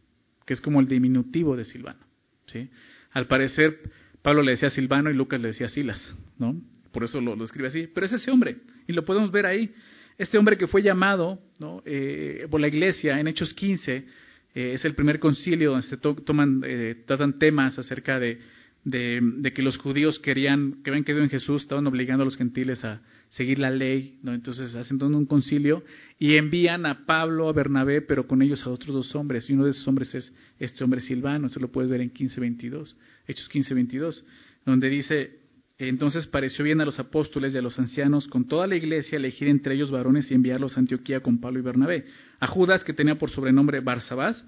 que 0.46 0.54
es 0.54 0.60
como 0.60 0.80
el 0.80 0.88
diminutivo 0.88 1.56
de 1.56 1.64
Silvano. 1.64 2.00
¿sí? 2.46 2.70
Al 3.12 3.26
parecer, 3.26 3.78
Pablo 4.26 4.42
le 4.42 4.50
decía 4.50 4.70
Silvano 4.70 5.08
y 5.08 5.14
Lucas 5.14 5.40
le 5.40 5.48
decía 5.48 5.68
Silas, 5.68 6.12
¿no? 6.36 6.60
Por 6.90 7.04
eso 7.04 7.20
lo, 7.20 7.40
escribe 7.44 7.68
así. 7.68 7.88
Pero 7.94 8.06
es 8.06 8.12
ese 8.12 8.32
hombre, 8.32 8.56
y 8.88 8.92
lo 8.92 9.04
podemos 9.04 9.30
ver 9.30 9.46
ahí. 9.46 9.72
Este 10.18 10.36
hombre 10.36 10.58
que 10.58 10.66
fue 10.66 10.82
llamado 10.82 11.38
¿no? 11.60 11.80
Eh, 11.86 12.48
por 12.50 12.60
la 12.60 12.66
iglesia 12.66 13.20
en 13.20 13.28
Hechos 13.28 13.54
15, 13.54 13.94
eh, 13.94 14.72
es 14.74 14.84
el 14.84 14.96
primer 14.96 15.20
concilio 15.20 15.70
donde 15.70 15.86
se 15.86 15.96
toman, 15.98 16.60
eh, 16.66 17.04
tratan 17.06 17.38
temas 17.38 17.78
acerca 17.78 18.18
de, 18.18 18.40
de, 18.82 19.52
que 19.52 19.62
los 19.62 19.76
judíos 19.78 20.18
querían, 20.18 20.82
que 20.82 20.90
habían 20.90 21.04
quedado 21.04 21.22
en 21.22 21.30
Jesús, 21.30 21.62
estaban 21.62 21.86
obligando 21.86 22.22
a 22.22 22.24
los 22.24 22.36
gentiles 22.36 22.84
a 22.84 23.02
seguir 23.28 23.60
la 23.60 23.70
ley, 23.70 24.18
¿no? 24.24 24.34
entonces 24.34 24.74
hacen 24.74 24.98
todo 24.98 25.16
un 25.16 25.26
concilio 25.26 25.84
y 26.18 26.34
envían 26.34 26.84
a 26.84 27.06
Pablo, 27.06 27.48
a 27.48 27.52
Bernabé, 27.52 28.00
pero 28.00 28.26
con 28.26 28.42
ellos 28.42 28.66
a 28.66 28.70
otros 28.70 28.92
dos 28.92 29.14
hombres, 29.14 29.48
y 29.48 29.52
uno 29.52 29.66
de 29.66 29.70
esos 29.70 29.86
hombres 29.86 30.12
es 30.16 30.34
este 30.58 30.84
hombre 30.84 31.00
Silvano, 31.00 31.48
se 31.48 31.60
lo 31.60 31.70
puedes 31.70 31.90
ver 31.90 32.00
en 32.00 32.12
15.22, 32.12 32.94
Hechos 33.26 33.50
15.22, 33.50 34.22
donde 34.64 34.88
dice, 34.88 35.38
entonces 35.78 36.26
pareció 36.26 36.64
bien 36.64 36.80
a 36.80 36.84
los 36.84 36.98
apóstoles 36.98 37.54
y 37.54 37.58
a 37.58 37.62
los 37.62 37.78
ancianos 37.78 38.28
con 38.28 38.46
toda 38.46 38.66
la 38.66 38.76
iglesia 38.76 39.16
elegir 39.16 39.48
entre 39.48 39.74
ellos 39.74 39.90
varones 39.90 40.30
y 40.30 40.34
enviarlos 40.34 40.76
a 40.76 40.80
Antioquía 40.80 41.20
con 41.20 41.38
Pablo 41.38 41.58
y 41.58 41.62
Bernabé, 41.62 42.06
a 42.40 42.46
Judas 42.46 42.82
que 42.84 42.94
tenía 42.94 43.18
por 43.18 43.30
sobrenombre 43.30 43.80
Barsabás 43.80 44.42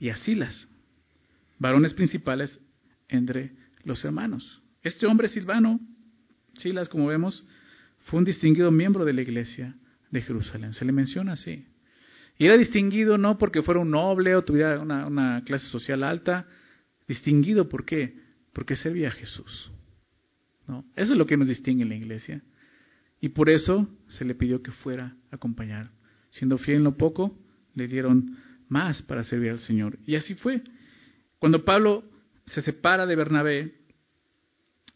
y 0.00 0.08
a 0.08 0.16
Silas, 0.16 0.68
varones 1.58 1.94
principales 1.94 2.58
entre 3.08 3.52
los 3.84 4.04
hermanos. 4.04 4.60
Este 4.82 5.06
hombre 5.06 5.28
Silvano, 5.28 5.80
Silas, 6.56 6.88
como 6.88 7.06
vemos, 7.06 7.46
fue 8.00 8.18
un 8.18 8.24
distinguido 8.24 8.72
miembro 8.72 9.04
de 9.04 9.12
la 9.12 9.22
iglesia 9.22 9.76
de 10.10 10.20
Jerusalén. 10.20 10.72
Se 10.72 10.84
le 10.84 10.92
menciona 10.92 11.32
así. 11.32 11.64
Y 12.38 12.46
era 12.46 12.56
distinguido 12.56 13.18
no 13.18 13.38
porque 13.38 13.62
fuera 13.62 13.80
un 13.80 13.90
noble 13.90 14.34
o 14.34 14.42
tuviera 14.42 14.80
una, 14.80 15.42
clase 15.44 15.66
social 15.66 16.02
alta, 16.02 16.46
distinguido 17.06 17.68
¿por 17.68 17.84
qué? 17.84 18.16
Porque 18.52 18.76
servía 18.76 19.08
a 19.08 19.12
Jesús. 19.12 19.70
Eso 20.96 21.12
es 21.12 21.18
lo 21.18 21.26
que 21.26 21.36
nos 21.36 21.48
distingue 21.48 21.82
en 21.82 21.90
la 21.90 21.96
iglesia. 21.96 22.42
Y 23.20 23.28
por 23.30 23.50
eso 23.50 23.88
se 24.06 24.24
le 24.24 24.34
pidió 24.34 24.62
que 24.62 24.72
fuera 24.72 25.16
a 25.30 25.36
acompañar. 25.36 25.90
Siendo 26.30 26.58
fiel 26.58 26.78
en 26.78 26.84
lo 26.84 26.96
poco, 26.96 27.38
le 27.74 27.86
dieron 27.86 28.36
más 28.68 29.02
para 29.02 29.22
servir 29.22 29.50
al 29.50 29.60
Señor. 29.60 29.98
Y 30.06 30.16
así 30.16 30.34
fue. 30.34 30.62
Cuando 31.38 31.64
Pablo 31.64 32.04
se 32.46 32.62
separa 32.62 33.06
de 33.06 33.16
Bernabé, 33.16 33.74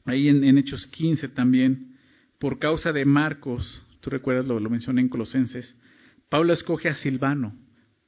ahí 0.07 0.29
en, 0.29 0.59
Hechos 0.59 0.87
15 0.89 1.29
también, 1.29 1.97
por 2.39 2.59
causa 2.59 2.93
de 2.93 3.05
Marcos, 3.05 3.83
tú 4.01 4.11
recuerdas, 4.11 4.47
lo, 4.47 4.59
lo 4.59 4.71
mencioné 4.71 5.03
en 5.03 5.09
Colosenses, 5.09 5.77
Pablo 6.29 6.53
escoge 6.53 6.89
a 6.89 6.95
Silvano 6.95 7.55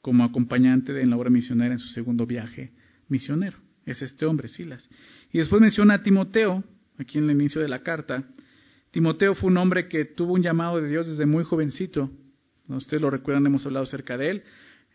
como 0.01 0.25
acompañante 0.25 0.99
en 1.01 1.11
la 1.11 1.17
obra 1.17 1.31
misionera 1.31 1.73
en 1.73 1.79
su 1.79 1.89
segundo 1.89 2.27
viaje 2.27 2.73
misionero. 3.09 3.59
es 3.87 4.03
este 4.03 4.27
hombre, 4.27 4.49
Silas. 4.49 4.89
Y 5.33 5.39
después 5.39 5.61
menciona 5.61 5.95
a 5.95 6.03
Timoteo, 6.03 6.63
aquí 6.99 7.19
en 7.19 7.25
el 7.25 7.33
inicio 7.33 7.61
de 7.61 7.69
la 7.69 7.83
carta. 7.83 8.25
Timoteo 8.91 9.35
fue 9.35 9.51
un 9.51 9.57
hombre 9.57 9.89
que 9.89 10.05
tuvo 10.05 10.35
un 10.35 10.43
llamado 10.43 10.81
de 10.81 10.89
Dios 10.89 11.07
desde 11.07 11.27
muy 11.27 11.45
jovencito. 11.45 12.11
Ustedes 12.69 13.01
lo 13.01 13.11
recuerdan, 13.11 13.47
hemos 13.47 13.65
hablado 13.65 13.85
acerca 13.85 14.19
de 14.19 14.31
él. 14.31 14.43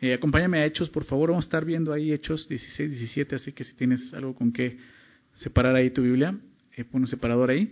Eh, 0.01 0.13
acompáñame 0.13 0.59
a 0.59 0.65
Hechos, 0.65 0.89
por 0.89 1.05
favor. 1.05 1.29
Vamos 1.29 1.45
a 1.45 1.47
estar 1.47 1.65
viendo 1.65 1.93
ahí 1.93 2.11
Hechos 2.11 2.47
16, 2.49 2.91
17, 2.91 3.35
así 3.35 3.51
que 3.51 3.63
si 3.63 3.73
tienes 3.73 4.13
algo 4.13 4.35
con 4.35 4.51
que 4.51 4.77
separar 5.35 5.75
ahí 5.75 5.89
tu 5.89 6.03
Biblia, 6.03 6.37
eh, 6.75 6.83
pon 6.83 7.01
un 7.01 7.07
separador 7.07 7.49
ahí. 7.49 7.71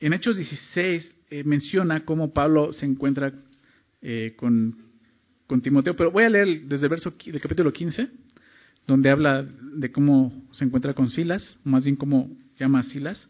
En 0.00 0.12
Hechos 0.12 0.36
16 0.36 1.14
eh, 1.30 1.44
menciona 1.44 2.04
cómo 2.04 2.32
Pablo 2.32 2.72
se 2.72 2.86
encuentra 2.86 3.32
eh, 4.02 4.34
con, 4.36 4.86
Timoteo, 5.62 5.96
pero 5.96 6.10
voy 6.10 6.24
a 6.24 6.28
leer 6.28 6.62
desde 6.64 6.86
el 6.86 6.90
verso 6.90 7.14
del 7.24 7.40
capítulo 7.40 7.72
15, 7.72 8.08
donde 8.86 9.10
habla 9.10 9.42
de 9.42 9.90
cómo 9.90 10.46
se 10.52 10.64
encuentra 10.64 10.92
con 10.92 11.08
Silas, 11.10 11.58
más 11.64 11.84
bien 11.84 11.96
cómo 11.96 12.30
llama 12.58 12.80
a 12.80 12.82
Silas. 12.82 13.28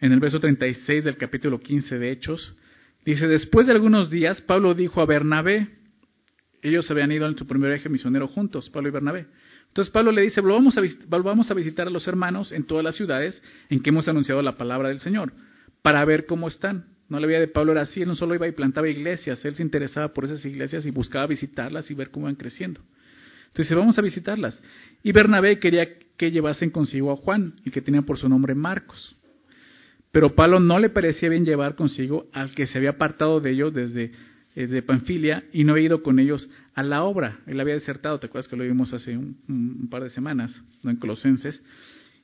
En 0.00 0.12
el 0.12 0.18
verso 0.18 0.40
36 0.40 1.04
del 1.04 1.16
capítulo 1.16 1.60
15 1.60 1.98
de 1.98 2.10
Hechos, 2.10 2.56
dice, 3.04 3.28
después 3.28 3.68
de 3.68 3.72
algunos 3.72 4.10
días, 4.10 4.40
Pablo 4.40 4.74
dijo 4.74 5.00
a 5.00 5.06
Bernabé, 5.06 5.68
ellos 6.60 6.90
habían 6.90 7.12
ido 7.12 7.26
en 7.28 7.38
su 7.38 7.46
primer 7.46 7.70
viaje 7.70 7.88
misionero 7.88 8.26
juntos, 8.26 8.68
Pablo 8.70 8.88
y 8.88 8.92
Bernabé. 8.92 9.26
Entonces 9.68 9.92
Pablo 9.92 10.12
le 10.12 10.22
dice, 10.22 10.40
volvamos 10.40 11.50
a 11.50 11.54
visitar 11.54 11.86
a 11.86 11.90
los 11.90 12.08
hermanos 12.08 12.52
en 12.52 12.64
todas 12.64 12.82
las 12.84 12.96
ciudades 12.96 13.42
en 13.68 13.80
que 13.80 13.90
hemos 13.90 14.08
anunciado 14.08 14.40
la 14.42 14.56
palabra 14.56 14.88
del 14.88 15.00
Señor, 15.00 15.32
para 15.82 16.04
ver 16.04 16.26
cómo 16.26 16.48
están. 16.48 16.93
No 17.08 17.20
la 17.20 17.26
vida 17.26 17.40
de 17.40 17.48
Pablo 17.48 17.72
era 17.72 17.82
así, 17.82 18.02
él 18.02 18.08
no 18.08 18.14
solo 18.14 18.34
iba 18.34 18.48
y 18.48 18.52
plantaba 18.52 18.88
iglesias, 18.88 19.44
él 19.44 19.54
se 19.54 19.62
interesaba 19.62 20.12
por 20.12 20.24
esas 20.24 20.44
iglesias 20.44 20.86
y 20.86 20.90
buscaba 20.90 21.26
visitarlas 21.26 21.90
y 21.90 21.94
ver 21.94 22.10
cómo 22.10 22.26
iban 22.26 22.36
creciendo. 22.36 22.80
Entonces 23.48 23.76
vamos 23.76 23.98
a 23.98 24.02
visitarlas. 24.02 24.60
Y 25.02 25.12
Bernabé 25.12 25.58
quería 25.58 25.86
que 26.16 26.30
llevasen 26.30 26.70
consigo 26.70 27.12
a 27.12 27.16
Juan, 27.16 27.54
y 27.64 27.70
que 27.70 27.80
tenía 27.80 28.02
por 28.02 28.18
su 28.18 28.28
nombre 28.28 28.54
Marcos. 28.54 29.16
Pero 30.12 30.34
Pablo 30.34 30.60
no 30.60 30.78
le 30.78 30.90
parecía 30.90 31.28
bien 31.28 31.44
llevar 31.44 31.74
consigo 31.74 32.28
al 32.32 32.54
que 32.54 32.66
se 32.66 32.78
había 32.78 32.90
apartado 32.90 33.40
de 33.40 33.50
ellos 33.50 33.74
desde 33.74 34.12
eh, 34.54 34.68
de 34.68 34.82
Panfilia 34.82 35.44
y 35.52 35.64
no 35.64 35.72
había 35.72 35.86
ido 35.86 36.02
con 36.04 36.20
ellos 36.20 36.48
a 36.74 36.84
la 36.84 37.02
obra. 37.02 37.40
Él 37.48 37.58
había 37.58 37.74
desertado, 37.74 38.20
¿te 38.20 38.26
acuerdas 38.26 38.46
que 38.46 38.56
lo 38.56 38.62
vimos 38.62 38.94
hace 38.94 39.16
un, 39.16 39.88
par 39.90 40.04
de 40.04 40.10
semanas, 40.10 40.54
¿no? 40.84 40.90
en 40.92 40.96
Colosenses? 40.96 41.60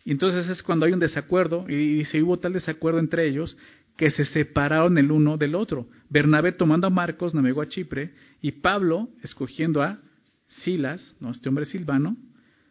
Y 0.05 0.13
entonces 0.13 0.49
es 0.49 0.63
cuando 0.63 0.87
hay 0.87 0.93
un 0.93 1.01
desacuerdo, 1.01 1.67
y 1.69 1.75
dice, 1.75 2.23
hubo 2.23 2.39
tal 2.39 2.53
desacuerdo 2.53 3.01
entre 3.01 3.27
ellos 3.29 3.57
que 4.01 4.11
se 4.11 4.25
separaron 4.25 4.97
el 4.97 5.13
uno 5.13 5.37
del 5.37 5.55
otro. 5.55 5.87
Bernabé 6.09 6.53
tomando 6.53 6.87
a 6.87 6.91
Marcos 6.91 7.35
navegó 7.35 7.61
a 7.61 7.69
Chipre 7.69 8.15
y 8.41 8.53
Pablo, 8.53 9.11
escogiendo 9.23 9.83
a 9.83 10.01
Silas, 10.49 11.19
¿no? 11.21 11.31
este 11.31 11.51
hombre 11.51 11.67
silvano, 11.67 12.17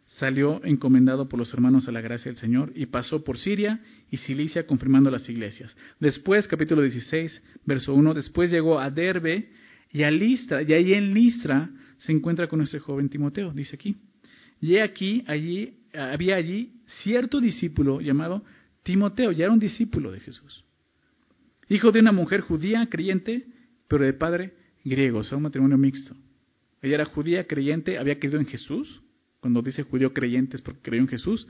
salió 0.06 0.60
encomendado 0.64 1.28
por 1.28 1.38
los 1.38 1.54
hermanos 1.54 1.86
a 1.86 1.92
la 1.92 2.00
gracia 2.00 2.32
del 2.32 2.40
Señor 2.40 2.72
y 2.74 2.86
pasó 2.86 3.22
por 3.22 3.38
Siria 3.38 3.78
y 4.10 4.16
Cilicia 4.16 4.66
confirmando 4.66 5.08
las 5.08 5.28
iglesias. 5.28 5.72
Después, 6.00 6.48
capítulo 6.48 6.82
16, 6.82 7.40
verso 7.64 7.94
1, 7.94 8.12
después 8.12 8.50
llegó 8.50 8.80
a 8.80 8.90
Derbe 8.90 9.50
y 9.92 10.02
a 10.02 10.10
Listra, 10.10 10.62
y 10.64 10.72
ahí 10.72 10.94
en 10.94 11.14
Listra 11.14 11.70
se 11.98 12.10
encuentra 12.10 12.48
con 12.48 12.60
este 12.60 12.80
joven 12.80 13.08
Timoteo, 13.08 13.52
dice 13.52 13.76
aquí. 13.76 13.94
Y 14.60 14.78
aquí, 14.78 15.22
allí, 15.28 15.74
había 15.94 16.34
allí 16.34 16.72
cierto 17.04 17.40
discípulo 17.40 18.00
llamado 18.00 18.42
Timoteo, 18.82 19.30
ya 19.30 19.44
era 19.44 19.52
un 19.52 19.60
discípulo 19.60 20.10
de 20.10 20.18
Jesús. 20.18 20.64
Hijo 21.70 21.92
de 21.92 22.00
una 22.00 22.10
mujer 22.10 22.40
judía, 22.40 22.88
creyente, 22.90 23.46
pero 23.86 24.04
de 24.04 24.12
padre 24.12 24.54
griego, 24.84 25.20
o 25.20 25.24
sea, 25.24 25.36
un 25.36 25.44
matrimonio 25.44 25.78
mixto. 25.78 26.16
Ella 26.82 26.96
era 26.96 27.04
judía, 27.04 27.46
creyente, 27.46 27.96
había 27.96 28.18
creído 28.18 28.40
en 28.40 28.46
Jesús, 28.46 29.02
cuando 29.38 29.62
dice 29.62 29.84
judío 29.84 30.12
creyente 30.12 30.56
es 30.56 30.62
porque 30.62 30.80
creyó 30.82 31.02
en 31.02 31.08
Jesús, 31.08 31.46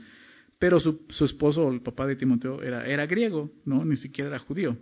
pero 0.59 0.79
su, 0.79 1.25
esposo, 1.25 1.71
el 1.71 1.81
papá 1.81 2.05
de 2.05 2.15
Timoteo, 2.15 2.61
era, 2.61 2.85
era 2.85 3.07
griego, 3.07 3.51
no, 3.65 3.83
ni 3.83 3.95
siquiera 3.95 4.29
era 4.29 4.37
judío. 4.37 4.77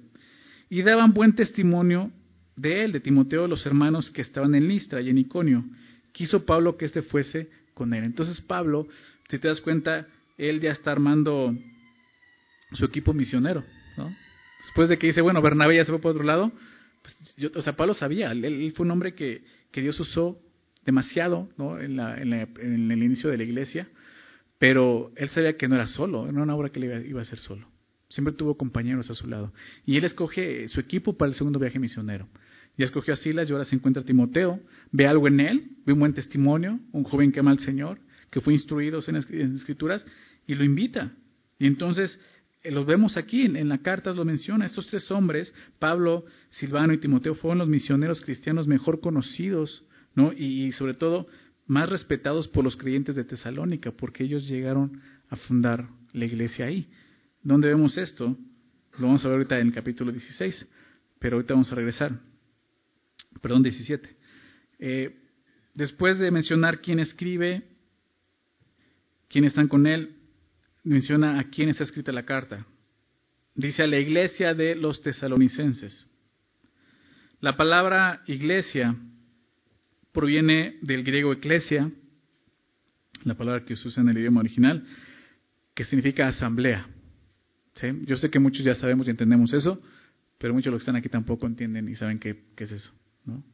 Y 0.69 0.81
daban 0.81 1.13
buen 1.13 1.33
testimonio 1.33 2.11
de 2.57 2.83
él, 2.83 2.91
de 2.91 2.99
Timoteo, 2.99 3.47
los 3.47 3.65
hermanos 3.65 4.11
que 4.11 4.21
estaban 4.21 4.55
en 4.55 4.67
Listra 4.67 4.99
y 4.99 5.09
en 5.09 5.19
Iconio. 5.19 5.63
Quiso 6.11 6.45
Pablo 6.45 6.75
que 6.75 6.83
éste 6.83 7.01
fuese 7.01 7.49
con 7.73 7.93
él. 7.93 8.03
Entonces 8.03 8.41
Pablo, 8.41 8.89
si 9.29 9.39
te 9.39 9.47
das 9.47 9.61
cuenta, 9.61 10.05
él 10.37 10.59
ya 10.59 10.71
está 10.71 10.91
armando 10.91 11.55
su 12.73 12.83
equipo 12.83 13.13
misionero, 13.13 13.63
¿no? 13.95 14.13
Después 14.59 14.89
de 14.89 14.97
que 14.97 15.07
dice, 15.07 15.21
bueno, 15.21 15.41
Bernabé 15.41 15.77
ya 15.77 15.85
se 15.85 15.91
fue 15.91 16.01
por 16.01 16.11
otro 16.11 16.23
lado, 16.23 16.51
pues 17.01 17.35
yo, 17.37 17.49
o 17.55 17.61
sea, 17.61 17.73
Pablo 17.73 17.93
sabía, 17.93 18.31
él, 18.31 18.73
fue 18.75 18.85
un 18.85 18.91
hombre 18.91 19.13
que, 19.13 19.43
que 19.71 19.81
Dios 19.81 19.99
usó 19.99 20.39
demasiado 20.85 21.49
¿no? 21.57 21.79
en, 21.79 21.99
el 21.99 23.03
inicio 23.03 23.29
de 23.29 23.37
la 23.37 23.43
iglesia, 23.43 23.87
pero 24.57 25.11
él 25.15 25.29
sabía 25.29 25.55
que 25.55 25.67
no 25.67 25.75
era 25.75 25.87
solo, 25.87 26.25
no 26.25 26.31
era 26.31 26.43
una 26.43 26.55
obra 26.55 26.69
que 26.69 26.79
le 26.79 27.07
iba, 27.07 27.19
a 27.19 27.23
hacer 27.23 27.39
solo. 27.39 27.67
Siempre 28.09 28.33
tuvo 28.33 28.57
compañeros 28.57 29.09
a 29.09 29.13
su 29.13 29.27
lado. 29.27 29.53
Y 29.85 29.97
él 29.97 30.03
escoge 30.03 30.67
su 30.67 30.79
equipo 30.79 31.13
para 31.15 31.29
el 31.29 31.35
segundo 31.35 31.59
viaje 31.59 31.77
misionero. 31.77 32.27
Ya 32.75 32.85
escogió 32.85 33.13
a 33.13 33.17
Silas 33.17 33.47
y 33.47 33.51
ahora 33.51 33.65
se 33.65 33.75
encuentra 33.75 34.03
Timoteo. 34.03 34.59
Ve 34.91 35.05
algo 35.05 35.27
en 35.27 35.39
él, 35.39 35.69
ve 35.85 35.93
un 35.93 35.99
buen 35.99 36.13
testimonio, 36.13 36.79
un 36.91 37.03
joven 37.03 37.31
que 37.31 37.39
ama 37.39 37.51
al 37.51 37.59
Señor, 37.59 37.99
que 38.31 38.41
fue 38.41 38.53
instruido 38.53 38.99
en, 39.07 39.15
escrituras 39.55 40.03
y 40.47 40.55
lo 40.55 40.63
invita. 40.63 41.11
Y 41.59 41.67
entonces 41.67 42.19
los 42.63 42.85
vemos 42.85 43.17
aquí 43.17 43.43
en, 43.43 43.55
en 43.55 43.69
la 43.69 43.79
carta, 43.79 44.13
lo 44.13 44.25
menciona. 44.25 44.65
Estos 44.65 44.87
tres 44.87 45.09
hombres, 45.11 45.53
Pablo, 45.79 46.25
Silvano 46.49 46.93
y 46.93 46.99
Timoteo, 46.99 47.35
fueron 47.35 47.59
los 47.59 47.69
misioneros 47.69 48.21
cristianos 48.21 48.67
mejor 48.67 48.99
conocidos 48.99 49.83
¿no? 50.15 50.33
Y, 50.33 50.71
sobre 50.73 50.93
todo 50.93 51.27
más 51.65 51.89
respetados 51.89 52.47
por 52.47 52.63
los 52.63 52.75
creyentes 52.75 53.15
de 53.15 53.23
Tesalónica, 53.23 53.91
porque 53.91 54.23
ellos 54.23 54.47
llegaron 54.47 55.01
a 55.29 55.35
fundar 55.35 55.87
la 56.13 56.25
iglesia 56.25 56.65
ahí. 56.65 56.89
¿Dónde 57.43 57.67
vemos 57.67 57.97
esto? 57.97 58.35
Lo 58.97 59.07
vamos 59.07 59.23
a 59.23 59.27
ver 59.27 59.37
ahorita 59.37 59.59
en 59.59 59.67
el 59.67 59.73
capítulo 59.73 60.11
16, 60.11 60.67
pero 61.19 61.35
ahorita 61.37 61.53
vamos 61.53 61.71
a 61.71 61.75
regresar. 61.75 62.19
Perdón, 63.41 63.61
17. 63.61 64.09
Eh, 64.79 65.19
después 65.75 66.17
de 66.17 66.31
mencionar 66.31 66.81
quién 66.81 66.99
escribe, 66.99 67.63
quién 69.29 69.45
están 69.45 69.67
con 69.67 69.85
él, 69.85 70.17
menciona 70.89 71.39
a 71.39 71.43
quién 71.43 71.69
está 71.69 71.83
escrita 71.83 72.11
la 72.11 72.25
carta. 72.25 72.65
Dice 73.53 73.83
a 73.83 73.87
la 73.87 73.99
iglesia 73.99 74.55
de 74.55 74.75
los 74.75 75.01
tesalonicenses. 75.03 76.07
La 77.41 77.55
palabra 77.55 78.23
iglesia 78.25 78.95
proviene 80.11 80.77
del 80.81 81.03
griego 81.03 81.31
eclesia, 81.31 81.91
la 83.23 83.35
palabra 83.35 83.65
que 83.65 83.75
se 83.75 83.87
usa 83.87 84.01
en 84.01 84.09
el 84.09 84.17
idioma 84.17 84.39
original, 84.39 84.83
que 85.75 85.85
significa 85.85 86.27
asamblea. 86.27 86.87
Yo 88.05 88.17
sé 88.17 88.31
que 88.31 88.39
muchos 88.39 88.65
ya 88.65 88.73
sabemos 88.73 89.07
y 89.07 89.11
entendemos 89.11 89.53
eso, 89.53 89.81
pero 90.39 90.53
muchos 90.53 90.65
de 90.65 90.71
los 90.71 90.79
que 90.79 90.83
están 90.83 90.95
aquí 90.95 91.07
tampoco 91.07 91.45
entienden 91.45 91.87
y 91.87 91.95
saben 91.95 92.19
qué, 92.19 92.45
es 92.57 92.71
eso. 92.71 92.91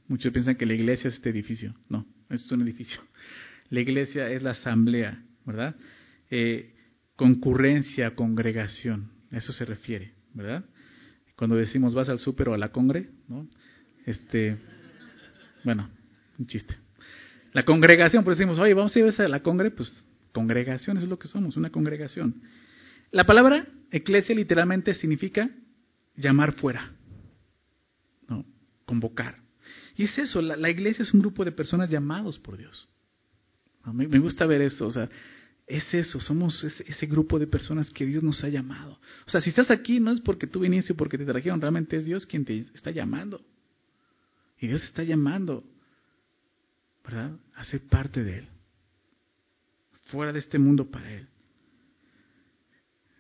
Muchos 0.08 0.32
piensan 0.32 0.56
que 0.56 0.66
la 0.66 0.74
iglesia 0.74 1.10
es 1.10 1.16
este 1.16 1.32
edificio. 1.32 1.76
No, 1.90 2.08
es 2.30 2.50
un 2.50 2.62
edificio. 2.62 3.02
La 3.70 3.82
iglesia 3.82 4.30
es 4.30 4.42
la 4.42 4.52
asamblea, 4.52 5.22
¿verdad? 5.46 5.76
Eh, 6.32 6.72
concurrencia, 7.16 8.16
congregación, 8.16 9.12
a 9.32 9.38
eso 9.38 9.54
se 9.54 9.66
refiere, 9.66 10.14
¿verdad? 10.34 10.66
Cuando 11.36 11.56
decimos 11.56 11.94
vas 11.94 12.10
al 12.10 12.20
súper 12.20 12.50
o 12.50 12.54
a 12.54 12.58
la 12.58 12.70
congre, 12.70 13.10
¿no? 13.28 13.48
Este, 14.06 14.58
bueno, 15.64 15.90
un 16.38 16.46
chiste. 16.48 16.76
La 17.54 17.64
congregación, 17.64 18.24
pues 18.24 18.38
decimos, 18.38 18.60
oye, 18.60 18.74
vamos 18.74 18.96
a 18.96 19.00
ir 19.00 19.06
a 19.18 19.28
la 19.28 19.42
congre, 19.42 19.72
pues 19.72 20.04
congregación, 20.32 20.98
eso 20.98 21.06
es 21.06 21.10
lo 21.10 21.18
que 21.18 21.28
somos, 21.28 21.56
una 21.56 21.70
congregación. 21.70 22.42
La 23.12 23.26
palabra 23.26 23.66
eclesia 23.92 24.36
literalmente 24.36 24.94
significa 24.94 25.50
llamar 26.18 26.54
fuera, 26.54 26.92
¿no? 28.28 28.46
convocar. 28.86 29.38
Y 29.96 30.04
es 30.04 30.18
eso, 30.18 30.42
la, 30.42 30.70
iglesia 30.70 31.04
es 31.04 31.14
un 31.14 31.22
grupo 31.22 31.46
de 31.46 31.54
personas 31.54 31.90
llamados 31.90 32.38
por 32.38 32.58
Dios. 32.58 32.90
Me, 33.94 34.20
gusta 34.20 34.46
ver 34.46 34.62
esto, 34.62 34.88
o 34.88 34.92
sea, 34.92 35.10
es 35.68 35.94
eso, 35.94 36.20
somos 36.20 36.64
ese, 36.64 37.06
grupo 37.08 37.40
de 37.40 37.48
personas 37.48 37.90
que 37.90 38.06
Dios 38.06 38.22
nos 38.24 38.44
ha 38.44 38.50
llamado. 38.50 39.00
O 39.26 39.30
sea, 39.30 39.42
si 39.42 39.50
estás 39.50 39.72
aquí 39.72 40.00
no 40.00 40.12
es 40.12 40.22
porque 40.22 40.46
tú 40.46 40.60
viniste 40.60 40.94
o 40.94 40.96
porque 40.96 41.18
te 41.18 41.26
trajeron, 41.26 41.60
realmente 41.60 41.98
es 41.98 42.06
Dios 42.06 42.26
quien 42.26 42.46
te 42.46 42.60
está 42.74 42.92
llamando. 42.92 43.42
Y 44.60 44.68
Dios 44.68 44.84
está 44.84 45.04
llamando. 45.04 45.64
¿verdad? 47.06 47.32
Hacer 47.56 47.82
parte 47.88 48.24
de 48.24 48.40
Él. 48.40 48.48
Fuera 50.08 50.34
de 50.34 50.40
este 50.40 50.60
mundo 50.60 50.90
para 50.90 51.12
Él. 51.12 51.28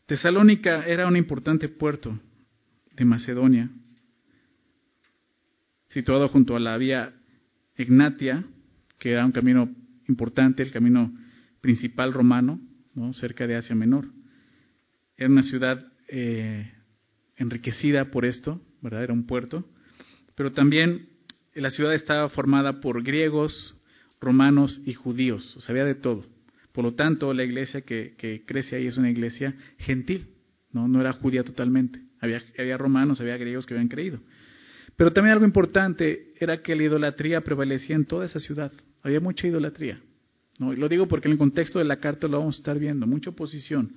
Tesalónica 0.05 0.85
era 0.85 1.07
un 1.07 1.17
importante 1.17 1.67
puerto 1.67 2.19
de 2.93 3.05
Macedonia, 3.05 3.69
situado 5.89 6.27
junto 6.29 6.55
a 6.55 6.59
la 6.59 6.77
vía 6.77 7.13
Egnatia, 7.75 8.43
que 8.99 9.11
era 9.11 9.25
un 9.25 9.31
camino 9.31 9.73
importante, 10.07 10.63
el 10.63 10.71
camino 10.71 11.11
principal 11.65 12.13
romano, 12.13 12.61
¿no? 12.93 13.11
cerca 13.13 13.47
de 13.47 13.55
Asia 13.55 13.73
Menor. 13.73 14.05
Era 15.17 15.29
una 15.29 15.41
ciudad 15.41 15.83
eh, 16.07 16.71
enriquecida 17.37 18.11
por 18.11 18.23
esto, 18.23 18.61
¿verdad? 18.83 19.03
Era 19.05 19.13
un 19.13 19.25
puerto, 19.25 19.67
pero 20.35 20.51
también 20.51 21.09
la 21.55 21.71
ciudad 21.71 21.95
estaba 21.95 22.29
formada 22.29 22.81
por 22.81 23.01
griegos, 23.01 23.81
romanos 24.21 24.79
y 24.85 24.93
judíos, 24.93 25.57
o 25.57 25.59
sea, 25.59 25.73
había 25.73 25.85
de 25.85 25.95
todo. 25.95 26.23
Por 26.71 26.83
lo 26.83 26.93
tanto, 26.93 27.33
la 27.33 27.43
iglesia 27.43 27.81
que, 27.81 28.43
crece 28.45 28.75
ahí 28.75 28.85
es 28.85 28.97
una 28.97 29.09
iglesia 29.09 29.55
gentil, 29.79 30.27
no, 30.71 31.01
era 31.01 31.13
judía 31.13 31.43
totalmente. 31.43 31.99
Había 32.21 32.77
romanos, 32.77 33.19
había 33.19 33.37
griegos 33.37 33.65
que 33.65 33.73
habían 33.73 33.87
creído. 33.87 34.19
Pero 34.95 35.11
también 35.11 35.33
algo 35.33 35.45
importante 35.45 36.31
era 36.39 36.61
que 36.61 36.75
la 36.75 36.83
idolatría 36.83 37.41
prevalecía 37.41 37.95
en 37.95 38.05
toda 38.05 38.27
esa 38.27 38.39
ciudad. 38.39 38.71
Había 39.01 39.19
mucha 39.19 39.47
idolatría. 39.47 39.99
¿No? 40.59 40.73
Y 40.73 40.77
lo 40.77 40.87
digo 40.87 41.07
porque 41.07 41.27
en 41.27 41.33
el 41.33 41.37
contexto 41.37 41.79
de 41.79 41.85
la 41.85 41.97
carta 41.97 42.27
lo 42.27 42.39
vamos 42.39 42.55
a 42.55 42.59
estar 42.59 42.79
viendo, 42.79 43.07
mucha 43.07 43.31
oposición. 43.31 43.93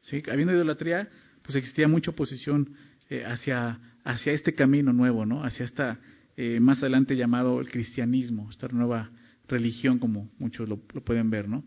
¿sí? 0.00 0.22
Habiendo 0.30 0.52
idolatría, 0.54 1.08
pues 1.42 1.56
existía 1.56 1.88
mucha 1.88 2.10
oposición 2.10 2.74
eh, 3.08 3.24
hacia, 3.24 3.78
hacia 4.04 4.32
este 4.32 4.54
camino 4.54 4.92
nuevo, 4.92 5.26
¿no? 5.26 5.44
hacia 5.44 5.64
esta, 5.64 5.98
eh, 6.36 6.60
más 6.60 6.78
adelante 6.78 7.16
llamado 7.16 7.60
el 7.60 7.70
cristianismo, 7.70 8.48
esta 8.50 8.68
nueva 8.68 9.10
religión, 9.48 9.98
como 9.98 10.30
muchos 10.38 10.68
lo, 10.68 10.78
pueden 10.78 11.30
ver. 11.30 11.48
¿no? 11.48 11.64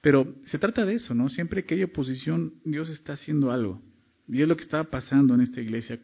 Pero 0.00 0.36
se 0.44 0.58
trata 0.58 0.84
de 0.84 0.94
eso, 0.94 1.14
¿no? 1.14 1.28
siempre 1.28 1.64
que 1.64 1.74
hay 1.74 1.82
oposición, 1.84 2.54
Dios 2.64 2.90
está 2.90 3.14
haciendo 3.14 3.50
algo. 3.50 3.82
Y 4.28 4.42
es 4.42 4.48
lo 4.48 4.56
que 4.56 4.64
estaba 4.64 4.84
pasando 4.84 5.34
en 5.34 5.40
esta 5.40 5.60
iglesia. 5.60 5.98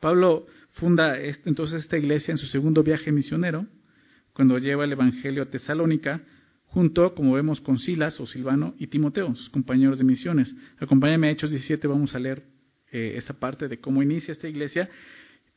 Pablo 0.00 0.46
funda 0.72 1.18
entonces 1.44 1.82
esta 1.82 1.98
iglesia 1.98 2.32
en 2.32 2.38
su 2.38 2.46
segundo 2.46 2.82
viaje 2.82 3.12
misionero, 3.12 3.66
cuando 4.32 4.58
lleva 4.58 4.84
el 4.84 4.92
Evangelio 4.92 5.42
a 5.42 5.46
Tesalónica, 5.46 6.22
junto, 6.68 7.14
como 7.14 7.34
vemos, 7.34 7.60
con 7.60 7.78
Silas 7.78 8.20
o 8.20 8.26
Silvano 8.26 8.74
y 8.78 8.86
Timoteo, 8.86 9.34
sus 9.34 9.50
compañeros 9.50 9.98
de 9.98 10.04
misiones. 10.04 10.54
Acompáñame 10.78 11.28
a 11.28 11.30
Hechos 11.30 11.50
17, 11.50 11.86
vamos 11.86 12.14
a 12.14 12.18
leer 12.18 12.42
eh, 12.92 13.14
esa 13.16 13.34
parte 13.34 13.68
de 13.68 13.80
cómo 13.80 14.02
inicia 14.02 14.32
esta 14.32 14.48
iglesia. 14.48 14.88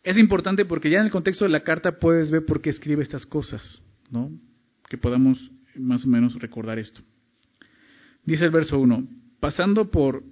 Es 0.03 0.17
importante 0.17 0.65
porque 0.65 0.89
ya 0.89 0.99
en 0.99 1.05
el 1.05 1.11
contexto 1.11 1.45
de 1.45 1.51
la 1.51 1.63
carta 1.63 1.99
puedes 1.99 2.31
ver 2.31 2.45
por 2.45 2.61
qué 2.61 2.69
escribe 2.69 3.03
estas 3.03 3.25
cosas, 3.25 3.83
¿no? 4.09 4.31
Que 4.89 4.97
podamos 4.97 5.51
más 5.75 6.05
o 6.05 6.07
menos 6.07 6.35
recordar 6.39 6.79
esto. 6.79 7.01
Dice 8.25 8.45
el 8.45 8.51
verso 8.51 8.79
1, 8.79 9.07
pasando 9.39 9.89
por 9.89 10.23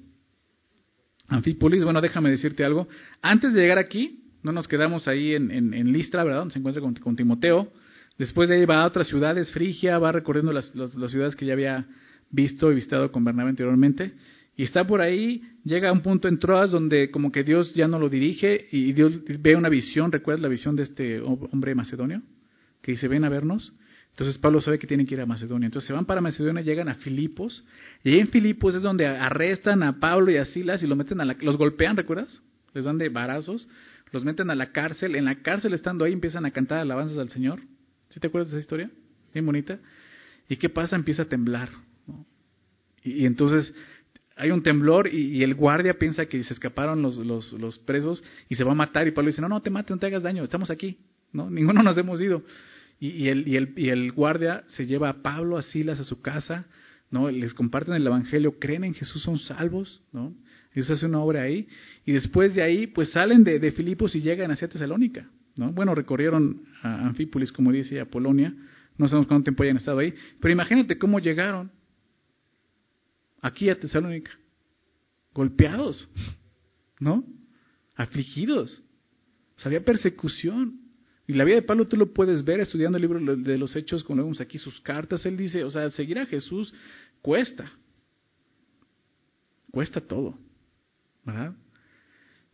Anfípolis, 1.28 1.84
bueno, 1.84 2.02
déjame 2.02 2.32
decirte 2.32 2.64
algo. 2.64 2.88
Antes 3.22 3.54
de 3.54 3.62
llegar 3.62 3.78
aquí, 3.78 4.24
no 4.42 4.52
nos 4.52 4.68
quedamos 4.68 5.08
ahí 5.08 5.36
en, 5.36 5.52
en, 5.52 5.92
Listra, 5.92 6.24
¿verdad? 6.24 6.40
Donde 6.40 6.54
se 6.54 6.60
encuentra 6.60 6.82
con, 6.82 7.16
Timoteo. 7.16 7.72
Después 8.20 8.50
de 8.50 8.56
ahí 8.56 8.66
va 8.66 8.84
a 8.84 8.86
otras 8.86 9.08
ciudades, 9.08 9.50
Frigia, 9.54 9.98
va 9.98 10.12
recorriendo 10.12 10.52
las, 10.52 10.74
ciudades 11.08 11.38
que 11.38 11.46
ya 11.46 11.54
había 11.54 11.88
visto 12.30 12.70
y 12.70 12.76
visitado 12.76 13.14
con 13.14 13.24
Bernabé 13.24 13.52
anteriormente. 13.52 14.12
Y 14.58 14.64
está 14.64 14.86
por 14.86 15.00
ahí, 15.00 15.42
llega 15.64 15.88
a 15.88 15.94
un 15.94 16.02
punto 16.02 16.28
en 16.28 16.38
Troas 16.38 16.72
donde 16.72 17.12
como 17.12 17.32
que 17.32 17.46
Dios 17.46 17.74
ya 17.76 17.88
no 17.88 17.98
lo 17.98 18.10
dirige 18.10 18.68
y 18.74 18.92
Dios 18.92 19.24
ve 19.40 19.56
una 19.56 19.70
visión, 19.70 20.12
¿recuerdas 20.12 20.42
la 20.42 20.50
visión 20.50 20.76
de 20.76 20.84
este 20.84 21.22
hombre 21.22 21.74
macedonio? 21.76 22.22
Que 22.82 22.92
dice, 22.92 23.08
ven 23.08 23.24
a 23.24 23.30
vernos. 23.30 23.74
Entonces 24.10 24.38
Pablo 24.38 24.60
sabe 24.60 24.80
que 24.80 24.88
tienen 24.88 25.08
que 25.08 25.16
ir 25.16 25.22
a 25.22 25.26
Macedonia. 25.26 25.68
Entonces 25.68 25.88
se 25.88 25.94
van 25.94 26.04
para 26.04 26.20
Macedonia, 26.20 26.62
llegan 26.62 26.90
a 26.90 26.96
Filipos, 26.96 27.64
y 28.04 28.20
en 28.20 28.28
Filipos 28.28 28.76
es 28.76 28.84
donde 28.84 29.08
arrestan 29.08 29.82
a 29.82 29.98
Pablo 29.98 30.30
y 30.30 30.36
a 30.36 30.44
Silas 30.44 30.84
y 30.84 30.88
los 30.88 30.98
meten 30.98 31.22
a 31.22 31.26
la, 31.26 31.38
los 31.40 31.56
golpean, 31.56 31.96
¿recuerdas? 31.96 32.42
Les 32.74 32.84
dan 32.84 32.98
de 32.98 33.08
barazos, 33.08 33.70
los 34.12 34.26
meten 34.26 34.50
a 34.50 34.56
la 34.56 34.74
cárcel. 34.74 35.16
En 35.16 35.24
la 35.24 35.36
cárcel 35.36 35.74
estando 35.74 36.04
ahí 36.04 36.12
empiezan 36.12 36.46
a 36.46 36.52
cantar 36.52 36.80
alabanzas 36.80 37.18
al 37.18 37.30
Señor. 37.30 37.62
¿Sí 38.10 38.20
te 38.20 38.28
acuerdas 38.28 38.52
de 38.52 38.58
esa 38.58 38.62
historia? 38.62 38.92
Bien 39.34 39.46
bonita. 39.46 39.80
¿Y 40.48 40.58
qué 40.58 40.70
pasa? 40.70 40.96
Empieza 40.96 41.24
a 41.24 41.26
temblar. 41.26 41.70
Y, 43.04 43.26
entonces 43.26 43.74
hay 44.36 44.52
un 44.52 44.64
temblor 44.64 45.14
y, 45.14 45.44
el 45.44 45.54
guardia 45.54 45.98
piensa 46.00 46.26
que 46.26 46.44
se 46.44 46.54
escaparon 46.54 47.02
los, 47.02 47.18
los, 47.18 47.54
los, 47.54 47.78
presos 47.80 48.24
y 48.50 48.56
se 48.56 48.64
va 48.64 48.72
a 48.72 48.76
matar. 48.76 49.08
Y 49.08 49.12
Pablo 49.12 49.30
dice, 49.30 49.42
no, 49.42 49.50
no 49.50 49.62
te 49.62 49.70
mates, 49.70 49.92
no 49.92 50.00
te 50.00 50.08
hagas 50.08 50.24
daño, 50.24 50.44
estamos 50.44 50.70
aquí. 50.72 50.98
¿no? 51.32 51.50
Ninguno 51.52 51.84
nos 51.84 51.98
hemos 51.98 52.20
ido. 52.20 52.44
Y, 53.00 53.30
el, 53.30 53.48
y, 53.48 53.56
el, 53.56 53.74
y 53.78 53.90
el 53.90 54.12
guardia 54.12 54.64
se 54.68 54.86
lleva 54.86 55.10
a 55.10 55.22
Pablo, 55.22 55.58
a 55.58 55.62
Silas 55.62 56.00
a 56.00 56.04
su 56.04 56.22
casa, 56.22 56.66
¿no? 57.12 57.32
Les 57.32 57.54
comparten 57.54 57.96
el 57.96 58.06
Evangelio, 58.06 58.60
creen 58.60 58.84
en 58.84 58.94
Jesús, 58.94 59.24
son 59.24 59.40
salvos, 59.40 60.02
¿no? 60.12 60.36
Dios 60.76 60.90
hace 60.90 61.06
una 61.06 61.20
obra 61.20 61.44
ahí. 61.44 61.68
Y 62.06 62.12
después 62.12 62.56
de 62.56 62.62
ahí, 62.62 62.88
pues 62.88 63.12
salen 63.12 63.46
de, 63.46 63.60
de 63.60 63.72
Filipos 63.72 64.16
y 64.16 64.22
llegan 64.22 64.52
hacia 64.52 64.68
Tesalónica, 64.68 65.30
¿no? 65.56 65.72
Bueno, 65.72 65.96
recorrieron 65.96 66.64
a 66.82 67.08
Anfípolis, 67.08 67.52
como 67.52 67.72
dice, 67.72 68.00
a 68.00 68.06
Polonia. 68.06 68.56
No 68.98 69.08
sabemos 69.08 69.28
cuánto 69.28 69.46
tiempo 69.46 69.64
hayan 69.64 69.78
estado 69.78 70.00
ahí. 70.00 70.14
Pero 70.40 70.52
imagínate 70.52 70.98
cómo 70.98 71.20
llegaron 71.20 71.72
aquí 73.42 73.70
a 73.70 73.80
Tesalónica. 73.80 74.32
Golpeados, 75.34 76.08
¿no? 77.00 77.26
Afligidos. 77.96 78.84
O 79.58 79.68
había 79.68 79.84
persecución. 79.84 80.82
Y 81.28 81.34
la 81.34 81.44
vida 81.44 81.56
de 81.56 81.62
Pablo 81.62 81.86
tú 81.86 81.96
lo 81.96 82.14
puedes 82.14 82.44
ver 82.44 82.60
estudiando 82.60 82.98
el 82.98 83.04
libro 83.04 83.36
de 83.38 83.58
los 83.58 83.76
Hechos, 83.76 84.04
como 84.04 84.24
vemos 84.24 84.42
aquí 84.42 84.58
sus 84.58 84.82
cartas. 84.82 85.26
Él 85.26 85.38
dice, 85.38 85.64
o 85.64 85.72
sea, 85.72 85.90
seguir 85.92 86.18
a 86.20 86.26
Jesús 86.26 86.74
cuesta. 87.22 87.72
Cuesta 89.72 90.02
todo. 90.02 90.38
¿Verdad? 91.24 91.54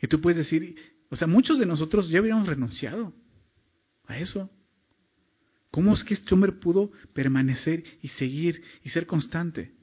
Y 0.02 0.08
tú 0.08 0.20
puedes 0.20 0.38
decir, 0.38 0.76
o 1.10 1.16
sea, 1.16 1.28
muchos 1.28 1.60
de 1.60 1.66
nosotros 1.66 2.10
ya 2.10 2.20
habíamos 2.20 2.48
renunciado 2.48 3.14
a 4.08 4.18
eso. 4.18 4.50
¿Cómo 5.72 5.94
es 5.94 6.04
que 6.04 6.14
este 6.14 6.34
hombre 6.34 6.54
pudo 6.54 6.92
permanecer 7.14 7.84
y 8.02 8.08
seguir 8.10 8.62
y 8.84 8.90
ser 8.90 9.06
constante? 9.06 9.74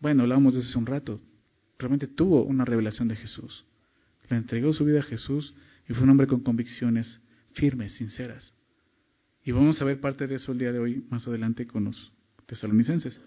Bueno, 0.00 0.22
hablábamos 0.22 0.54
de 0.54 0.60
eso 0.60 0.70
hace 0.70 0.78
un 0.78 0.86
rato. 0.86 1.20
Realmente 1.78 2.06
tuvo 2.06 2.42
una 2.44 2.64
revelación 2.64 3.08
de 3.08 3.16
Jesús. 3.16 3.64
Le 4.28 4.36
entregó 4.36 4.72
su 4.72 4.84
vida 4.84 5.00
a 5.00 5.04
Jesús 5.04 5.54
y 5.88 5.92
fue 5.92 6.04
un 6.04 6.10
hombre 6.10 6.26
con 6.26 6.40
convicciones 6.40 7.22
firmes, 7.52 7.94
sinceras. 7.94 8.52
Y 9.44 9.52
vamos 9.52 9.80
a 9.80 9.84
ver 9.84 10.00
parte 10.00 10.26
de 10.26 10.36
eso 10.36 10.52
el 10.52 10.58
día 10.58 10.72
de 10.72 10.78
hoy, 10.78 11.04
más 11.10 11.26
adelante, 11.28 11.66
con 11.66 11.84
los 11.84 12.12
tesalonicenses. 12.46 13.20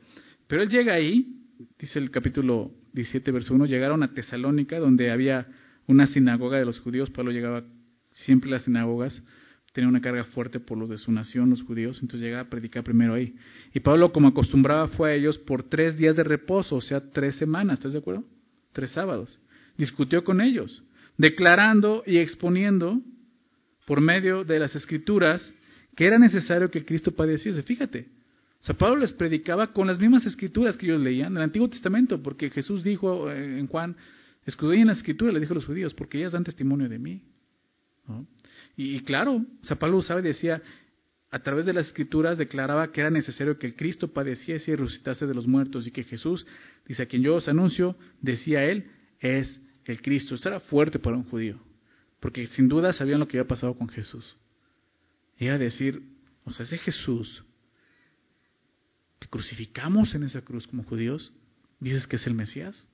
Pero 0.47 0.63
él 0.63 0.69
llega 0.69 0.93
ahí, 0.93 1.45
dice 1.79 1.99
el 1.99 2.09
capítulo 2.09 2.71
17, 2.93 3.31
verso 3.31 3.53
1, 3.53 3.67
llegaron 3.67 4.03
a 4.03 4.13
Tesalónica, 4.13 4.79
donde 4.79 5.11
había 5.11 5.47
una 5.87 6.07
sinagoga 6.07 6.57
de 6.59 6.65
los 6.65 6.79
judíos. 6.79 7.09
Pablo 7.09 7.31
llegaba 7.31 7.63
siempre 8.11 8.49
a 8.49 8.53
las 8.53 8.63
sinagogas, 8.63 9.23
tenía 9.73 9.87
una 9.87 10.01
carga 10.01 10.23
fuerte 10.25 10.59
por 10.59 10.77
los 10.77 10.89
de 10.89 10.97
su 10.97 11.11
nación, 11.11 11.49
los 11.49 11.63
judíos, 11.63 11.99
entonces 12.01 12.21
llegaba 12.21 12.43
a 12.43 12.49
predicar 12.49 12.83
primero 12.83 13.13
ahí. 13.13 13.35
Y 13.73 13.79
Pablo, 13.79 14.11
como 14.11 14.29
acostumbraba, 14.29 14.87
fue 14.89 15.11
a 15.11 15.13
ellos 15.15 15.37
por 15.37 15.63
tres 15.63 15.97
días 15.97 16.15
de 16.15 16.23
reposo, 16.23 16.75
o 16.75 16.81
sea, 16.81 17.11
tres 17.11 17.35
semanas, 17.35 17.79
¿estás 17.79 17.93
de 17.93 17.99
acuerdo? 17.99 18.23
Tres 18.73 18.91
sábados. 18.91 19.39
Discutió 19.77 20.23
con 20.23 20.41
ellos, 20.41 20.83
declarando 21.17 22.03
y 22.05 22.17
exponiendo 22.17 23.01
por 23.85 24.01
medio 24.01 24.43
de 24.43 24.59
las 24.59 24.75
escrituras 24.75 25.53
que 25.95 26.05
era 26.05 26.19
necesario 26.19 26.69
que 26.69 26.85
Cristo 26.85 27.11
padeciese. 27.11 27.63
Fíjate, 27.63 28.07
o 28.59 28.63
sea, 28.63 28.75
Pablo 28.75 28.97
les 28.97 29.13
predicaba 29.13 29.73
con 29.73 29.87
las 29.87 29.99
mismas 29.99 30.25
escrituras 30.25 30.75
que 30.75 30.87
ellos 30.87 31.01
leían 31.01 31.33
en 31.33 31.37
el 31.37 31.43
Antiguo 31.43 31.69
Testamento, 31.69 32.21
porque 32.21 32.49
Jesús 32.49 32.83
dijo 32.83 33.31
eh, 33.31 33.59
en 33.59 33.67
Juan, 33.67 33.95
en 34.47 34.87
las 34.87 34.97
escrituras, 34.97 35.33
le 35.33 35.39
dijo 35.39 35.53
a 35.53 35.55
los 35.55 35.65
judíos, 35.65 35.93
porque 35.93 36.17
ellas 36.19 36.31
dan 36.31 36.43
testimonio 36.43 36.87
de 36.87 36.99
mí. 36.99 37.23
Y, 38.75 39.01
claro, 39.01 39.35
o 39.35 39.65
sea, 39.65 39.77
Pablo 39.77 39.97
usaba 39.97 40.21
y 40.21 40.23
decía, 40.23 40.61
a 41.29 41.39
través 41.39 41.65
de 41.65 41.73
las 41.73 41.87
escrituras 41.87 42.37
declaraba 42.37 42.91
que 42.91 43.01
era 43.01 43.09
necesario 43.09 43.59
que 43.59 43.67
el 43.67 43.75
Cristo 43.75 44.13
padeciese 44.13 44.71
y 44.71 44.75
resucitase 44.75 45.27
de 45.27 45.33
los 45.33 45.47
muertos 45.47 45.85
y 45.85 45.91
que 45.91 46.03
Jesús, 46.03 46.47
dice 46.87 47.03
a 47.03 47.05
quien 47.05 47.21
yo 47.21 47.35
os 47.35 47.47
anuncio, 47.47 47.97
decía 48.21 48.63
él, 48.63 48.89
es 49.19 49.61
el 49.85 50.01
Cristo. 50.01 50.35
Esto 50.35 50.49
era 50.49 50.59
fuerte 50.61 50.99
para 50.99 51.17
un 51.17 51.23
judío. 51.23 51.59
Porque 52.19 52.47
sin 52.47 52.67
duda 52.69 52.93
sabían 52.93 53.19
lo 53.19 53.27
que 53.27 53.37
había 53.37 53.47
pasado 53.47 53.77
con 53.77 53.89
Jesús. 53.89 54.35
Y 55.37 55.45
era 55.45 55.57
decir, 55.57 56.01
o 56.45 56.51
sea, 56.53 56.65
ese 56.65 56.77
Jesús 56.77 57.43
que 59.19 59.27
crucificamos 59.27 60.13
en 60.15 60.23
esa 60.23 60.41
cruz 60.41 60.67
como 60.67 60.83
judíos, 60.83 61.33
dices 61.79 62.07
que 62.07 62.15
es 62.15 62.27
el 62.27 62.35
Mesías. 62.35 62.87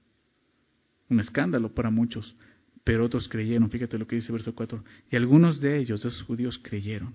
Un 1.10 1.20
escándalo 1.20 1.74
para 1.74 1.90
muchos, 1.90 2.36
pero 2.84 3.06
otros 3.06 3.28
creyeron. 3.28 3.70
Fíjate 3.70 3.98
lo 3.98 4.08
que 4.08 4.16
dice 4.16 4.32
verso 4.32 4.54
4. 4.56 4.84
Y 5.12 5.16
algunos 5.16 5.60
de 5.62 5.78
ellos, 5.78 6.04
de 6.04 6.10
esos 6.10 6.24
judíos, 6.24 6.60
creyeron. 6.62 7.14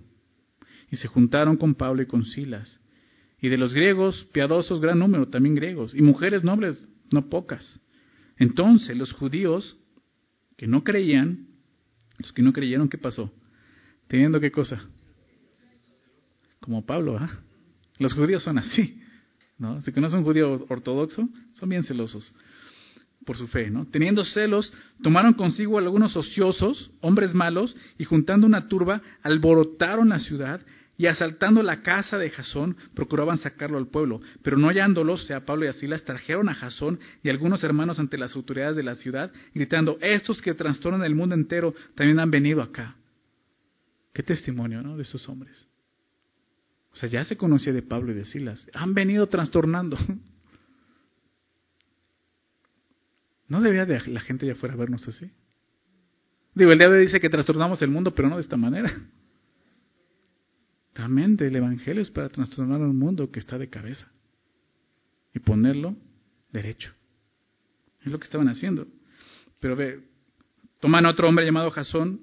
Y 0.91 0.97
se 0.97 1.09
juntaron 1.09 1.57
con 1.57 1.75
Pablo 1.75 2.03
y 2.03 2.07
con 2.07 2.25
Silas. 2.25 2.81
Y 3.41 3.49
de 3.49 3.59
los 3.59 3.75
griegos, 3.75 4.29
piadosos, 4.33 4.81
gran 4.81 4.99
número, 4.99 5.29
también 5.29 5.55
griegos. 5.55 5.95
Y 5.95 6.03
mujeres 6.03 6.45
nobles, 6.45 6.89
no 7.13 7.29
pocas. 7.29 7.81
Entonces 8.37 8.97
los 8.97 9.13
judíos 9.13 9.77
que 10.57 10.67
no 10.67 10.83
creían 10.85 11.49
los 12.19 12.33
que 12.33 12.43
no 12.43 12.53
creyeron, 12.53 12.89
¿qué 12.89 12.99
pasó? 12.99 13.33
Teniendo 14.09 14.41
qué 14.41 14.51
cosa? 14.51 14.83
Como 16.61 16.85
Pablo, 16.85 17.17
¿ah? 17.17 17.31
Los 17.99 18.13
judíos 18.15 18.43
son 18.43 18.59
así, 18.59 19.01
¿no? 19.57 19.81
Si 19.83 19.93
que 19.93 20.01
no 20.01 20.11
son 20.11 20.25
judío 20.25 20.67
ortodoxo, 20.69 21.29
son 21.53 21.69
bien 21.69 21.85
celosos 21.85 22.35
por 23.29 23.37
su 23.37 23.47
fe, 23.47 23.69
¿no? 23.69 23.85
Teniendo 23.85 24.25
celos, 24.25 24.73
tomaron 25.03 25.35
consigo 25.35 25.77
algunos 25.77 26.17
ociosos, 26.17 26.91
hombres 27.03 27.35
malos, 27.35 27.77
y 27.99 28.05
juntando 28.05 28.47
una 28.47 28.69
turba, 28.69 29.03
alborotaron 29.23 30.09
la 30.09 30.19
ciudad 30.19 30.63
y 30.97 31.09
asaltando 31.09 31.63
la 31.63 31.83
casa 31.83 32.17
de 32.17 32.31
Jasón, 32.31 32.75
procuraban 32.95 33.37
sacarlo 33.37 33.77
al 33.77 33.89
pueblo. 33.89 34.23
Pero 34.43 34.57
no 34.57 34.69
hallándolos, 34.69 35.27
sea 35.27 35.45
Pablo 35.45 35.67
y 35.67 35.69
Asilas, 35.69 36.05
trajeron 36.05 36.49
a 36.49 36.55
Jasón 36.55 37.01
y 37.23 37.29
algunos 37.29 37.63
hermanos 37.65 37.99
ante 37.99 38.17
las 38.17 38.35
autoridades 38.35 38.77
de 38.77 38.83
la 38.83 38.95
ciudad, 38.95 39.31
gritando, 39.53 39.99
estos 40.01 40.41
que 40.41 40.55
trastornan 40.55 41.05
el 41.05 41.15
mundo 41.15 41.35
entero 41.35 41.75
también 41.97 42.21
han 42.21 42.31
venido 42.31 42.63
acá. 42.63 42.97
Qué 44.15 44.23
testimonio, 44.23 44.81
¿no? 44.81 44.97
De 44.97 45.03
esos 45.03 45.29
hombres. 45.29 45.67
O 46.95 46.97
sea, 46.97 47.11
ya 47.11 47.25
se 47.25 47.37
conocía 47.37 47.75
de 47.75 47.83
Pablo 47.83 48.13
y 48.13 48.15
de 48.15 48.25
Silas. 48.25 48.67
Han 48.73 48.95
venido 48.95 49.27
trastornando. 49.27 49.99
¿No 53.49 53.61
debería 53.61 53.87
de 53.87 54.01
la 54.11 54.21
gente 54.21 54.47
ya 54.47 54.55
fuera 54.55 54.77
vernos 54.77 55.07
así? 55.09 55.31
Digo, 56.55 56.73
el 56.73 56.79
diablo 56.79 56.99
dice 56.99 57.21
que 57.21 57.31
trastornamos 57.31 57.81
el 57.83 57.91
mundo, 57.91 58.15
pero 58.15 58.29
no 58.29 58.37
de 58.37 58.43
esta 58.43 58.57
manera. 58.57 58.93
Realmente 60.95 61.47
el 61.47 61.57
Evangelio 61.57 62.03
es 62.03 62.11
para 62.11 62.29
trastornar 62.29 62.81
un 62.81 62.99
mundo 62.99 63.31
que 63.31 63.39
está 63.39 63.57
de 63.57 63.69
cabeza 63.69 64.11
y 65.33 65.39
ponerlo 65.39 65.97
derecho. 66.51 66.93
Es 68.05 68.11
lo 68.11 68.19
que 68.19 68.25
estaban 68.25 68.49
haciendo. 68.49 68.87
Pero 69.61 69.77
ve, 69.77 70.01
toman 70.81 71.07
a 71.07 71.11
otro 71.11 71.29
hombre 71.29 71.47
llamado 71.47 71.71
Jasón, 71.71 72.21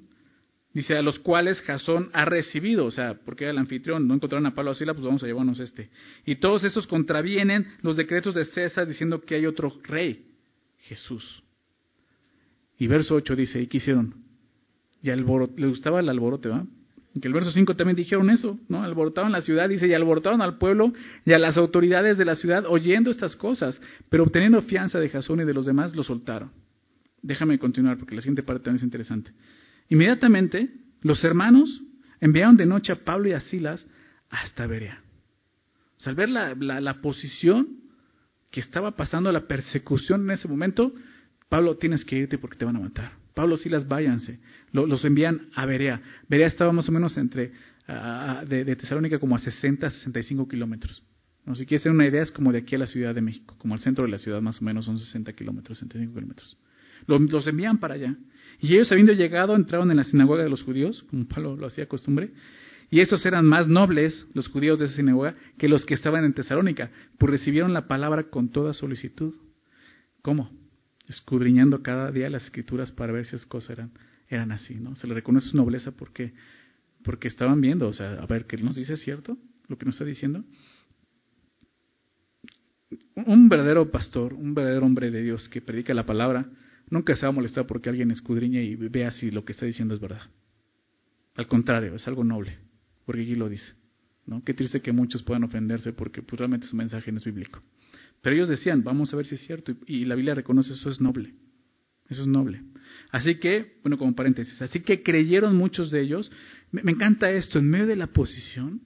dice, 0.74 0.98
a 0.98 1.02
los 1.02 1.20
cuales 1.20 1.62
Jasón 1.62 2.10
ha 2.14 2.26
recibido, 2.26 2.86
o 2.86 2.92
sea, 2.92 3.14
porque 3.26 3.46
era 3.46 3.52
el 3.52 3.58
anfitrión, 3.58 4.08
no 4.08 4.16
encontraron 4.16 4.46
a 4.46 4.54
Pablo 4.54 4.72
Asila, 4.72 4.94
pues 4.94 5.06
vamos 5.06 5.24
a 5.24 5.28
llevarnos 5.28 5.60
este. 5.60 5.90
Y 6.26 6.36
todos 6.36 6.66
esos 6.66 6.86
contravienen 6.88 7.66
los 7.82 7.96
decretos 7.96 8.36
de 8.36 8.44
César 8.44 8.88
diciendo 8.88 9.22
que 9.22 9.36
hay 9.36 9.46
otro 9.46 9.80
rey, 9.84 10.35
Jesús. 10.88 11.44
Y 12.78 12.88
verso 12.88 13.16
8 13.16 13.36
dice, 13.36 13.62
¿y 13.62 13.68
qué 13.68 13.78
hicieron? 13.78 14.16
Y 15.02 15.10
alborote, 15.10 15.62
le 15.62 15.68
gustaba 15.68 16.00
el 16.00 16.10
alborote, 16.10 16.50
¿va? 16.50 16.66
Que 17.20 17.28
el 17.28 17.34
verso 17.34 17.52
5 17.52 17.76
también 17.76 17.96
dijeron 17.96 18.30
eso, 18.30 18.60
¿no? 18.68 18.84
Alborotaron 18.84 19.32
la 19.32 19.42
ciudad, 19.42 19.70
dice, 19.70 19.88
y 19.88 19.94
alborotaron 19.94 20.42
al 20.42 20.58
pueblo 20.58 20.92
y 21.26 21.32
a 21.32 21.40
las 21.40 21.58
autoridades 21.58 22.18
de 22.18 22.26
la 22.26 22.36
ciudad 22.36 22.66
oyendo 22.68 23.10
estas 23.10 23.36
cosas, 23.36 23.80
pero 24.10 24.24
obteniendo 24.24 24.62
fianza 24.62 25.00
de 25.00 25.10
Jasón 25.10 25.40
y 25.40 25.46
de 25.46 25.54
los 25.54 25.66
demás, 25.66 25.96
lo 25.96 26.04
soltaron. 26.04 26.52
Déjame 27.22 27.58
continuar 27.58 27.98
porque 27.98 28.16
la 28.16 28.22
siguiente 28.22 28.44
parte 28.44 28.64
también 28.64 28.78
es 28.78 28.84
interesante. 28.84 29.32
Inmediatamente, 29.90 30.70
los 31.02 31.24
hermanos 31.24 31.82
enviaron 32.20 32.58
de 32.58 32.66
noche 32.66 32.92
a 32.92 33.04
Pablo 33.04 33.30
y 33.30 33.34
a 33.34 33.40
Silas 33.40 33.88
hasta 34.30 34.68
Berea. 34.68 35.02
O 35.98 36.02
sea, 36.02 36.10
al 36.12 36.16
ver 36.18 36.30
la, 36.30 36.54
la 36.56 37.02
posición 37.02 37.85
que 38.56 38.62
estaba 38.62 38.96
pasando, 38.96 39.30
la 39.34 39.48
persecución 39.48 40.22
en 40.22 40.32
ese 40.32 40.48
momento, 40.48 40.94
Pablo, 41.50 41.76
tienes 41.76 42.06
que 42.06 42.16
irte 42.16 42.38
porque 42.38 42.56
te 42.56 42.64
van 42.64 42.78
a 42.78 42.80
matar. 42.80 43.12
Pablo, 43.34 43.58
Silas, 43.58 43.86
váyanse. 43.86 44.40
Los, 44.72 45.04
envían 45.04 45.50
a 45.56 45.66
Berea. 45.66 46.02
Berea 46.30 46.48
estaba 46.48 46.72
más 46.72 46.88
o 46.88 46.94
menos 46.94 47.18
entre 47.18 47.52
de, 48.48 48.76
Tesalónica 48.78 49.20
como 49.20 49.36
a 49.36 49.40
60, 49.40 49.90
65 49.90 50.48
kilómetros. 50.48 51.04
¿No? 51.46 51.54
Si 51.54 51.66
quieres 51.66 51.84
tener 51.84 51.98
una 51.98 52.08
idea, 52.08 52.24
es 52.24 52.32
como 52.32 52.54
de 52.54 52.60
aquí 52.60 52.76
a 52.76 52.78
la 52.78 52.88
Ciudad 52.88 53.14
de 53.14 53.20
México, 53.20 53.56
como 53.58 53.74
al 53.74 53.82
centro 53.82 54.06
de 54.06 54.12
la 54.12 54.20
ciudad 54.20 54.40
más 54.40 54.62
o 54.62 54.64
menos 54.64 54.86
son 54.86 55.00
60 55.00 55.34
kilómetros, 55.34 55.78
65 55.80 56.14
kilómetros. 56.14 56.58
Los, 57.08 57.20
los 57.30 57.46
envían 57.48 57.78
para 57.78 57.96
allá. 57.96 58.16
Y 58.62 58.74
ellos 58.74 58.90
habiendo 58.90 59.12
llegado 59.12 59.54
entraron 59.58 59.92
en 59.92 59.98
la 59.98 60.06
sinagoga 60.06 60.44
de 60.44 60.50
los 60.50 60.64
judíos, 60.64 61.04
como 61.10 61.28
Pablo 61.28 61.58
lo 61.58 61.68
hacía 61.68 61.90
costumbre, 61.90 62.32
y 62.90 63.02
esos 63.02 63.26
eran 63.26 63.46
más 63.46 63.68
nobles, 63.68 64.28
los 64.34 64.48
judíos 64.48 64.80
de 64.80 64.86
esa 64.86 64.96
sinagoga, 64.96 65.36
que 65.58 65.68
los 65.68 65.86
que 65.86 65.94
estaban 65.94 66.24
en 66.24 66.34
Tesalónica, 66.34 66.92
pues 67.18 67.32
recibieron 67.32 67.74
la 67.74 67.88
palabra 67.88 68.30
con 68.30 68.50
toda 68.50 68.74
solicitud. 68.74 69.34
¿Cómo? 70.22 70.52
escudriñando 71.08 71.84
cada 71.84 72.12
día 72.12 72.30
las 72.30 72.46
escrituras 72.46 72.92
para 72.92 73.14
ver 73.14 73.26
si 73.26 73.36
esas 73.36 73.48
cosas 73.48 73.72
eran, 73.72 73.92
eran 74.28 74.52
así, 74.52 74.76
¿no? 74.76 74.96
Se 74.96 75.08
le 75.08 75.14
reconoce 75.14 75.50
su 75.50 75.58
nobleza 75.58 75.92
porque, 75.92 76.34
porque 77.04 77.28
estaban 77.28 77.62
viendo, 77.62 77.88
o 77.88 77.94
sea, 77.94 78.14
a 78.14 78.26
ver, 78.26 78.46
¿qué 78.46 78.58
nos 78.58 78.76
dice 78.76 78.96
cierto? 78.98 79.38
Lo 79.68 79.78
que 79.78 79.86
nos 79.86 79.96
está 79.96 80.06
diciendo. 80.06 80.44
Un 83.16 83.50
verdadero 83.50 83.92
pastor, 83.92 84.34
un 84.34 84.54
verdadero 84.54 84.86
hombre 84.86 85.12
de 85.12 85.22
Dios 85.22 85.48
que 85.50 85.62
predica 85.62 85.94
la 85.94 86.06
palabra, 86.06 86.50
nunca 86.90 87.16
se 87.16 87.24
va 87.24 87.30
a 87.30 87.32
molestar 87.32 87.66
porque 87.66 87.90
alguien 87.90 88.12
escudriñe 88.12 88.64
y 88.64 88.76
vea 88.76 89.12
si 89.12 89.32
lo 89.32 89.46
que 89.46 89.54
está 89.54 89.66
diciendo 89.66 89.94
es 89.94 90.00
verdad. 90.00 90.22
Al 91.36 91.48
contrario, 91.48 91.96
es 91.96 92.08
algo 92.08 92.24
noble, 92.24 92.58
porque 93.06 93.22
aquí 93.22 93.36
lo 93.36 93.50
dice. 93.50 93.74
¿no? 94.26 94.44
Qué 94.44 94.54
triste 94.54 94.82
que 94.82 94.92
muchos 94.92 95.24
puedan 95.24 95.44
ofenderse 95.44 95.94
porque 95.94 96.22
pues, 96.22 96.40
realmente 96.40 96.68
su 96.68 96.76
mensaje 96.76 97.12
no 97.12 97.20
es 97.20 97.26
bíblico. 97.26 97.60
Pero 98.22 98.36
ellos 98.36 98.50
decían, 98.50 98.84
vamos 98.84 99.14
a 99.14 99.18
ver 99.18 99.28
si 99.28 99.36
es 99.36 99.42
cierto. 99.42 99.74
Y, 99.86 100.06
la 100.06 100.16
Biblia 100.16 100.34
reconoce 100.34 100.74
eso 100.74 100.90
es 100.90 101.00
noble. 101.00 101.36
Eso 102.10 102.24
es 102.24 102.28
noble. 102.28 102.64
Así 103.12 103.36
que, 103.36 103.80
bueno, 103.82 103.98
como 103.98 104.16
paréntesis, 104.16 104.62
así 104.62 104.82
que 104.82 105.04
creyeron 105.04 105.56
muchos 105.56 105.92
de 105.92 106.02
ellos. 106.02 106.32
Me, 106.72 106.92
encanta 106.92 107.32
esto, 107.32 107.60
en 107.60 107.70
medio 107.70 107.88
de 107.88 107.96
la 107.96 108.08
posición 108.08 108.82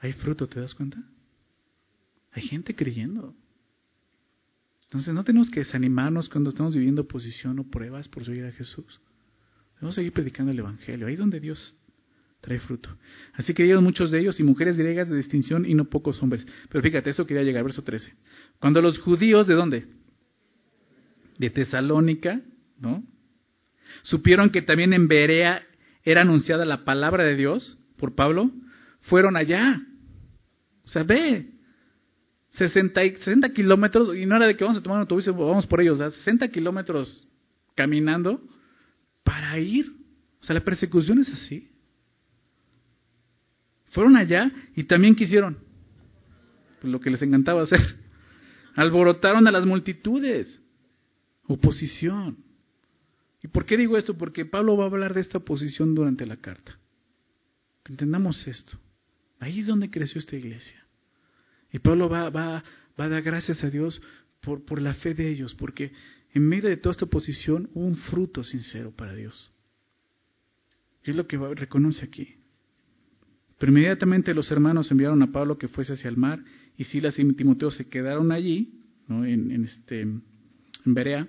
hay 0.00 0.12
fruto, 0.12 0.46
¿te 0.46 0.60
das 0.60 0.74
cuenta? 0.74 1.02
Hay 2.32 2.42
gente 2.42 2.74
creyendo. 2.74 3.34
Entonces 4.84 5.14
no 5.14 5.22
tenemos 5.24 5.50
que 5.50 5.60
desanimarnos 5.60 6.28
cuando 6.28 6.50
estamos 6.50 6.74
viviendo 6.74 7.02
oposición 7.02 7.58
o 7.58 7.70
pruebas 7.70 8.08
por 8.08 8.24
seguir 8.24 8.44
a 8.44 8.52
Jesús. 8.52 9.00
Debemos 9.74 9.94
seguir 9.94 10.12
predicando 10.12 10.52
el 10.52 10.58
Evangelio. 10.58 11.06
Ahí 11.06 11.14
es 11.14 11.20
donde 11.20 11.38
Dios 11.38 11.76
trae 12.40 12.58
fruto. 12.58 12.96
Así 13.34 13.54
que 13.54 13.74
muchos 13.76 14.10
de 14.10 14.20
ellos, 14.20 14.40
y 14.40 14.42
mujeres 14.42 14.76
griegas 14.76 15.08
de 15.08 15.16
distinción, 15.16 15.66
y 15.66 15.74
no 15.74 15.86
pocos 15.86 16.22
hombres. 16.22 16.46
Pero 16.68 16.82
fíjate, 16.82 17.10
eso 17.10 17.26
quería 17.26 17.42
llegar, 17.42 17.64
verso 17.64 17.82
13. 17.82 18.12
Cuando 18.58 18.80
los 18.82 18.98
judíos, 18.98 19.46
¿de 19.46 19.54
dónde? 19.54 19.86
De 21.38 21.50
Tesalónica, 21.50 22.40
¿no? 22.78 23.04
Supieron 24.02 24.50
que 24.50 24.62
también 24.62 24.92
en 24.92 25.08
Berea 25.08 25.66
era 26.02 26.22
anunciada 26.22 26.64
la 26.64 26.84
palabra 26.84 27.24
de 27.24 27.36
Dios 27.36 27.78
por 27.96 28.14
Pablo, 28.14 28.50
fueron 29.02 29.36
allá. 29.36 29.82
O 30.84 30.88
sea, 30.88 31.02
ve, 31.02 31.50
60, 32.52 33.00
60 33.00 33.52
kilómetros, 33.52 34.16
y 34.16 34.26
no 34.26 34.36
era 34.36 34.46
de 34.46 34.56
que 34.56 34.64
vamos 34.64 34.78
a 34.78 34.82
tomar 34.82 34.96
un 34.96 35.02
autobús 35.02 35.26
vamos 35.26 35.66
por 35.66 35.80
ellos, 35.80 36.00
o 36.00 36.10
sea, 36.10 36.10
60 36.10 36.48
kilómetros 36.48 37.26
caminando 37.74 38.42
para 39.22 39.58
ir. 39.58 39.92
O 40.40 40.44
sea, 40.44 40.54
la 40.54 40.64
persecución 40.64 41.18
es 41.20 41.28
así. 41.30 41.70
Fueron 43.90 44.16
allá 44.16 44.50
y 44.74 44.84
también 44.84 45.14
quisieron 45.14 45.58
pues, 46.80 46.92
lo 46.92 47.00
que 47.00 47.10
les 47.10 47.22
encantaba 47.22 47.62
hacer. 47.62 47.80
Alborotaron 48.74 49.46
a 49.46 49.52
las 49.52 49.66
multitudes. 49.66 50.60
Oposición. 51.46 52.38
¿Y 53.42 53.48
por 53.48 53.64
qué 53.64 53.76
digo 53.76 53.96
esto? 53.96 54.16
Porque 54.16 54.44
Pablo 54.44 54.76
va 54.76 54.84
a 54.84 54.88
hablar 54.88 55.14
de 55.14 55.20
esta 55.20 55.38
oposición 55.38 55.94
durante 55.94 56.26
la 56.26 56.36
carta. 56.36 56.78
entendamos 57.86 58.46
esto. 58.46 58.78
Ahí 59.40 59.60
es 59.60 59.66
donde 59.66 59.90
creció 59.90 60.18
esta 60.18 60.36
iglesia. 60.36 60.84
Y 61.72 61.78
Pablo 61.78 62.08
va, 62.08 62.30
va, 62.30 62.62
va 62.98 63.04
a 63.04 63.08
dar 63.08 63.22
gracias 63.22 63.64
a 63.64 63.70
Dios 63.70 64.00
por, 64.40 64.64
por 64.64 64.80
la 64.80 64.94
fe 64.94 65.14
de 65.14 65.28
ellos, 65.30 65.54
porque 65.54 65.92
en 66.32 66.46
medio 66.46 66.68
de 66.68 66.76
toda 66.76 66.92
esta 66.92 67.06
oposición 67.06 67.70
hubo 67.74 67.86
un 67.86 67.96
fruto 67.96 68.44
sincero 68.44 68.92
para 68.94 69.14
Dios. 69.14 69.50
Y 71.04 71.10
es 71.10 71.16
lo 71.16 71.26
que 71.26 71.38
reconoce 71.38 72.04
aquí. 72.04 72.39
Pero 73.60 73.72
inmediatamente 73.72 74.32
los 74.32 74.50
hermanos 74.50 74.90
enviaron 74.90 75.22
a 75.22 75.32
Pablo 75.32 75.58
que 75.58 75.68
fuese 75.68 75.92
hacia 75.92 76.08
el 76.08 76.16
mar, 76.16 76.42
y 76.78 76.84
Silas 76.84 77.18
y 77.18 77.32
Timoteo 77.34 77.70
se 77.70 77.90
quedaron 77.90 78.32
allí, 78.32 78.72
en, 79.10 79.64
este, 79.64 80.06
Berea, 80.86 81.28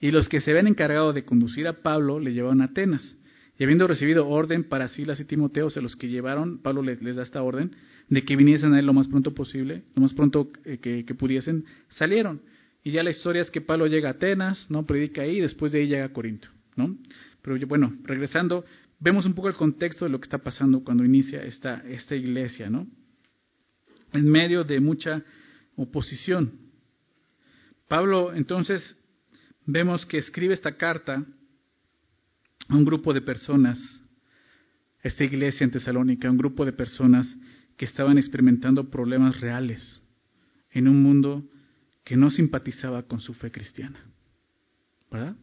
y 0.00 0.10
los 0.10 0.28
que 0.28 0.40
se 0.40 0.50
habían 0.50 0.66
encargado 0.66 1.12
de 1.12 1.24
conducir 1.24 1.68
a 1.68 1.74
Pablo 1.74 2.18
le 2.18 2.32
llevaron 2.32 2.62
a 2.62 2.64
Atenas. 2.64 3.16
Y 3.56 3.62
habiendo 3.62 3.86
recibido 3.86 4.26
orden 4.26 4.64
para 4.64 4.88
Silas 4.88 5.20
y 5.20 5.24
Timoteo, 5.24 5.70
se 5.70 5.80
los 5.80 5.94
que 5.94 6.08
llevaron, 6.08 6.58
Pablo 6.58 6.82
les, 6.82 7.00
da 7.14 7.22
esta 7.22 7.44
orden, 7.44 7.70
de 8.08 8.24
que 8.24 8.34
viniesen 8.34 8.74
a 8.74 8.80
él 8.80 8.86
lo 8.86 8.92
más 8.92 9.06
pronto 9.06 9.32
posible, 9.32 9.84
lo 9.94 10.02
más 10.02 10.14
pronto 10.14 10.50
eh, 10.64 10.78
que, 10.78 11.04
que, 11.04 11.14
pudiesen, 11.14 11.64
salieron. 11.90 12.40
Y 12.82 12.90
ya 12.90 13.04
la 13.04 13.10
historia 13.10 13.42
es 13.42 13.52
que 13.52 13.60
Pablo 13.60 13.86
llega 13.86 14.08
a 14.08 14.12
Atenas, 14.12 14.68
¿no? 14.68 14.84
Predica 14.84 15.22
ahí, 15.22 15.36
y 15.36 15.42
después 15.42 15.70
de 15.70 15.78
ahí 15.78 15.86
llega 15.86 16.06
a 16.06 16.12
Corinto, 16.12 16.48
¿no? 16.74 16.98
Pero 17.40 17.56
bueno, 17.68 17.96
regresando, 18.02 18.64
vemos 18.98 19.26
un 19.26 19.34
poco 19.34 19.48
el 19.48 19.54
contexto 19.54 20.04
de 20.04 20.10
lo 20.10 20.18
que 20.18 20.24
está 20.24 20.38
pasando 20.38 20.82
cuando 20.82 21.04
inicia 21.04 21.42
esta, 21.42 21.82
esta 21.88 22.14
iglesia, 22.14 22.68
¿no? 22.70 22.86
En 24.12 24.28
medio 24.28 24.64
de 24.64 24.80
mucha 24.80 25.22
oposición. 25.76 26.52
Pablo, 27.88 28.34
entonces, 28.34 28.96
vemos 29.66 30.04
que 30.06 30.18
escribe 30.18 30.54
esta 30.54 30.76
carta 30.76 31.24
a 32.68 32.74
un 32.74 32.84
grupo 32.84 33.14
de 33.14 33.20
personas, 33.20 33.78
esta 35.02 35.24
iglesia 35.24 35.64
en 35.64 35.70
Tesalónica, 35.70 36.30
un 36.30 36.38
grupo 36.38 36.64
de 36.64 36.72
personas 36.72 37.26
que 37.76 37.84
estaban 37.84 38.18
experimentando 38.18 38.90
problemas 38.90 39.40
reales 39.40 40.02
en 40.70 40.88
un 40.88 41.02
mundo 41.02 41.48
que 42.04 42.16
no 42.16 42.30
simpatizaba 42.30 43.04
con 43.04 43.20
su 43.20 43.34
fe 43.34 43.50
cristiana. 43.50 44.04
¿Verdad? 45.10 45.36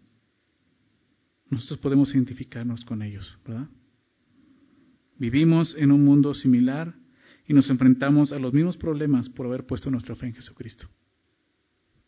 Nosotros 1.50 1.80
podemos 1.80 2.14
identificarnos 2.14 2.84
con 2.86 3.02
ellos, 3.02 3.38
¿verdad? 3.46 3.68
Vivimos 5.18 5.76
en 5.78 5.92
un 5.92 6.04
mundo 6.04 6.34
similar 6.34 6.94
y 7.48 7.54
nos 7.54 7.70
enfrentamos 7.70 8.32
a 8.32 8.40
los 8.40 8.54
mismos 8.54 8.78
problemas 8.78 9.30
por 9.30 9.46
haber 9.46 9.66
puesto 9.66 9.92
nuestra 9.92 10.16
fe 10.16 10.28
en 10.28 10.34
Jesucristo. 10.34 10.88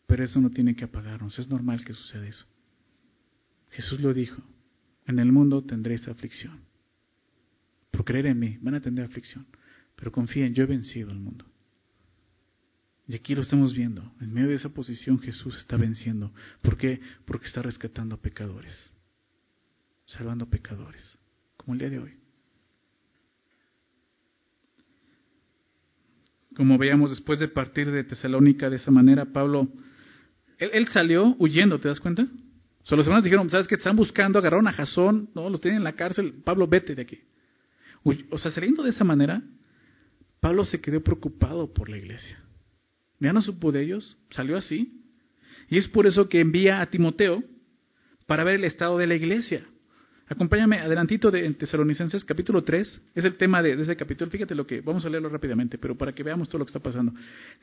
Pero 0.06 0.24
eso 0.24 0.40
no 0.40 0.50
tiene 0.50 0.74
que 0.74 0.84
apagarnos, 0.84 1.38
es 1.38 1.48
normal 1.48 1.84
que 1.84 1.94
suceda 1.94 2.26
eso. 2.26 2.46
Jesús 3.70 4.00
lo 4.00 4.12
dijo, 4.12 4.42
en 5.06 5.18
el 5.18 5.32
mundo 5.32 5.62
tendréis 5.62 6.06
aflicción. 6.08 6.60
Por 7.90 8.04
creer 8.04 8.26
en 8.26 8.38
mí 8.38 8.58
van 8.60 8.74
a 8.74 8.80
tener 8.80 9.04
aflicción, 9.04 9.46
pero 9.96 10.12
confíen, 10.12 10.54
yo 10.54 10.64
he 10.64 10.66
vencido 10.66 11.10
el 11.10 11.18
mundo. 11.18 11.44
Y 13.06 13.14
aquí 13.14 13.34
lo 13.34 13.42
estamos 13.42 13.72
viendo, 13.72 14.12
en 14.20 14.34
medio 14.34 14.48
de 14.48 14.56
esa 14.56 14.68
posición 14.74 15.18
Jesús 15.20 15.56
está 15.56 15.78
venciendo. 15.78 16.32
¿Por 16.60 16.76
qué? 16.76 17.00
Porque 17.24 17.46
está 17.46 17.62
rescatando 17.62 18.16
a 18.16 18.20
pecadores 18.20 18.92
salvando 20.08 20.46
pecadores, 20.46 21.16
como 21.56 21.74
el 21.74 21.78
día 21.78 21.90
de 21.90 21.98
hoy. 22.00 22.12
Como 26.56 26.76
veíamos 26.76 27.10
después 27.10 27.38
de 27.38 27.46
partir 27.46 27.90
de 27.90 28.02
Tesalónica 28.02 28.68
de 28.68 28.76
esa 28.76 28.90
manera, 28.90 29.26
Pablo 29.26 29.68
él, 30.58 30.88
salió 30.88 31.36
huyendo, 31.38 31.78
¿te 31.78 31.88
das 31.88 32.00
cuenta? 32.00 32.22
O 32.22 32.86
sea, 32.86 32.96
los 32.96 33.06
hermanos 33.06 33.24
dijeron, 33.24 33.48
¿sabes 33.48 33.68
qué? 33.68 33.76
Están 33.76 33.94
buscando, 33.94 34.38
agarraron 34.38 34.66
a 34.66 34.72
Jasón, 34.72 35.30
¿no? 35.34 35.48
Los 35.48 35.60
tienen 35.60 35.78
en 35.78 35.84
la 35.84 35.92
cárcel. 35.92 36.42
Pablo, 36.44 36.66
vete 36.66 36.94
de 36.94 37.02
aquí. 37.02 37.20
O 38.30 38.38
sea, 38.38 38.50
saliendo 38.50 38.82
de 38.82 38.90
esa 38.90 39.04
manera, 39.04 39.42
Pablo 40.40 40.64
se 40.64 40.80
quedó 40.80 41.00
preocupado 41.02 41.72
por 41.72 41.88
la 41.88 41.98
iglesia. 41.98 42.42
Ya 43.20 43.32
no 43.32 43.40
supo 43.40 43.70
de 43.70 43.84
ellos, 43.84 44.18
salió 44.30 44.56
así. 44.56 45.04
Y 45.68 45.78
es 45.78 45.86
por 45.86 46.06
eso 46.06 46.28
que 46.28 46.40
envía 46.40 46.80
a 46.80 46.86
Timoteo 46.86 47.44
para 48.26 48.42
ver 48.42 48.56
el 48.56 48.64
estado 48.64 48.98
de 48.98 49.06
la 49.06 49.14
iglesia. 49.14 49.64
Acompáñame 50.30 50.78
adelantito 50.78 51.30
de 51.30 51.50
Tesalonicenses 51.54 52.22
capítulo 52.22 52.62
3, 52.62 53.00
es 53.14 53.24
el 53.24 53.36
tema 53.36 53.62
de, 53.62 53.72
ese 53.80 53.96
capítulo, 53.96 54.30
fíjate 54.30 54.54
lo 54.54 54.66
que, 54.66 54.82
vamos 54.82 55.06
a 55.06 55.08
leerlo 55.08 55.30
rápidamente, 55.30 55.78
pero 55.78 55.96
para 55.96 56.12
que 56.12 56.22
veamos 56.22 56.50
todo 56.50 56.58
lo 56.58 56.66
que 56.66 56.68
está 56.68 56.80
pasando. 56.80 57.12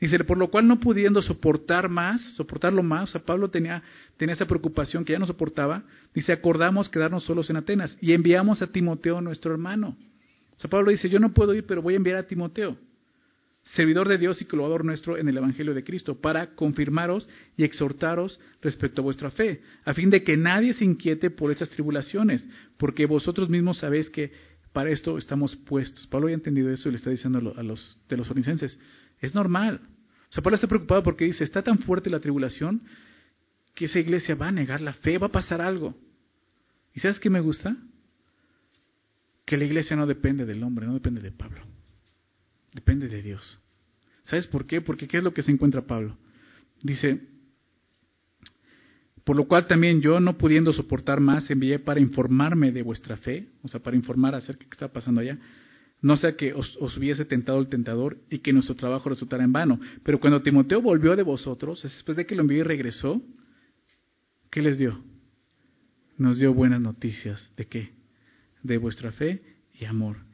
Dice, 0.00 0.24
por 0.24 0.36
lo 0.36 0.48
cual 0.50 0.66
no 0.66 0.80
pudiendo 0.80 1.22
soportar 1.22 1.88
más, 1.88 2.20
soportarlo 2.34 2.82
más, 2.82 3.10
o 3.10 3.12
sea, 3.12 3.20
Pablo 3.20 3.50
tenía, 3.50 3.84
tenía 4.16 4.34
esa 4.34 4.46
preocupación 4.46 5.04
que 5.04 5.12
ya 5.12 5.18
no 5.20 5.26
soportaba, 5.26 5.84
dice, 6.12 6.32
acordamos 6.32 6.88
quedarnos 6.88 7.22
solos 7.22 7.48
en 7.50 7.56
Atenas 7.58 7.96
y 8.00 8.12
enviamos 8.14 8.60
a 8.62 8.66
Timoteo, 8.66 9.20
nuestro 9.20 9.52
hermano. 9.52 9.96
O 10.56 10.58
sea, 10.58 10.68
Pablo 10.68 10.90
dice, 10.90 11.08
yo 11.08 11.20
no 11.20 11.32
puedo 11.32 11.54
ir, 11.54 11.66
pero 11.66 11.82
voy 11.82 11.94
a 11.94 11.98
enviar 11.98 12.16
a 12.16 12.24
Timoteo 12.24 12.76
servidor 13.74 14.08
de 14.08 14.18
Dios 14.18 14.40
y 14.40 14.44
colaborador 14.44 14.84
nuestro 14.84 15.18
en 15.18 15.28
el 15.28 15.36
Evangelio 15.36 15.74
de 15.74 15.82
Cristo, 15.82 16.20
para 16.20 16.54
confirmaros 16.54 17.28
y 17.56 17.64
exhortaros 17.64 18.40
respecto 18.62 19.00
a 19.00 19.04
vuestra 19.04 19.30
fe, 19.30 19.60
a 19.84 19.92
fin 19.92 20.08
de 20.08 20.22
que 20.22 20.36
nadie 20.36 20.72
se 20.72 20.84
inquiete 20.84 21.30
por 21.30 21.50
esas 21.50 21.68
tribulaciones, 21.70 22.46
porque 22.76 23.06
vosotros 23.06 23.48
mismos 23.48 23.78
sabéis 23.78 24.08
que 24.08 24.30
para 24.72 24.90
esto 24.90 25.18
estamos 25.18 25.56
puestos. 25.56 26.06
Pablo 26.06 26.26
había 26.26 26.36
entendido 26.36 26.70
eso 26.70 26.88
y 26.88 26.92
le 26.92 26.98
está 26.98 27.10
diciendo 27.10 27.54
a 27.56 27.62
los 27.62 27.98
de 28.08 28.16
los 28.16 28.30
onicenses, 28.30 28.78
es 29.20 29.34
normal. 29.34 29.80
O 30.30 30.32
sea, 30.32 30.42
Pablo 30.42 30.56
está 30.56 30.68
preocupado 30.68 31.02
porque 31.02 31.24
dice, 31.24 31.44
está 31.44 31.62
tan 31.62 31.78
fuerte 31.78 32.08
la 32.08 32.20
tribulación 32.20 32.82
que 33.74 33.86
esa 33.86 33.98
iglesia 33.98 34.36
va 34.36 34.48
a 34.48 34.52
negar 34.52 34.80
la 34.80 34.92
fe, 34.92 35.18
va 35.18 35.26
a 35.26 35.32
pasar 35.32 35.60
algo. 35.60 35.94
¿Y 36.94 37.00
sabes 37.00 37.18
qué 37.18 37.30
me 37.30 37.40
gusta? 37.40 37.76
Que 39.44 39.56
la 39.56 39.64
iglesia 39.64 39.96
no 39.96 40.06
depende 40.06 40.46
del 40.46 40.62
hombre, 40.62 40.86
no 40.86 40.94
depende 40.94 41.20
de 41.20 41.32
Pablo. 41.32 41.75
Depende 42.76 43.08
de 43.08 43.22
Dios. 43.22 43.58
¿Sabes 44.24 44.46
por 44.48 44.66
qué? 44.66 44.82
Porque 44.82 45.08
¿qué 45.08 45.16
es 45.16 45.24
lo 45.24 45.32
que 45.32 45.42
se 45.42 45.50
encuentra 45.50 45.86
Pablo? 45.86 46.18
Dice, 46.82 47.22
por 49.24 49.34
lo 49.34 49.48
cual 49.48 49.66
también 49.66 50.02
yo, 50.02 50.20
no 50.20 50.36
pudiendo 50.36 50.74
soportar 50.74 51.20
más, 51.20 51.50
envié 51.50 51.78
para 51.78 52.00
informarme 52.00 52.72
de 52.72 52.82
vuestra 52.82 53.16
fe, 53.16 53.48
o 53.62 53.68
sea, 53.68 53.80
para 53.80 53.96
informar 53.96 54.34
acerca 54.34 54.64
de 54.64 54.68
qué 54.68 54.74
está 54.74 54.92
pasando 54.92 55.22
allá. 55.22 55.38
No 56.02 56.18
sea 56.18 56.36
que 56.36 56.52
os, 56.52 56.76
hubiese 56.98 57.24
tentado 57.24 57.58
el 57.60 57.68
tentador 57.68 58.18
y 58.28 58.40
que 58.40 58.52
nuestro 58.52 58.74
trabajo 58.74 59.08
resultara 59.08 59.42
en 59.42 59.52
vano. 59.52 59.80
Pero 60.02 60.20
cuando 60.20 60.42
Timoteo 60.42 60.82
volvió 60.82 61.16
de 61.16 61.22
vosotros, 61.22 61.82
después 61.82 62.18
de 62.18 62.26
que 62.26 62.34
lo 62.34 62.42
envié 62.42 62.58
y 62.58 62.62
regresó, 62.62 63.22
¿qué 64.50 64.60
les 64.60 64.76
dio? 64.76 65.02
Nos 66.18 66.38
dio 66.38 66.52
buenas 66.52 66.82
noticias. 66.82 67.50
¿De 67.56 67.64
qué? 67.64 67.94
De 68.62 68.76
vuestra 68.76 69.12
fe 69.12 69.40
y 69.72 69.86
amor 69.86 70.25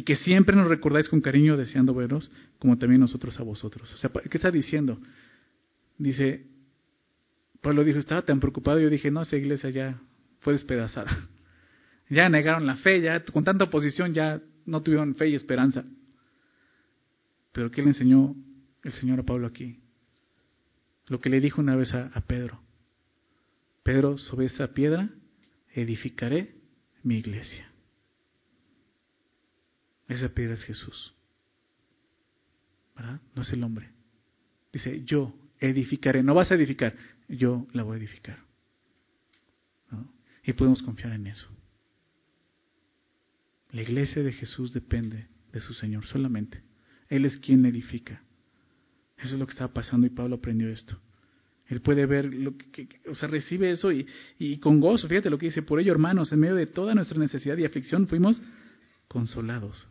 y 0.00 0.02
que 0.02 0.16
siempre 0.16 0.56
nos 0.56 0.66
recordáis 0.66 1.10
con 1.10 1.20
cariño 1.20 1.58
deseando 1.58 1.92
veros, 1.92 2.32
como 2.58 2.78
también 2.78 3.02
nosotros 3.02 3.38
a 3.38 3.42
vosotros. 3.42 3.92
O 3.92 3.96
sea, 3.98 4.08
¿qué 4.08 4.38
está 4.38 4.50
diciendo? 4.50 4.98
Dice, 5.98 6.46
Pablo 7.60 7.84
dijo, 7.84 7.98
estaba 7.98 8.22
tan 8.22 8.40
preocupado, 8.40 8.80
yo 8.80 8.88
dije, 8.88 9.10
no, 9.10 9.20
esa 9.20 9.36
iglesia 9.36 9.68
ya 9.68 10.00
fue 10.40 10.54
despedazada. 10.54 11.28
Ya 12.08 12.28
negaron 12.28 12.66
la 12.66 12.74
fe, 12.74 13.00
ya 13.00 13.22
con 13.24 13.44
tanta 13.44 13.66
oposición 13.66 14.12
ya 14.12 14.42
no 14.66 14.82
tuvieron 14.82 15.14
fe 15.14 15.28
y 15.28 15.36
esperanza. 15.36 15.84
Pero 17.52 17.70
¿qué 17.70 17.82
le 17.82 17.88
enseñó 17.90 18.34
el 18.82 18.92
Señor 18.94 19.20
a 19.20 19.22
Pablo 19.22 19.46
aquí? 19.46 19.78
Lo 21.06 21.20
que 21.20 21.30
le 21.30 21.40
dijo 21.40 21.60
una 21.60 21.76
vez 21.76 21.94
a, 21.94 22.06
a 22.12 22.20
Pedro. 22.22 22.60
Pedro, 23.84 24.18
sobre 24.18 24.46
esa 24.46 24.74
piedra 24.74 25.08
edificaré 25.72 26.56
mi 27.04 27.18
iglesia. 27.18 27.70
Esa 30.10 30.28
piedra 30.34 30.54
es 30.54 30.64
Jesús. 30.64 31.14
¿Verdad? 32.96 33.20
No 33.34 33.42
es 33.42 33.52
el 33.52 33.62
hombre. 33.62 33.88
Dice, 34.72 35.04
yo 35.04 35.32
edificaré. 35.60 36.22
No 36.24 36.34
vas 36.34 36.50
a 36.50 36.56
edificar, 36.56 36.96
yo 37.28 37.68
la 37.72 37.84
voy 37.84 37.94
a 37.94 37.98
edificar. 38.00 38.38
Y 40.42 40.52
podemos 40.54 40.82
confiar 40.82 41.12
en 41.12 41.28
eso. 41.28 41.46
La 43.70 43.82
iglesia 43.82 44.22
de 44.24 44.32
Jesús 44.32 44.72
depende 44.72 45.28
de 45.52 45.60
su 45.60 45.74
Señor 45.74 46.04
solamente. 46.06 46.60
Él 47.08 47.24
es 47.24 47.36
quien 47.36 47.64
edifica. 47.64 48.20
Eso 49.16 49.34
es 49.34 49.38
lo 49.38 49.46
que 49.46 49.52
estaba 49.52 49.72
pasando 49.72 50.08
y 50.08 50.10
Pablo 50.10 50.36
aprendió 50.36 50.68
esto. 50.70 50.98
Él 51.68 51.82
puede 51.82 52.04
ver, 52.06 52.34
lo 52.34 52.56
que, 52.56 52.88
o 53.06 53.14
sea, 53.14 53.28
recibe 53.28 53.70
eso 53.70 53.92
y, 53.92 54.04
y, 54.40 54.58
con 54.58 54.80
gozo. 54.80 55.06
Fíjate 55.06 55.30
lo 55.30 55.38
que 55.38 55.46
dice, 55.46 55.62
por 55.62 55.78
ello, 55.78 55.92
hermanos, 55.92 56.32
en 56.32 56.40
medio 56.40 56.56
de 56.56 56.66
toda 56.66 56.96
nuestra 56.96 57.16
necesidad 57.16 57.56
y 57.58 57.64
aflicción 57.64 58.08
fuimos 58.08 58.42
consolados 59.06 59.86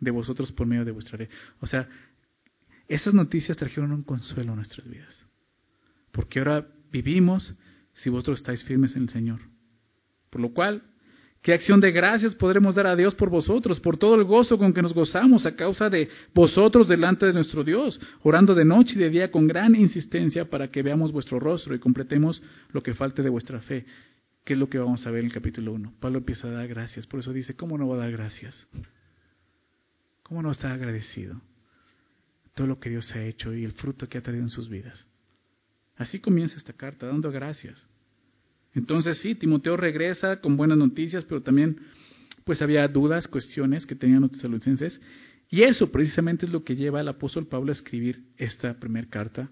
de 0.00 0.10
vosotros 0.10 0.52
por 0.52 0.66
medio 0.66 0.84
de 0.84 0.92
vuestra 0.92 1.18
ley. 1.18 1.28
O 1.60 1.66
sea, 1.66 1.88
esas 2.88 3.12
noticias 3.14 3.56
trajeron 3.56 3.92
un 3.92 4.02
consuelo 4.02 4.52
a 4.52 4.56
nuestras 4.56 4.88
vidas. 4.88 5.26
Porque 6.12 6.38
ahora 6.38 6.66
vivimos 6.90 7.54
si 7.92 8.08
vosotros 8.08 8.40
estáis 8.40 8.64
firmes 8.64 8.96
en 8.96 9.02
el 9.02 9.08
Señor. 9.10 9.40
Por 10.30 10.40
lo 10.40 10.52
cual, 10.52 10.82
¿qué 11.42 11.52
acción 11.52 11.80
de 11.80 11.90
gracias 11.90 12.34
podremos 12.34 12.74
dar 12.74 12.86
a 12.86 12.96
Dios 12.96 13.14
por 13.14 13.28
vosotros, 13.28 13.80
por 13.80 13.96
todo 13.96 14.14
el 14.14 14.24
gozo 14.24 14.58
con 14.58 14.72
que 14.72 14.82
nos 14.82 14.94
gozamos 14.94 15.44
a 15.46 15.54
causa 15.54 15.90
de 15.90 16.08
vosotros 16.34 16.88
delante 16.88 17.26
de 17.26 17.32
nuestro 17.32 17.62
Dios, 17.64 18.00
orando 18.22 18.54
de 18.54 18.64
noche 18.64 18.94
y 18.94 18.98
de 18.98 19.10
día 19.10 19.30
con 19.30 19.46
gran 19.46 19.74
insistencia 19.74 20.48
para 20.48 20.68
que 20.68 20.82
veamos 20.82 21.12
vuestro 21.12 21.38
rostro 21.38 21.74
y 21.74 21.78
completemos 21.78 22.42
lo 22.72 22.82
que 22.82 22.94
falte 22.94 23.22
de 23.22 23.30
vuestra 23.30 23.60
fe? 23.60 23.84
¿Qué 24.44 24.54
es 24.54 24.58
lo 24.58 24.70
que 24.70 24.78
vamos 24.78 25.06
a 25.06 25.10
ver 25.10 25.20
en 25.20 25.26
el 25.26 25.32
capítulo 25.32 25.72
1? 25.72 25.94
Pablo 26.00 26.18
empieza 26.18 26.48
a 26.48 26.52
dar 26.52 26.68
gracias, 26.68 27.06
por 27.06 27.20
eso 27.20 27.34
dice, 27.34 27.54
¿cómo 27.54 27.76
no 27.76 27.86
va 27.86 27.96
a 27.96 27.98
dar 27.98 28.12
gracias? 28.12 28.66
¿Cómo 30.28 30.42
no 30.42 30.50
está 30.50 30.72
agradecido? 30.72 31.40
Todo 32.54 32.66
lo 32.66 32.78
que 32.78 32.90
Dios 32.90 33.10
ha 33.14 33.24
hecho 33.24 33.54
y 33.54 33.64
el 33.64 33.72
fruto 33.72 34.08
que 34.08 34.18
ha 34.18 34.22
traído 34.22 34.42
en 34.42 34.50
sus 34.50 34.68
vidas. 34.68 35.06
Así 35.96 36.20
comienza 36.20 36.58
esta 36.58 36.74
carta, 36.74 37.06
dando 37.06 37.32
gracias. 37.32 37.88
Entonces 38.74 39.18
sí, 39.18 39.34
Timoteo 39.34 39.76
regresa 39.76 40.40
con 40.40 40.56
buenas 40.56 40.76
noticias, 40.76 41.24
pero 41.24 41.42
también 41.42 41.78
pues 42.44 42.60
había 42.60 42.86
dudas, 42.88 43.26
cuestiones 43.26 43.86
que 43.86 43.94
tenían 43.94 44.20
los 44.20 44.32
tesalonicenses. 44.32 45.00
Y 45.50 45.62
eso 45.62 45.90
precisamente 45.90 46.44
es 46.44 46.52
lo 46.52 46.62
que 46.62 46.76
lleva 46.76 47.00
al 47.00 47.08
apóstol 47.08 47.46
Pablo 47.46 47.70
a 47.70 47.74
escribir 47.74 48.22
esta 48.36 48.74
primera 48.78 49.08
carta 49.08 49.50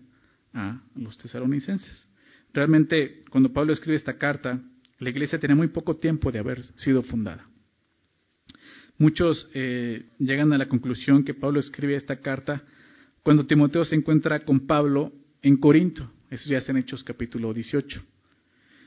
a 0.52 0.82
los 0.94 1.16
tesalonicenses. 1.16 2.10
Realmente, 2.52 3.22
cuando 3.30 3.52
Pablo 3.52 3.72
escribe 3.72 3.96
esta 3.96 4.18
carta, 4.18 4.60
la 4.98 5.10
iglesia 5.10 5.38
tenía 5.38 5.56
muy 5.56 5.68
poco 5.68 5.94
tiempo 5.94 6.30
de 6.30 6.38
haber 6.38 6.62
sido 6.76 7.02
fundada. 7.02 7.46
Muchos 8.98 9.50
eh, 9.54 10.06
llegan 10.18 10.52
a 10.52 10.58
la 10.58 10.68
conclusión 10.68 11.24
que 11.24 11.34
Pablo 11.34 11.60
escribe 11.60 11.96
esta 11.96 12.16
carta 12.16 12.62
cuando 13.22 13.46
Timoteo 13.46 13.84
se 13.84 13.94
encuentra 13.94 14.40
con 14.40 14.66
Pablo 14.66 15.12
en 15.42 15.56
Corinto. 15.58 16.10
Eso 16.30 16.48
ya 16.48 16.58
está 16.58 16.72
en 16.72 16.78
Hechos 16.78 17.04
capítulo 17.04 17.52
18. 17.52 18.02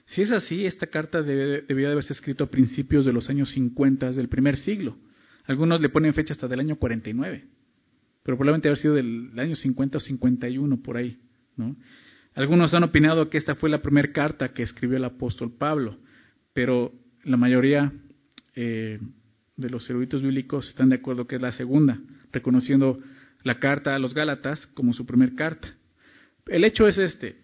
Si 0.05 0.21
es 0.23 0.31
así, 0.31 0.65
esta 0.65 0.87
carta 0.87 1.21
debe, 1.21 1.61
debía 1.67 1.87
de 1.87 1.93
haberse 1.93 2.13
escrito 2.13 2.43
a 2.43 2.49
principios 2.49 3.05
de 3.05 3.13
los 3.13 3.29
años 3.29 3.51
50 3.51 4.11
del 4.13 4.27
primer 4.27 4.57
siglo. 4.57 4.97
Algunos 5.45 5.81
le 5.81 5.89
ponen 5.89 6.13
fecha 6.13 6.33
hasta 6.33 6.47
del 6.47 6.59
año 6.59 6.77
49, 6.77 7.45
pero 8.23 8.37
probablemente 8.37 8.67
haber 8.67 8.77
sido 8.77 8.95
del 8.95 9.31
año 9.37 9.55
50 9.55 9.97
o 9.97 10.01
51 10.01 10.81
por 10.81 10.97
ahí. 10.97 11.19
¿no? 11.55 11.75
Algunos 12.33 12.73
han 12.73 12.83
opinado 12.83 13.29
que 13.29 13.37
esta 13.37 13.55
fue 13.55 13.69
la 13.69 13.81
primera 13.81 14.11
carta 14.11 14.53
que 14.53 14.63
escribió 14.63 14.97
el 14.97 15.05
apóstol 15.05 15.51
Pablo, 15.57 15.97
pero 16.53 16.93
la 17.23 17.37
mayoría 17.37 17.91
eh, 18.55 18.99
de 19.59 19.69
los 19.69 19.89
eruditos 19.89 20.21
bíblicos 20.21 20.69
están 20.69 20.89
de 20.89 20.95
acuerdo 20.95 21.27
que 21.27 21.35
es 21.35 21.41
la 21.41 21.51
segunda, 21.51 21.99
reconociendo 22.31 22.99
la 23.43 23.59
carta 23.59 23.93
a 23.93 23.99
los 23.99 24.13
Gálatas 24.13 24.65
como 24.67 24.93
su 24.93 25.05
primer 25.05 25.35
carta. 25.35 25.75
El 26.47 26.63
hecho 26.63 26.87
es 26.87 26.97
este. 26.97 27.35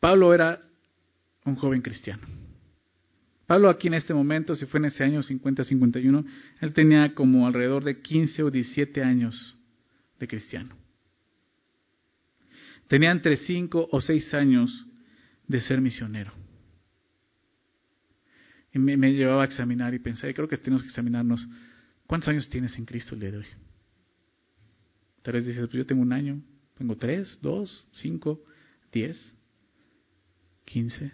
Pablo 0.00 0.32
era 0.32 0.60
un 1.44 1.56
joven 1.56 1.82
cristiano. 1.82 2.22
Pablo 3.46 3.68
aquí 3.68 3.88
en 3.88 3.94
este 3.94 4.14
momento, 4.14 4.54
si 4.54 4.64
fue 4.66 4.78
en 4.78 4.86
ese 4.86 5.04
año 5.04 5.20
50-51, 5.22 6.24
él 6.60 6.72
tenía 6.72 7.14
como 7.14 7.46
alrededor 7.46 7.84
de 7.84 8.00
15 8.00 8.44
o 8.44 8.50
17 8.50 9.02
años 9.02 9.56
de 10.18 10.28
cristiano. 10.28 10.76
Tenía 12.88 13.10
entre 13.10 13.36
5 13.36 13.88
o 13.90 14.00
6 14.00 14.34
años 14.34 14.86
de 15.46 15.60
ser 15.60 15.80
misionero. 15.80 16.39
Y 18.72 18.78
me, 18.78 19.12
llevaba 19.12 19.42
a 19.42 19.46
examinar 19.46 19.94
y 19.94 19.98
pensé, 19.98 20.32
creo 20.32 20.48
que 20.48 20.56
tenemos 20.56 20.82
que 20.82 20.88
examinarnos, 20.88 21.46
¿cuántos 22.06 22.28
años 22.28 22.48
tienes 22.48 22.76
en 22.78 22.84
Cristo 22.84 23.14
el 23.14 23.20
día 23.20 23.30
de 23.32 23.38
hoy? 23.38 23.46
Tal 25.22 25.34
vez 25.34 25.46
dices, 25.46 25.66
pues 25.66 25.74
yo 25.74 25.86
tengo 25.86 26.02
un 26.02 26.12
año, 26.12 26.40
tengo 26.78 26.96
tres, 26.96 27.38
dos, 27.42 27.86
cinco, 27.92 28.42
diez, 28.92 29.34
quince, 30.64 31.12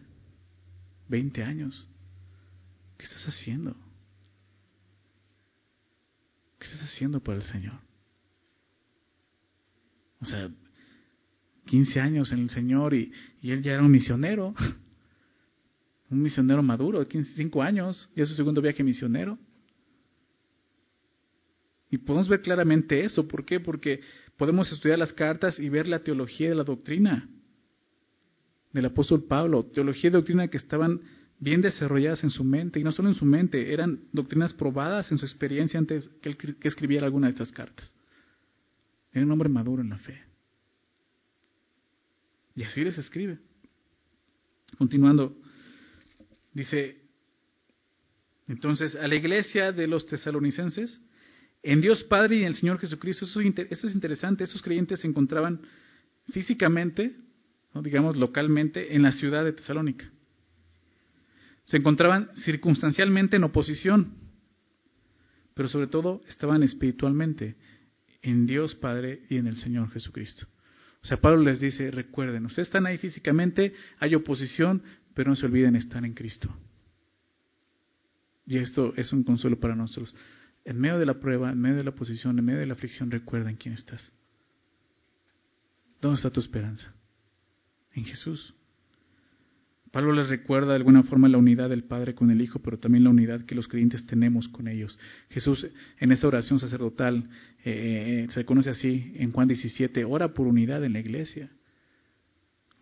veinte 1.09 1.43
años. 1.43 1.89
¿Qué 2.99 3.05
estás 3.05 3.27
haciendo? 3.27 3.77
¿Qué 6.59 6.67
estás 6.67 6.83
haciendo 6.83 7.21
por 7.21 7.35
el 7.35 7.43
Señor? 7.43 7.81
O 10.21 10.25
sea, 10.25 10.51
15 11.67 12.01
años 12.01 12.33
en 12.33 12.41
el 12.41 12.51
Señor 12.51 12.95
y, 12.95 13.13
y 13.43 13.51
él 13.51 13.63
ya 13.63 13.75
era 13.75 13.83
un 13.83 13.91
misionero, 13.91 14.55
un 16.11 16.23
misionero 16.23 16.63
maduro, 16.63 17.01
de 17.01 17.07
15, 17.07 17.35
5 17.35 17.63
años, 17.63 18.11
y 18.15 18.21
es 18.21 18.29
su 18.29 18.35
segundo 18.35 18.61
viaje 18.61 18.83
misionero. 18.83 19.39
Y 21.91 21.99
podemos 21.99 22.29
ver 22.29 22.43
claramente 22.43 23.05
eso. 23.05 23.27
¿Por 23.27 23.45
qué? 23.45 23.61
Porque 23.61 24.01
podemos 24.37 24.71
estudiar 24.73 24.99
las 24.99 25.13
cartas 25.13 25.59
y 25.59 25.69
ver 25.69 25.87
la 25.89 26.01
teología 26.01 26.49
de 26.49 26.55
la 26.55 26.65
doctrina 26.65 27.29
del 28.73 28.85
apóstol 28.85 29.25
Pablo, 29.25 29.65
teología 29.65 30.11
y 30.11 30.13
doctrina 30.13 30.49
que 30.49 30.59
estaban 30.59 31.01
bien 31.39 31.63
desarrolladas 31.63 32.23
en 32.25 32.31
su 32.31 32.45
mente, 32.45 32.79
y 32.79 32.85
no 32.85 32.93
solo 32.93 33.09
en 33.09 33.15
su 33.15 33.25
mente, 33.25 33.73
eran 33.73 34.01
doctrinas 34.13 34.53
probadas 34.53 35.11
en 35.13 35.19
su 35.19 35.25
experiencia 35.25 35.79
antes 35.79 36.09
que 36.21 36.31
él 36.31 36.37
que 36.37 36.69
escribiera 36.69 37.07
alguna 37.07 37.27
de 37.27 37.33
estas 37.33 37.53
cartas. 37.53 37.95
Era 39.13 39.25
un 39.25 39.33
hombre 39.33 39.49
maduro 39.49 39.83
en 39.83 39.89
la 39.89 39.99
fe. 39.99 40.21
Y 42.55 42.65
así 42.65 42.85
les 42.85 42.99
escribe. 42.99 43.39
Continuando, 44.79 45.39
dice, 46.57 46.97
entonces, 48.49 48.95
a 48.95 49.07
la 49.07 49.15
iglesia 49.15 49.73
de 49.73 49.87
los 49.87 50.07
tesalonicenses, 50.07 51.01
en 51.63 51.81
Dios 51.81 52.03
Padre 52.05 52.37
y 52.37 52.41
en 52.43 52.49
el 52.49 52.55
Señor 52.55 52.79
Jesucristo, 52.79 53.27
eso, 53.27 53.41
es 53.41 53.95
interesante, 53.95 54.45
esos 54.45 54.63
creyentes 54.63 55.01
se 55.01 55.09
encontraban 55.09 55.61
físicamente, 56.33 57.15
digamos 57.75 58.17
localmente, 58.17 58.95
en 58.95 59.03
la 59.03 59.13
ciudad 59.13 59.45
de 59.45 59.53
Tesalónica. 59.53 60.11
Se 61.65 61.77
encontraban 61.77 62.31
circunstancialmente 62.37 63.37
en 63.37 63.45
oposición, 63.45 64.15
pero 65.55 65.69
sobre 65.69 65.89
todo 65.89 66.23
estaban 66.29 66.63
espiritualmente 66.63 67.57
en 68.23 68.47
Dios 68.47 68.75
Padre 68.77 69.25
y 69.29 69.37
en 69.37 69.47
el 69.47 69.57
Señor 69.57 69.91
Jesucristo. 69.91 70.47
O 71.03 71.07
sea, 71.07 71.21
Pablo 71.21 71.43
les 71.43 71.61
dice, 71.61 71.91
recuerden, 71.91 72.47
ustedes 72.47 72.69
están 72.69 72.87
ahí 72.87 72.99
físicamente, 72.99 73.75
hay 73.99 74.15
oposición, 74.15 74.83
pero 75.17 75.31
no 75.31 75.37
se 75.37 75.47
olviden 75.47 75.77
estar 75.77 76.05
en 76.05 76.13
Cristo. 76.13 76.55
Y 78.47 78.59
esto 78.59 78.93
es 78.97 79.15
un 79.15 79.25
consuelo 79.25 79.59
para 79.59 79.75
nosotros. 79.75 80.15
En 80.63 80.79
medio 80.79 80.99
de 80.99 81.07
la 81.07 81.19
prueba, 81.19 81.51
en 81.51 81.59
medio 81.59 81.77
de 81.77 81.85
la 81.85 81.91
oposición, 81.91 82.39
en 82.39 82.45
medio 82.45 82.61
de 82.61 82.67
la 82.67 82.75
aflicción, 82.75 83.11
recuerden 83.11 83.57
quién 83.57 83.75
estás. 83.75 84.13
¿Dónde 86.03 86.17
está 86.17 86.29
tu 86.29 86.41
esperanza? 86.41 86.95
En 87.95 88.05
Jesús. 88.05 88.55
Pablo 89.91 90.13
les 90.13 90.29
recuerda 90.29 90.73
de 90.73 90.77
alguna 90.77 91.03
forma 91.05 91.31
la 91.31 91.39
unidad 91.39 91.71
del 91.71 91.85
Padre 91.85 92.15
con 92.15 92.31
el 92.31 92.43
Hijo, 92.43 92.59
pero 92.59 92.79
también 92.79 93.05
la 93.05 93.11
unidad 93.11 93.47
que 93.47 93.55
los 93.55 93.69
creyentes 93.69 94.05
tenemos 94.05 94.49
con 94.49 94.69
ellos. 94.69 94.99
Jesús 95.31 95.67
en 95.99 96.13
esta 96.13 96.29
oración 96.29 96.59
sacerdotal 96.59 97.31
eh, 97.65 98.27
eh, 98.29 98.33
se 98.33 98.45
conoce 98.45 98.69
así 98.69 99.13
en 99.15 99.33
Juan 99.33 99.49
17, 99.49 100.05
ora 100.05 100.35
por 100.35 100.47
unidad 100.47 100.85
en 100.85 100.93
la 100.93 101.01
iglesia. 101.01 101.49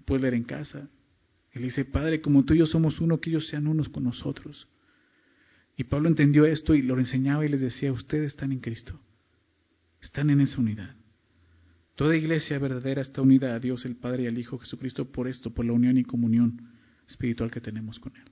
Puedes 0.05 0.23
leer 0.23 0.35
en 0.35 0.43
casa. 0.43 0.89
Él 1.55 1.63
dice, 1.63 1.85
Padre, 1.85 2.21
como 2.21 2.45
tú 2.45 2.55
y 2.55 2.59
yo 2.59 2.67
somos 2.67 3.01
uno, 3.01 3.21
que 3.21 3.31
ellos 3.31 3.47
sean 3.47 3.69
unos 3.69 3.89
con 3.89 4.03
nosotros. 4.05 4.69
Y 5.77 5.85
Pablo 5.85 6.09
entendió 6.09 6.45
esto 6.47 6.75
y 6.75 6.83
lo 6.83 6.99
enseñaba 6.99 7.47
y 7.47 7.49
les 7.49 7.61
decía, 7.61 7.93
ustedes 7.93 8.33
están 8.33 8.51
en 8.51 8.59
Cristo. 8.59 9.01
Están 10.03 10.31
en 10.31 10.41
esa 10.41 10.61
unidad. 10.61 10.95
Toda 11.95 12.17
iglesia 12.17 12.59
verdadera 12.59 13.03
está 13.03 13.23
unida 13.23 13.55
a 13.55 13.61
Dios, 13.61 13.85
el 13.85 13.97
Padre 13.97 14.25
y 14.25 14.27
al 14.27 14.37
Hijo 14.37 14.59
Jesucristo 14.59 15.11
por 15.11 15.29
esto, 15.29 15.55
por 15.55 15.65
la 15.65 15.73
unión 15.73 15.97
y 15.97 16.03
comunión 16.03 16.61
espiritual 17.09 17.53
que 17.53 17.61
tenemos 17.61 18.01
con 18.01 18.17
Él. 18.17 18.25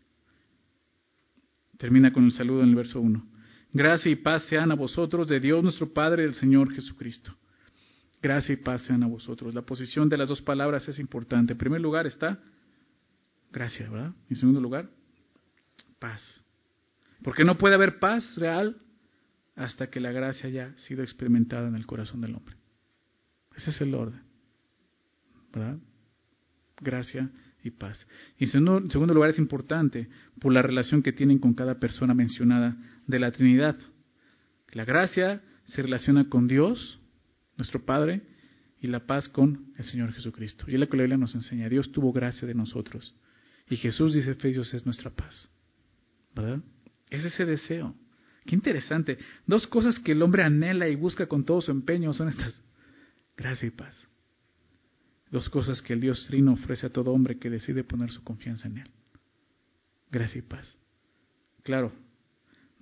Termina 1.78 2.12
con 2.12 2.24
el 2.24 2.32
saludo 2.32 2.64
en 2.64 2.70
el 2.70 2.74
verso 2.74 3.00
1. 3.00 3.24
Gracia 3.72 4.10
y 4.10 4.16
paz 4.16 4.42
sean 4.48 4.72
a 4.72 4.74
vosotros 4.74 5.28
de 5.28 5.38
Dios 5.38 5.62
nuestro 5.62 5.92
Padre 5.92 6.24
y 6.24 6.26
del 6.26 6.34
Señor 6.34 6.74
Jesucristo. 6.74 7.36
Gracia 8.20 8.52
y 8.52 8.56
paz 8.56 8.82
sean 8.82 9.04
a 9.04 9.06
vosotros. 9.06 9.54
La 9.54 9.62
posición 9.62 10.08
de 10.08 10.16
las 10.16 10.28
dos 10.28 10.42
palabras 10.42 10.88
es 10.88 10.98
importante. 10.98 11.52
En 11.52 11.58
primer 11.58 11.80
lugar 11.80 12.06
está 12.06 12.40
gracia, 13.52 13.88
¿verdad? 13.90 14.12
En 14.28 14.36
segundo 14.36 14.60
lugar, 14.60 14.90
paz. 15.98 16.42
Porque 17.22 17.44
no 17.44 17.58
puede 17.58 17.74
haber 17.74 17.98
paz 17.98 18.36
real 18.36 18.76
hasta 19.54 19.88
que 19.88 20.00
la 20.00 20.10
gracia 20.12 20.48
haya 20.48 20.76
sido 20.78 21.02
experimentada 21.02 21.68
en 21.68 21.76
el 21.76 21.86
corazón 21.86 22.20
del 22.20 22.34
hombre. 22.34 22.56
Ese 23.56 23.70
es 23.70 23.80
el 23.80 23.94
orden. 23.94 24.22
¿Verdad? 25.52 25.78
Gracia 26.80 27.30
y 27.62 27.70
paz. 27.70 28.06
Y 28.38 28.44
en 28.44 28.90
segundo 28.90 29.14
lugar 29.14 29.30
es 29.30 29.38
importante 29.38 30.08
por 30.40 30.52
la 30.52 30.62
relación 30.62 31.02
que 31.02 31.12
tienen 31.12 31.38
con 31.38 31.54
cada 31.54 31.78
persona 31.78 32.14
mencionada 32.14 32.76
de 33.06 33.18
la 33.18 33.30
Trinidad. 33.30 33.76
La 34.72 34.84
gracia 34.84 35.42
se 35.64 35.82
relaciona 35.82 36.28
con 36.28 36.48
Dios, 36.48 36.98
nuestro 37.56 37.84
Padre, 37.84 38.22
y 38.80 38.88
la 38.88 39.06
paz 39.06 39.28
con 39.28 39.72
el 39.76 39.84
Señor 39.84 40.12
Jesucristo. 40.12 40.64
Y 40.66 40.74
es 40.74 40.80
lo 40.80 40.88
que 40.88 40.96
la 40.96 41.04
Biblia 41.04 41.18
nos 41.18 41.34
enseña. 41.34 41.68
Dios 41.68 41.92
tuvo 41.92 42.12
gracia 42.12 42.48
de 42.48 42.54
nosotros. 42.54 43.14
Y 43.68 43.76
Jesús, 43.76 44.14
dice 44.14 44.32
Efesios, 44.32 44.72
es 44.74 44.84
nuestra 44.84 45.10
paz. 45.10 45.50
¿Verdad? 46.34 46.60
Es 47.10 47.24
ese 47.24 47.44
deseo. 47.44 47.94
Qué 48.44 48.54
interesante. 48.54 49.18
Dos 49.46 49.66
cosas 49.66 49.98
que 49.98 50.12
el 50.12 50.22
hombre 50.22 50.42
anhela 50.42 50.88
y 50.88 50.96
busca 50.96 51.26
con 51.26 51.44
todo 51.44 51.60
su 51.60 51.70
empeño 51.70 52.12
son 52.12 52.28
estas. 52.28 52.60
Gracia 53.36 53.68
y 53.68 53.70
paz. 53.70 54.06
Dos 55.30 55.48
cosas 55.48 55.80
que 55.80 55.94
el 55.94 56.00
Dios 56.00 56.26
Trino 56.26 56.52
ofrece 56.52 56.86
a 56.86 56.90
todo 56.90 57.12
hombre 57.12 57.38
que 57.38 57.48
decide 57.48 57.84
poner 57.84 58.10
su 58.10 58.22
confianza 58.22 58.68
en 58.68 58.78
Él. 58.78 58.90
Gracia 60.10 60.40
y 60.40 60.42
paz. 60.42 60.78
Claro, 61.62 61.92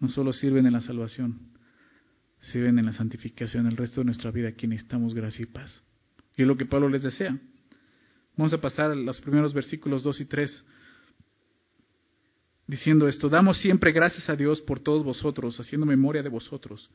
no 0.01 0.09
solo 0.09 0.33
sirven 0.33 0.67
en 0.67 0.73
la 0.73 0.81
salvación, 0.81 1.39
sirven 2.41 2.79
en 2.79 2.87
la 2.87 2.93
santificación. 2.93 3.67
El 3.67 3.77
resto 3.77 4.01
de 4.01 4.07
nuestra 4.07 4.31
vida 4.31 4.49
aquí 4.49 4.67
necesitamos 4.67 5.15
gracia 5.15 5.43
y 5.43 5.47
paz. 5.47 5.83
Y 6.37 6.43
es 6.43 6.49
lo 6.49 6.57
que 6.57 6.67
Pablo 6.67 6.89
les 6.89 7.03
desea. 7.03 7.39
Vamos 8.41 8.55
a 8.55 8.59
pasar 8.59 8.91
a 8.91 8.95
los 8.95 9.21
primeros 9.21 9.53
versículos 9.53 10.03
2 10.03 10.23
y 10.23 10.25
3 10.25 10.65
diciendo 12.67 13.07
esto. 13.07 13.29
Damos 13.29 13.59
siempre 13.61 13.93
gracias 13.93 14.31
a 14.31 14.35
Dios 14.35 14.63
por 14.63 14.81
todos 14.81 15.05
vosotros, 15.05 15.61
haciendo 15.61 15.85
memoria 15.85 16.23
de 16.23 16.31
vosotros 16.31 16.91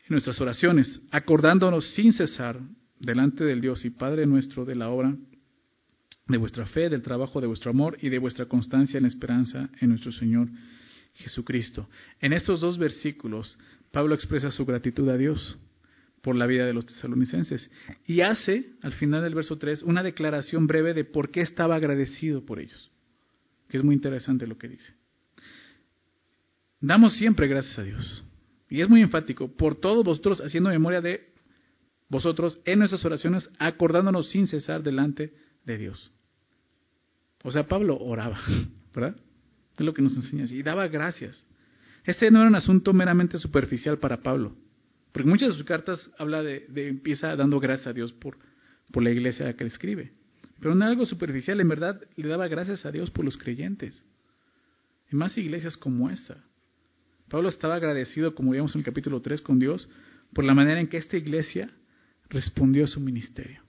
en 0.00 0.08
nuestras 0.10 0.38
oraciones, 0.42 1.00
acordándonos 1.10 1.94
sin 1.94 2.12
cesar 2.12 2.60
delante 3.00 3.44
del 3.44 3.62
Dios 3.62 3.82
y 3.86 3.90
Padre 3.92 4.26
nuestro 4.26 4.66
de 4.66 4.74
la 4.74 4.90
obra 4.90 5.16
de 6.26 6.36
vuestra 6.36 6.66
fe, 6.66 6.90
del 6.90 7.00
trabajo 7.00 7.40
de 7.40 7.46
vuestro 7.46 7.70
amor 7.70 7.96
y 8.02 8.10
de 8.10 8.18
vuestra 8.18 8.44
constancia 8.44 8.98
en 8.98 9.06
esperanza 9.06 9.70
en 9.80 9.88
nuestro 9.88 10.12
Señor 10.12 10.50
Jesucristo. 11.14 11.88
En 12.20 12.34
estos 12.34 12.60
dos 12.60 12.76
versículos, 12.76 13.58
Pablo 13.90 14.14
expresa 14.14 14.50
su 14.50 14.66
gratitud 14.66 15.08
a 15.08 15.16
Dios 15.16 15.56
por 16.22 16.36
la 16.36 16.46
vida 16.46 16.66
de 16.66 16.74
los 16.74 16.86
tesalonicenses 16.86 17.70
y 18.06 18.20
hace, 18.20 18.72
al 18.82 18.92
final 18.92 19.22
del 19.22 19.34
verso 19.34 19.58
3, 19.58 19.82
una 19.82 20.02
declaración 20.02 20.66
breve 20.66 20.94
de 20.94 21.04
por 21.04 21.30
qué 21.30 21.40
estaba 21.40 21.76
agradecido 21.76 22.44
por 22.44 22.60
ellos, 22.60 22.90
que 23.68 23.76
es 23.76 23.84
muy 23.84 23.94
interesante 23.94 24.46
lo 24.46 24.58
que 24.58 24.68
dice. 24.68 24.94
Damos 26.80 27.16
siempre 27.16 27.48
gracias 27.48 27.78
a 27.78 27.82
Dios. 27.82 28.24
Y 28.70 28.80
es 28.80 28.88
muy 28.88 29.00
enfático, 29.00 29.48
por 29.48 29.76
todos 29.76 30.04
vosotros 30.04 30.40
haciendo 30.40 30.70
memoria 30.70 31.00
de 31.00 31.32
vosotros 32.08 32.60
en 32.64 32.80
nuestras 32.80 33.04
oraciones, 33.04 33.48
acordándonos 33.58 34.30
sin 34.30 34.46
cesar 34.46 34.82
delante 34.82 35.32
de 35.64 35.78
Dios. 35.78 36.10
O 37.42 37.50
sea, 37.50 37.64
Pablo 37.64 37.96
oraba, 37.98 38.38
¿verdad? 38.94 39.16
Es 39.76 39.84
lo 39.84 39.94
que 39.94 40.02
nos 40.02 40.16
enseña 40.16 40.44
y 40.44 40.62
daba 40.62 40.88
gracias. 40.88 41.46
Este 42.04 42.30
no 42.30 42.40
era 42.40 42.48
un 42.48 42.56
asunto 42.56 42.92
meramente 42.92 43.38
superficial 43.38 43.98
para 43.98 44.22
Pablo, 44.22 44.56
porque 45.18 45.30
muchas 45.30 45.48
de 45.48 45.54
sus 45.56 45.66
cartas 45.66 46.12
habla 46.16 46.44
de, 46.44 46.68
empieza 46.76 47.34
dando 47.34 47.58
gracias 47.58 47.88
a 47.88 47.92
Dios 47.92 48.12
por, 48.12 48.38
por 48.92 49.02
la 49.02 49.10
iglesia 49.10 49.52
que 49.56 49.64
le 49.64 49.70
escribe. 49.70 50.12
Pero 50.60 50.76
no 50.76 50.84
algo 50.84 51.06
superficial, 51.06 51.60
en 51.60 51.68
verdad 51.68 52.00
le 52.14 52.28
daba 52.28 52.46
gracias 52.46 52.86
a 52.86 52.92
Dios 52.92 53.10
por 53.10 53.24
los 53.24 53.36
creyentes. 53.36 54.06
Y 55.10 55.16
más 55.16 55.36
iglesias 55.36 55.76
como 55.76 56.08
esta. 56.08 56.36
Pablo 57.28 57.48
estaba 57.48 57.74
agradecido, 57.74 58.36
como 58.36 58.52
vimos 58.52 58.72
en 58.76 58.78
el 58.78 58.84
capítulo 58.84 59.20
3, 59.20 59.42
con 59.42 59.58
Dios 59.58 59.90
por 60.32 60.44
la 60.44 60.54
manera 60.54 60.78
en 60.80 60.86
que 60.86 60.98
esta 60.98 61.16
iglesia 61.16 61.68
respondió 62.30 62.84
a 62.84 62.86
su 62.86 63.00
ministerio, 63.00 63.60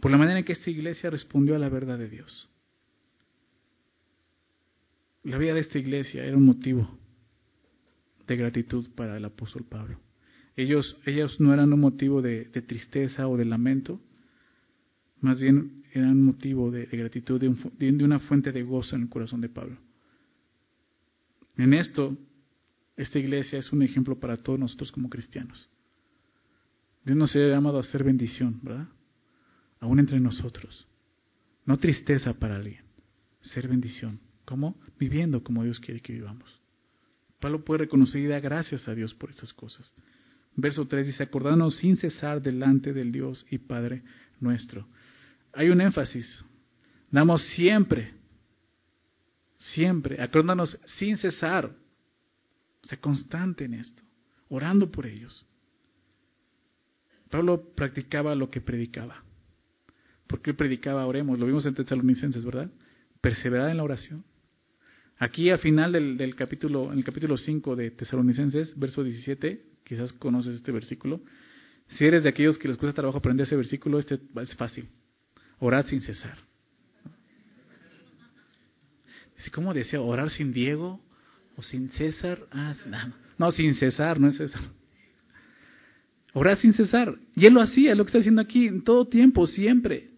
por 0.00 0.10
la 0.10 0.18
manera 0.18 0.40
en 0.40 0.44
que 0.44 0.54
esta 0.54 0.70
iglesia 0.70 1.08
respondió 1.08 1.54
a 1.54 1.60
la 1.60 1.68
verdad 1.68 2.00
de 2.00 2.08
Dios. 2.08 2.50
La 5.22 5.38
vida 5.38 5.54
de 5.54 5.60
esta 5.60 5.78
iglesia 5.78 6.24
era 6.24 6.36
un 6.36 6.46
motivo 6.46 6.98
de 8.26 8.36
gratitud 8.36 8.88
para 8.96 9.16
el 9.16 9.24
apóstol 9.24 9.64
Pablo. 9.64 10.00
Ellos, 10.58 10.96
no 11.38 11.54
eran 11.54 11.72
un 11.72 11.78
motivo 11.78 12.20
de, 12.20 12.46
tristeza 12.66 13.28
o 13.28 13.36
de 13.36 13.44
lamento, 13.44 14.00
más 15.20 15.38
bien 15.38 15.84
eran 15.92 16.10
un 16.10 16.22
motivo 16.24 16.72
de, 16.72 16.86
gratitud, 16.86 17.40
de, 17.40 17.92
de 17.92 18.04
una 18.04 18.18
fuente 18.18 18.50
de 18.50 18.64
gozo 18.64 18.96
en 18.96 19.02
el 19.02 19.08
corazón 19.08 19.40
de 19.40 19.50
Pablo. 19.50 19.78
En 21.56 21.74
esto, 21.74 22.18
esta 22.96 23.20
iglesia 23.20 23.60
es 23.60 23.72
un 23.72 23.82
ejemplo 23.82 24.18
para 24.18 24.36
todos 24.36 24.58
nosotros 24.58 24.90
como 24.90 25.08
cristianos. 25.08 25.68
Dios 27.04 27.16
nos 27.16 27.36
ha 27.36 27.38
llamado 27.38 27.76
a 27.76 27.82
hacer 27.82 28.02
bendición, 28.02 28.58
¿verdad? 28.60 28.88
Aún 29.78 30.00
entre 30.00 30.18
nosotros. 30.18 30.88
No 31.66 31.78
tristeza 31.78 32.34
para 32.34 32.56
alguien, 32.56 32.82
ser 33.42 33.68
bendición. 33.68 34.18
¿Cómo? 34.44 34.76
Viviendo 34.98 35.40
como 35.44 35.62
Dios 35.62 35.78
quiere 35.78 36.00
que 36.00 36.14
vivamos. 36.14 36.60
Pablo 37.38 37.64
puede 37.64 37.84
reconocer 37.84 38.20
y 38.22 38.26
dar 38.26 38.40
gracias 38.40 38.88
a 38.88 38.94
Dios 38.96 39.14
por 39.14 39.30
estas 39.30 39.52
cosas. 39.52 39.94
Verso 40.60 40.88
3 40.88 41.06
dice, 41.06 41.22
acordarnos 41.22 41.76
sin 41.76 41.96
cesar 41.96 42.42
delante 42.42 42.92
del 42.92 43.12
Dios 43.12 43.46
y 43.48 43.58
Padre 43.58 44.02
nuestro. 44.40 44.88
hay 45.52 45.68
un 45.68 45.80
énfasis. 45.80 46.44
Damos 47.12 47.42
siempre, 47.54 48.12
siempre, 49.56 50.20
acordándonos 50.20 50.76
sin 50.98 51.16
cesar. 51.16 51.72
Sea 52.82 53.00
constante 53.00 53.66
en 53.66 53.74
esto, 53.74 54.02
orando 54.48 54.90
por 54.90 55.06
ellos. 55.06 55.46
Pablo 57.30 57.72
practicaba 57.76 58.34
lo 58.34 58.50
que 58.50 58.60
predicaba. 58.60 59.22
¿Por 60.26 60.42
qué 60.42 60.54
predicaba 60.54 61.06
oremos? 61.06 61.38
Lo 61.38 61.46
vimos 61.46 61.66
en 61.66 61.76
Tesalonicenses, 61.76 62.44
¿verdad? 62.44 62.68
Perseverar 63.20 63.70
en 63.70 63.76
la 63.76 63.84
oración. 63.84 64.24
Aquí 65.18 65.50
al 65.50 65.58
final 65.58 65.92
del, 65.92 66.34
capítulo, 66.36 66.92
en 66.92 66.98
el 66.98 67.04
capítulo 67.04 67.36
5 67.36 67.74
de 67.74 67.90
Tesalonicenses, 67.90 68.78
verso 68.78 69.02
17, 69.02 69.62
quizás 69.84 70.12
conoces 70.12 70.54
este 70.54 70.70
versículo. 70.70 71.20
Si 71.88 72.04
eres 72.04 72.22
de 72.22 72.28
aquellos 72.28 72.56
que 72.58 72.68
les 72.68 72.76
cuesta 72.76 72.94
trabajo 72.94 73.18
aprender 73.18 73.46
ese 73.46 73.56
versículo, 73.56 73.98
este 73.98 74.20
es 74.40 74.54
fácil. 74.54 74.88
Orad 75.58 75.86
sin 75.86 76.00
cesar. 76.02 76.38
¿Cómo 79.52 79.74
decía? 79.74 80.00
¿Orar 80.00 80.30
sin 80.30 80.52
Diego? 80.52 81.00
¿O 81.56 81.62
sin 81.62 81.88
César? 81.90 82.38
Ah, 82.52 82.74
no, 83.38 83.50
sin 83.50 83.74
cesar, 83.74 84.20
no 84.20 84.28
es 84.28 84.36
César. 84.36 84.60
Orar 86.32 86.58
sin 86.58 86.72
cesar. 86.72 87.16
Y 87.34 87.46
él 87.46 87.54
lo 87.54 87.60
hacía, 87.60 87.94
lo 87.94 88.04
que 88.04 88.10
está 88.10 88.18
diciendo 88.18 88.42
aquí, 88.42 88.66
en 88.68 88.84
todo 88.84 89.08
tiempo, 89.08 89.46
siempre. 89.46 90.10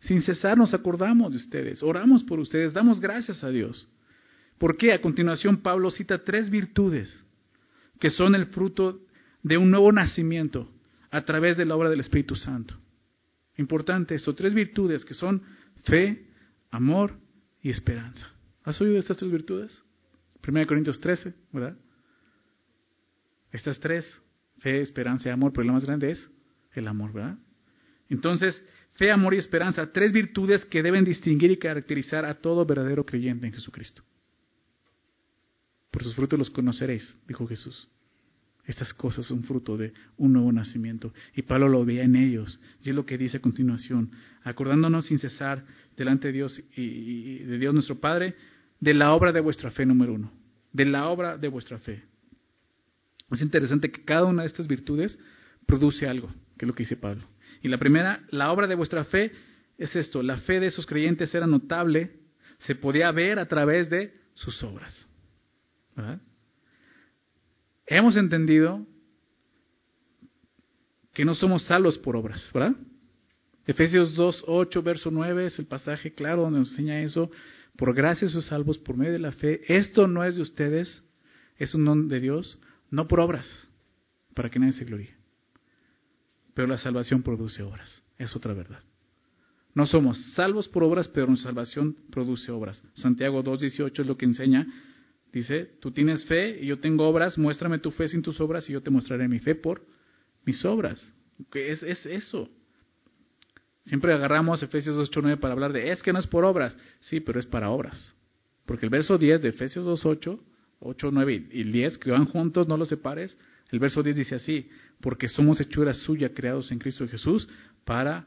Sin 0.00 0.22
cesar 0.22 0.56
nos 0.56 0.74
acordamos 0.74 1.32
de 1.32 1.38
ustedes, 1.38 1.82
oramos 1.82 2.24
por 2.24 2.40
ustedes, 2.40 2.72
damos 2.72 3.00
gracias 3.00 3.44
a 3.44 3.50
Dios. 3.50 3.86
¿Por 4.60 4.76
qué? 4.76 4.92
A 4.92 5.00
continuación 5.00 5.62
Pablo 5.62 5.90
cita 5.90 6.22
tres 6.22 6.50
virtudes 6.50 7.24
que 7.98 8.10
son 8.10 8.34
el 8.34 8.44
fruto 8.46 9.00
de 9.42 9.56
un 9.56 9.70
nuevo 9.70 9.90
nacimiento 9.90 10.70
a 11.10 11.22
través 11.22 11.56
de 11.56 11.64
la 11.64 11.76
obra 11.76 11.88
del 11.88 12.00
Espíritu 12.00 12.36
Santo. 12.36 12.76
Importante 13.56 14.14
esto, 14.14 14.34
tres 14.34 14.52
virtudes 14.52 15.06
que 15.06 15.14
son 15.14 15.42
fe, 15.84 16.26
amor 16.70 17.18
y 17.62 17.70
esperanza. 17.70 18.30
¿Has 18.62 18.78
oído 18.82 18.98
estas 18.98 19.16
tres 19.16 19.32
virtudes? 19.32 19.82
1 20.46 20.66
Corintios 20.66 21.00
13, 21.00 21.34
¿verdad? 21.52 21.78
Estas 23.52 23.80
tres, 23.80 24.06
fe, 24.58 24.82
esperanza 24.82 25.30
y 25.30 25.32
amor, 25.32 25.54
pero 25.54 25.66
la 25.66 25.72
más 25.72 25.86
grande 25.86 26.10
es 26.10 26.30
el 26.74 26.86
amor, 26.86 27.14
¿verdad? 27.14 27.38
Entonces, 28.10 28.62
fe, 28.98 29.10
amor 29.10 29.32
y 29.32 29.38
esperanza, 29.38 29.90
tres 29.90 30.12
virtudes 30.12 30.66
que 30.66 30.82
deben 30.82 31.04
distinguir 31.04 31.50
y 31.50 31.56
caracterizar 31.56 32.26
a 32.26 32.34
todo 32.34 32.66
verdadero 32.66 33.06
creyente 33.06 33.46
en 33.46 33.54
Jesucristo. 33.54 34.02
Por 35.90 36.04
sus 36.04 36.14
frutos 36.14 36.38
los 36.38 36.50
conoceréis, 36.50 37.16
dijo 37.26 37.46
Jesús. 37.46 37.88
Estas 38.66 38.94
cosas 38.94 39.26
son 39.26 39.42
fruto 39.42 39.76
de 39.76 39.92
un 40.16 40.32
nuevo 40.32 40.52
nacimiento. 40.52 41.12
Y 41.34 41.42
Pablo 41.42 41.68
lo 41.68 41.84
veía 41.84 42.04
en 42.04 42.14
ellos. 42.14 42.60
Y 42.82 42.90
es 42.90 42.94
lo 42.94 43.04
que 43.04 43.18
dice 43.18 43.38
a 43.38 43.40
continuación, 43.40 44.12
acordándonos 44.44 45.06
sin 45.06 45.18
cesar 45.18 45.64
delante 45.96 46.28
de 46.28 46.34
Dios 46.34 46.62
y, 46.76 47.38
de 47.38 47.58
Dios 47.58 47.74
nuestro 47.74 47.96
Padre, 47.96 48.36
de 48.78 48.94
la 48.94 49.12
obra 49.12 49.32
de 49.32 49.40
vuestra 49.40 49.72
fe 49.72 49.84
número 49.84 50.14
uno. 50.14 50.30
De 50.72 50.84
la 50.84 51.08
obra 51.08 51.36
de 51.36 51.48
vuestra 51.48 51.78
fe. 51.78 52.04
Es 53.30 53.40
interesante 53.40 53.90
que 53.90 54.04
cada 54.04 54.24
una 54.24 54.42
de 54.42 54.48
estas 54.48 54.68
virtudes 54.68 55.18
produce 55.66 56.06
algo, 56.06 56.28
que 56.56 56.64
es 56.64 56.68
lo 56.68 56.74
que 56.74 56.84
dice 56.84 56.96
Pablo. 56.96 57.24
Y 57.62 57.68
la 57.68 57.78
primera, 57.78 58.22
la 58.30 58.52
obra 58.52 58.66
de 58.66 58.74
vuestra 58.74 59.04
fe 59.04 59.32
es 59.78 59.96
esto, 59.96 60.22
la 60.22 60.36
fe 60.38 60.60
de 60.60 60.66
esos 60.66 60.86
creyentes 60.86 61.34
era 61.34 61.46
notable, 61.46 62.18
se 62.58 62.74
podía 62.74 63.10
ver 63.10 63.38
a 63.38 63.48
través 63.48 63.90
de 63.90 64.14
sus 64.34 64.62
obras. 64.62 65.09
Hemos 67.86 68.16
entendido 68.16 68.86
que 71.12 71.24
no 71.24 71.34
somos 71.34 71.64
salvos 71.64 71.98
por 71.98 72.16
obras, 72.16 72.50
¿verdad? 72.54 72.76
Efesios 73.66 74.14
2, 74.14 74.44
8, 74.46 74.82
verso 74.82 75.10
9 75.10 75.46
es 75.46 75.58
el 75.58 75.66
pasaje 75.66 76.12
claro 76.12 76.42
donde 76.42 76.60
nos 76.60 76.70
enseña 76.70 77.02
eso. 77.02 77.30
Por 77.76 77.94
gracia 77.94 78.28
sois 78.28 78.46
salvos 78.46 78.78
por 78.78 78.96
medio 78.96 79.12
de 79.12 79.18
la 79.18 79.32
fe. 79.32 79.60
Esto 79.68 80.06
no 80.06 80.24
es 80.24 80.36
de 80.36 80.42
ustedes, 80.42 81.04
es 81.56 81.74
un 81.74 81.84
don 81.84 82.08
de 82.08 82.20
Dios, 82.20 82.58
no 82.90 83.06
por 83.06 83.20
obras, 83.20 83.46
para 84.34 84.50
que 84.50 84.58
nadie 84.58 84.72
se 84.72 84.84
gloríe. 84.84 85.14
Pero 86.54 86.68
la 86.68 86.78
salvación 86.78 87.22
produce 87.22 87.62
obras, 87.62 88.02
es 88.18 88.34
otra 88.34 88.54
verdad. 88.54 88.80
No 89.74 89.86
somos 89.86 90.18
salvos 90.34 90.68
por 90.68 90.82
obras, 90.82 91.06
pero 91.08 91.28
nuestra 91.28 91.50
salvación 91.50 91.96
produce 92.10 92.50
obras. 92.50 92.82
Santiago 92.94 93.42
2, 93.42 93.60
18 93.60 94.02
es 94.02 94.08
lo 94.08 94.16
que 94.16 94.24
enseña 94.24 94.66
Dice, 95.32 95.70
tú 95.80 95.92
tienes 95.92 96.24
fe 96.26 96.58
y 96.60 96.66
yo 96.66 96.80
tengo 96.80 97.08
obras, 97.08 97.38
muéstrame 97.38 97.78
tu 97.78 97.92
fe 97.92 98.08
sin 98.08 98.22
tus 98.22 98.40
obras 98.40 98.68
y 98.68 98.72
yo 98.72 98.82
te 98.82 98.90
mostraré 98.90 99.28
mi 99.28 99.38
fe 99.38 99.54
por 99.54 99.82
mis 100.44 100.64
obras. 100.64 101.14
¿Qué 101.50 101.70
es, 101.70 101.82
es 101.82 102.04
eso? 102.06 102.48
Siempre 103.82 104.12
agarramos 104.12 104.62
Efesios 104.62 104.96
8.9 105.10 105.38
para 105.38 105.54
hablar 105.54 105.72
de, 105.72 105.90
es 105.90 106.02
que 106.02 106.12
no 106.12 106.18
es 106.18 106.26
por 106.26 106.44
obras. 106.44 106.76
Sí, 107.00 107.20
pero 107.20 107.38
es 107.38 107.46
para 107.46 107.70
obras. 107.70 108.12
Porque 108.66 108.86
el 108.86 108.90
verso 108.90 109.18
10 109.18 109.42
de 109.42 109.48
Efesios 109.48 109.86
2.8, 109.86 110.38
8, 110.80 111.10
9 111.12 111.48
y 111.50 111.64
10, 111.64 111.98
que 111.98 112.10
van 112.10 112.26
juntos, 112.26 112.68
no 112.68 112.76
los 112.76 112.88
separes. 112.88 113.36
El 113.70 113.78
verso 113.78 114.02
10 114.02 114.16
dice 114.16 114.34
así, 114.34 114.68
porque 115.00 115.28
somos 115.28 115.60
hechuras 115.60 115.96
suyas 115.98 116.32
creados 116.34 116.70
en 116.72 116.78
Cristo 116.78 117.06
Jesús 117.08 117.48
para 117.84 118.26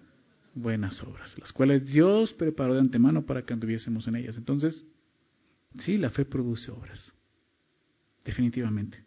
buenas 0.56 1.02
obras, 1.04 1.38
las 1.40 1.52
cuales 1.52 1.86
Dios 1.86 2.34
preparó 2.34 2.76
de 2.76 2.80
antemano 2.80 3.26
para 3.26 3.44
que 3.44 3.54
anduviésemos 3.54 4.08
en 4.08 4.16
ellas. 4.16 4.38
Entonces, 4.38 4.88
Sí, 5.80 5.98
la 5.98 6.10
fe 6.10 6.26
produce 6.26 6.72
obras, 6.72 7.12
definitivamente. 8.24 9.04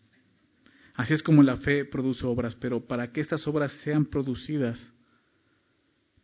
Así 0.95 1.13
es 1.15 1.23
como 1.23 1.43
la 1.43 1.59
fe 1.59 1.85
produce 1.85 2.25
obras, 2.27 2.55
pero 2.55 2.87
para 2.87 3.13
que 3.13 3.21
estas 3.21 3.47
obras 3.47 3.71
sean 3.85 4.07
producidas, 4.07 4.93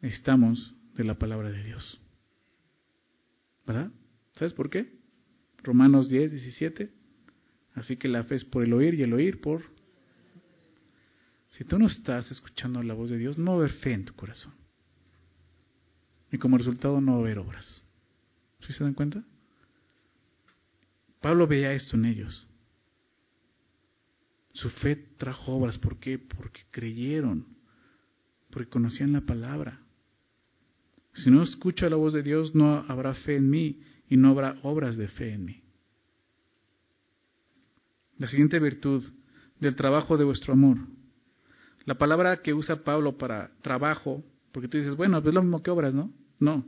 necesitamos 0.00 0.74
de 0.94 1.04
la 1.04 1.18
palabra 1.18 1.50
de 1.50 1.62
Dios. 1.62 2.00
¿Verdad? 3.66 3.90
¿Sabes 4.32 4.52
por 4.52 4.70
qué? 4.70 4.98
Romanos 5.62 6.08
10, 6.08 6.32
17. 6.32 6.90
Así 7.74 7.96
que 7.96 8.08
la 8.08 8.24
fe 8.24 8.36
es 8.36 8.44
por 8.44 8.64
el 8.64 8.72
oír 8.72 8.94
y 8.94 9.02
el 9.02 9.12
oír 9.12 9.40
por... 9.40 9.62
Si 11.50 11.64
tú 11.64 11.78
no 11.78 11.86
estás 11.86 12.30
escuchando 12.30 12.82
la 12.82 12.94
voz 12.94 13.10
de 13.10 13.18
Dios, 13.18 13.36
no 13.36 13.52
va 13.52 13.56
a 13.58 13.60
haber 13.60 13.72
fe 13.72 13.92
en 13.92 14.06
tu 14.06 14.14
corazón. 14.14 14.54
Y 16.30 16.38
como 16.38 16.56
resultado 16.56 17.00
no 17.00 17.12
va 17.12 17.18
a 17.18 17.20
haber 17.20 17.38
obras. 17.38 17.82
¿Sí 18.60 18.72
se 18.72 18.84
dan 18.84 18.94
cuenta? 18.94 19.22
Pablo 21.22 21.46
veía 21.46 21.72
esto 21.72 21.96
en 21.96 22.04
ellos. 22.04 22.46
Su 24.52 24.68
fe 24.68 24.96
trajo 25.16 25.52
obras. 25.52 25.78
¿Por 25.78 25.98
qué? 25.98 26.18
Porque 26.18 26.62
creyeron, 26.70 27.46
porque 28.50 28.68
conocían 28.68 29.12
la 29.12 29.22
palabra. 29.22 29.80
Si 31.14 31.30
no 31.30 31.42
escucho 31.42 31.88
la 31.88 31.96
voz 31.96 32.12
de 32.12 32.22
Dios, 32.22 32.54
no 32.54 32.84
habrá 32.88 33.14
fe 33.14 33.36
en 33.36 33.48
mí 33.48 33.80
y 34.08 34.16
no 34.16 34.30
habrá 34.30 34.56
obras 34.62 34.96
de 34.96 35.08
fe 35.08 35.32
en 35.32 35.44
mí. 35.44 35.62
La 38.18 38.26
siguiente 38.28 38.58
virtud 38.58 39.02
del 39.60 39.76
trabajo 39.76 40.16
de 40.16 40.24
vuestro 40.24 40.52
amor. 40.52 40.78
La 41.84 41.96
palabra 41.96 42.42
que 42.42 42.52
usa 42.52 42.84
Pablo 42.84 43.16
para 43.16 43.52
trabajo, 43.62 44.24
porque 44.52 44.68
tú 44.68 44.76
dices, 44.76 44.96
bueno, 44.96 45.18
es 45.18 45.24
lo 45.24 45.42
mismo 45.42 45.62
que 45.62 45.70
obras, 45.70 45.94
¿no? 45.94 46.12
No. 46.38 46.64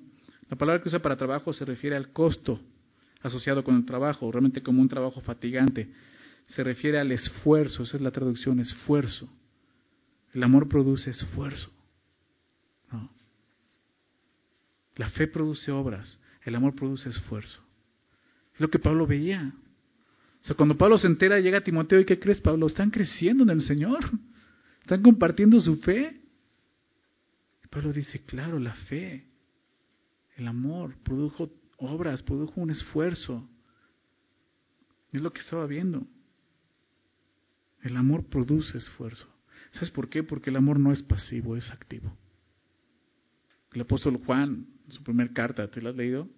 La 0.48 0.56
palabra 0.56 0.82
que 0.82 0.88
usa 0.88 1.00
para 1.00 1.16
trabajo 1.16 1.52
se 1.52 1.64
refiere 1.64 1.96
al 1.96 2.12
costo 2.12 2.60
asociado 3.24 3.64
con 3.64 3.76
el 3.76 3.86
trabajo, 3.86 4.30
realmente 4.30 4.62
como 4.62 4.80
un 4.82 4.88
trabajo 4.88 5.20
fatigante. 5.22 5.90
Se 6.46 6.62
refiere 6.62 7.00
al 7.00 7.10
esfuerzo, 7.10 7.82
esa 7.82 7.96
es 7.96 8.02
la 8.02 8.10
traducción, 8.10 8.60
esfuerzo. 8.60 9.28
El 10.34 10.42
amor 10.42 10.68
produce 10.68 11.10
esfuerzo. 11.10 11.70
La 14.96 15.10
fe 15.10 15.26
produce 15.26 15.72
obras, 15.72 16.20
el 16.42 16.54
amor 16.54 16.74
produce 16.74 17.08
esfuerzo. 17.08 17.60
Es 18.54 18.60
lo 18.60 18.68
que 18.68 18.78
Pablo 18.78 19.06
veía. 19.06 19.52
O 20.42 20.44
sea, 20.44 20.54
cuando 20.54 20.76
Pablo 20.76 20.98
se 20.98 21.06
entera, 21.06 21.40
llega 21.40 21.58
a 21.58 21.64
Timoteo 21.64 22.00
y 22.00 22.04
¿qué 22.04 22.20
crees, 22.20 22.40
Pablo? 22.40 22.66
Están 22.66 22.90
creciendo 22.90 23.42
en 23.42 23.50
el 23.50 23.62
Señor. 23.62 23.98
Están 24.82 25.02
compartiendo 25.02 25.58
su 25.58 25.76
fe. 25.78 26.20
Pablo 27.70 27.92
dice, 27.92 28.22
claro, 28.24 28.60
la 28.60 28.74
fe, 28.74 29.24
el 30.36 30.46
amor 30.46 30.94
produjo 31.02 31.50
obras, 31.78 32.22
produjo 32.22 32.60
un 32.60 32.70
esfuerzo. 32.70 33.48
Es 35.12 35.22
lo 35.22 35.32
que 35.32 35.40
estaba 35.40 35.66
viendo. 35.66 36.06
El 37.82 37.96
amor 37.96 38.24
produce 38.24 38.78
esfuerzo. 38.78 39.28
¿Sabes 39.72 39.90
por 39.90 40.08
qué? 40.08 40.22
Porque 40.22 40.50
el 40.50 40.56
amor 40.56 40.78
no 40.78 40.92
es 40.92 41.02
pasivo, 41.02 41.56
es 41.56 41.70
activo. 41.70 42.16
El 43.72 43.80
apóstol 43.82 44.16
Juan, 44.24 44.66
en 44.86 44.92
su 44.92 45.02
primera 45.02 45.32
carta, 45.32 45.68
¿te 45.68 45.82
la 45.82 45.90
has 45.90 45.96
leído? 45.96 46.28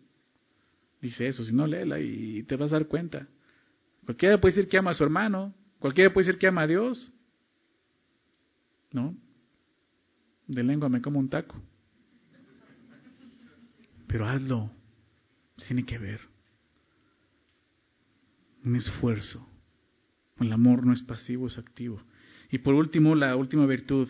Dice 1.00 1.26
eso, 1.26 1.44
si 1.44 1.52
no, 1.52 1.66
léela 1.66 2.00
y 2.00 2.42
te 2.44 2.56
vas 2.56 2.72
a 2.72 2.76
dar 2.76 2.88
cuenta. 2.88 3.28
Cualquiera 4.04 4.40
puede 4.40 4.54
decir 4.54 4.68
que 4.68 4.78
ama 4.78 4.92
a 4.92 4.94
su 4.94 5.04
hermano, 5.04 5.54
cualquiera 5.78 6.12
puede 6.12 6.26
decir 6.26 6.38
que 6.38 6.46
ama 6.46 6.62
a 6.62 6.66
Dios. 6.66 7.12
¿No? 8.92 9.14
De 10.46 10.62
lengua 10.62 10.88
me 10.88 11.02
como 11.02 11.18
un 11.18 11.28
taco. 11.28 11.60
Pero 14.06 14.26
hazlo. 14.26 14.70
Tiene 15.66 15.84
que 15.84 15.98
ver. 15.98 16.20
Un 18.64 18.76
esfuerzo. 18.76 19.48
El 20.38 20.52
amor 20.52 20.84
no 20.84 20.92
es 20.92 21.02
pasivo, 21.02 21.46
es 21.46 21.58
activo. 21.58 22.02
Y 22.50 22.58
por 22.58 22.74
último, 22.74 23.14
la 23.14 23.36
última 23.36 23.66
virtud, 23.66 24.08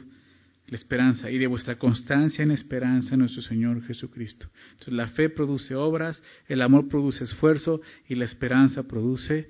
la 0.67 0.77
esperanza 0.77 1.31
y 1.31 1.39
de 1.39 1.47
vuestra 1.47 1.79
constancia 1.79 2.43
en 2.43 2.51
esperanza 2.51 3.15
en 3.15 3.21
nuestro 3.21 3.43
Señor 3.43 3.83
Jesucristo. 3.85 4.49
Entonces 4.73 4.95
la 4.95 5.09
fe 5.09 5.31
produce 5.31 5.75
obras, 5.75 6.23
el 6.49 6.63
amor 6.63 6.89
produce 6.89 7.25
esfuerzo 7.25 7.81
y 8.09 8.17
la 8.17 8.25
esperanza 8.25 8.83
produce 8.83 9.49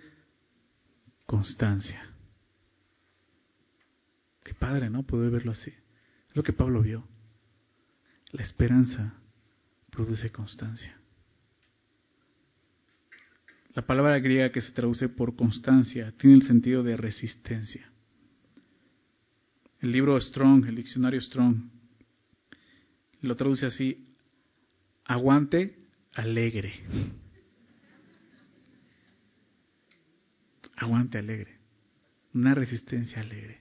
constancia. 1.25 2.11
Qué 4.45 4.55
padre, 4.55 4.91
¿no? 4.91 5.03
Poder 5.05 5.31
verlo 5.31 5.53
así. 5.53 5.71
Es 6.29 6.37
lo 6.37 6.43
que 6.43 6.53
Pablo 6.53 6.83
vio. 6.83 7.09
La 8.33 8.43
esperanza 8.43 9.15
produce 9.91 10.31
constancia. 10.31 11.01
La 13.77 13.83
palabra 13.83 14.19
griega 14.19 14.51
que 14.51 14.63
se 14.63 14.73
traduce 14.73 15.11
por 15.11 15.37
constancia 15.37 16.11
tiene 16.17 16.37
el 16.37 16.43
sentido 16.45 16.83
de 16.83 16.97
resistencia. 16.97 17.87
El 19.81 19.93
libro 19.93 20.19
Strong, 20.19 20.65
el 20.67 20.77
diccionario 20.77 21.21
Strong, 21.21 21.57
lo 23.21 23.37
traduce 23.37 23.67
así, 23.67 24.17
aguante 25.05 25.79
alegre. 26.15 26.73
Aguante 30.77 31.19
alegre. 31.19 31.59
Una 32.33 32.55
resistencia 32.55 33.21
alegre. 33.21 33.61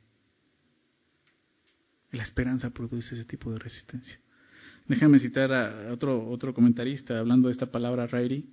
La 2.12 2.24
esperanza 2.24 2.70
produce 2.70 3.16
ese 3.16 3.26
tipo 3.26 3.52
de 3.52 3.60
resistencia. 3.60 4.18
Déjame 4.88 5.20
citar 5.20 5.52
a 5.52 5.92
otro, 5.92 6.26
otro 6.30 6.54
comentarista 6.54 7.20
hablando 7.20 7.50
de 7.50 7.52
esta 7.52 7.70
palabra, 7.70 8.08
Rairi. 8.08 8.50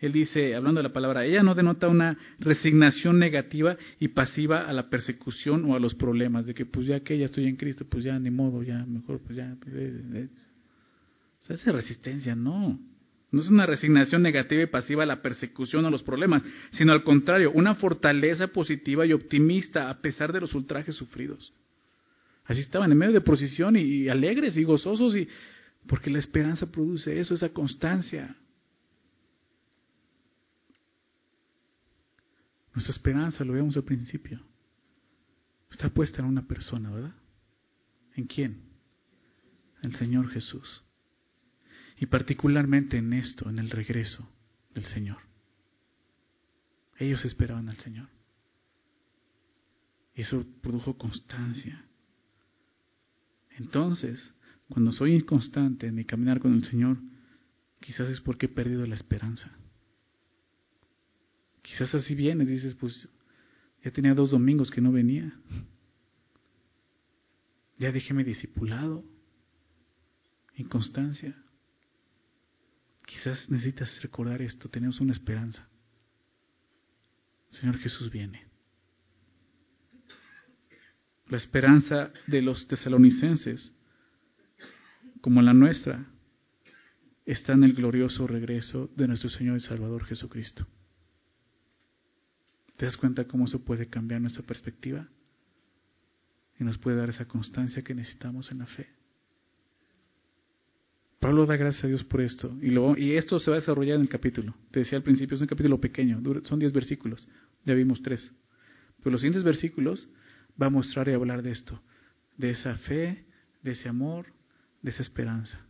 Él 0.00 0.12
dice, 0.12 0.54
hablando 0.54 0.78
de 0.78 0.88
la 0.88 0.92
palabra, 0.92 1.24
ella 1.24 1.42
no 1.42 1.54
denota 1.54 1.88
una 1.88 2.16
resignación 2.38 3.18
negativa 3.18 3.76
y 3.98 4.08
pasiva 4.08 4.62
a 4.62 4.72
la 4.72 4.88
persecución 4.88 5.64
o 5.64 5.74
a 5.74 5.80
los 5.80 5.94
problemas, 5.94 6.46
de 6.46 6.54
que 6.54 6.66
pues 6.66 6.86
ya 6.86 7.00
que 7.00 7.18
ya 7.18 7.24
estoy 7.24 7.46
en 7.46 7.56
Cristo, 7.56 7.84
pues 7.88 8.04
ya 8.04 8.18
ni 8.18 8.30
modo, 8.30 8.62
ya 8.62 8.84
mejor, 8.86 9.20
pues 9.20 9.36
ya. 9.36 9.56
Pues, 9.60 9.74
eh, 9.74 10.02
eh. 10.14 10.28
O 11.40 11.44
sea, 11.44 11.56
esa 11.56 11.72
resistencia, 11.72 12.36
no. 12.36 12.78
No 13.30 13.42
es 13.42 13.48
una 13.48 13.66
resignación 13.66 14.22
negativa 14.22 14.62
y 14.62 14.66
pasiva 14.66 15.02
a 15.02 15.06
la 15.06 15.20
persecución 15.20 15.84
o 15.84 15.88
a 15.88 15.90
los 15.90 16.02
problemas, 16.02 16.42
sino 16.70 16.92
al 16.92 17.02
contrario, 17.02 17.50
una 17.52 17.74
fortaleza 17.74 18.46
positiva 18.46 19.04
y 19.04 19.12
optimista 19.12 19.90
a 19.90 20.00
pesar 20.00 20.32
de 20.32 20.40
los 20.40 20.54
ultrajes 20.54 20.94
sufridos. 20.94 21.52
Así 22.44 22.60
estaban 22.60 22.90
en 22.90 22.96
medio 22.96 23.12
de 23.12 23.20
procesión 23.20 23.76
y 23.76 24.08
alegres 24.08 24.56
y 24.56 24.64
gozosos, 24.64 25.14
y 25.14 25.28
porque 25.86 26.08
la 26.08 26.18
esperanza 26.18 26.70
produce 26.70 27.18
eso, 27.20 27.34
esa 27.34 27.50
constancia. 27.50 28.34
Nuestra 32.78 32.92
esperanza, 32.92 33.44
lo 33.44 33.54
vemos 33.54 33.76
al 33.76 33.82
principio, 33.82 34.40
está 35.68 35.88
puesta 35.88 36.20
en 36.20 36.26
una 36.26 36.46
persona, 36.46 36.88
¿verdad? 36.92 37.14
¿En 38.14 38.26
quién? 38.26 38.70
En 39.82 39.90
el 39.90 39.96
Señor 39.96 40.28
Jesús. 40.28 40.84
Y 41.96 42.06
particularmente 42.06 42.96
en 42.96 43.14
esto, 43.14 43.50
en 43.50 43.58
el 43.58 43.68
regreso 43.70 44.30
del 44.74 44.84
Señor. 44.84 45.18
Ellos 47.00 47.24
esperaban 47.24 47.68
al 47.68 47.78
Señor. 47.78 48.08
Y 50.14 50.20
eso 50.20 50.46
produjo 50.62 50.96
constancia. 50.96 51.84
Entonces, 53.56 54.34
cuando 54.68 54.92
soy 54.92 55.16
inconstante 55.16 55.88
en 55.88 55.96
mi 55.96 56.04
caminar 56.04 56.38
con 56.38 56.52
el 56.54 56.64
Señor, 56.64 56.96
quizás 57.80 58.08
es 58.08 58.20
porque 58.20 58.46
he 58.46 58.50
perdido 58.50 58.86
la 58.86 58.94
esperanza. 58.94 59.50
Quizás 61.68 61.94
así 61.94 62.14
vienes, 62.14 62.48
dices, 62.48 62.74
pues 62.74 63.08
ya 63.84 63.90
tenía 63.90 64.14
dos 64.14 64.30
domingos 64.30 64.70
que 64.70 64.80
no 64.80 64.90
venía. 64.90 65.38
Ya 67.78 67.92
dejé 67.92 68.14
mi 68.14 68.24
discipulado. 68.24 69.04
Inconstancia. 70.56 71.36
Quizás 73.06 73.50
necesitas 73.50 74.00
recordar 74.02 74.40
esto, 74.40 74.68
tenemos 74.68 74.98
una 75.00 75.12
esperanza. 75.12 75.68
Señor 77.50 77.76
Jesús 77.78 78.10
viene. 78.10 78.46
La 81.28 81.36
esperanza 81.36 82.10
de 82.26 82.40
los 82.40 82.66
tesalonicenses, 82.66 83.74
como 85.20 85.42
la 85.42 85.52
nuestra, 85.52 86.06
está 87.26 87.52
en 87.52 87.64
el 87.64 87.74
glorioso 87.74 88.26
regreso 88.26 88.90
de 88.96 89.06
nuestro 89.06 89.28
Señor 89.28 89.58
y 89.58 89.60
Salvador 89.60 90.06
Jesucristo. 90.06 90.66
¿Te 92.78 92.86
das 92.86 92.96
cuenta 92.96 93.24
cómo 93.24 93.46
eso 93.46 93.64
puede 93.64 93.88
cambiar 93.88 94.20
nuestra 94.20 94.44
perspectiva? 94.44 95.08
Y 96.60 96.64
nos 96.64 96.78
puede 96.78 96.96
dar 96.96 97.10
esa 97.10 97.26
constancia 97.26 97.82
que 97.82 97.92
necesitamos 97.92 98.52
en 98.52 98.58
la 98.58 98.66
fe. 98.66 98.88
Pablo 101.18 101.44
da 101.44 101.56
gracias 101.56 101.84
a 101.84 101.88
Dios 101.88 102.04
por 102.04 102.20
esto. 102.20 102.56
Y, 102.62 102.72
y 103.02 103.16
esto 103.16 103.40
se 103.40 103.50
va 103.50 103.56
a 103.56 103.60
desarrollar 103.60 103.96
en 103.96 104.02
el 104.02 104.08
capítulo. 104.08 104.54
Te 104.70 104.78
decía 104.78 104.96
al 104.96 105.02
principio, 105.02 105.34
es 105.34 105.40
un 105.40 105.48
capítulo 105.48 105.80
pequeño, 105.80 106.22
son 106.44 106.60
10 106.60 106.72
versículos. 106.72 107.28
Ya 107.64 107.74
vimos 107.74 108.00
tres. 108.00 108.32
Pero 108.98 109.10
los 109.10 109.22
siguientes 109.22 109.42
versículos 109.42 110.08
va 110.60 110.66
a 110.66 110.70
mostrar 110.70 111.08
y 111.08 111.14
hablar 111.14 111.42
de 111.42 111.50
esto. 111.50 111.82
De 112.36 112.50
esa 112.50 112.76
fe, 112.76 113.24
de 113.64 113.72
ese 113.72 113.88
amor, 113.88 114.26
de 114.82 114.90
esa 114.90 115.02
esperanza. 115.02 115.60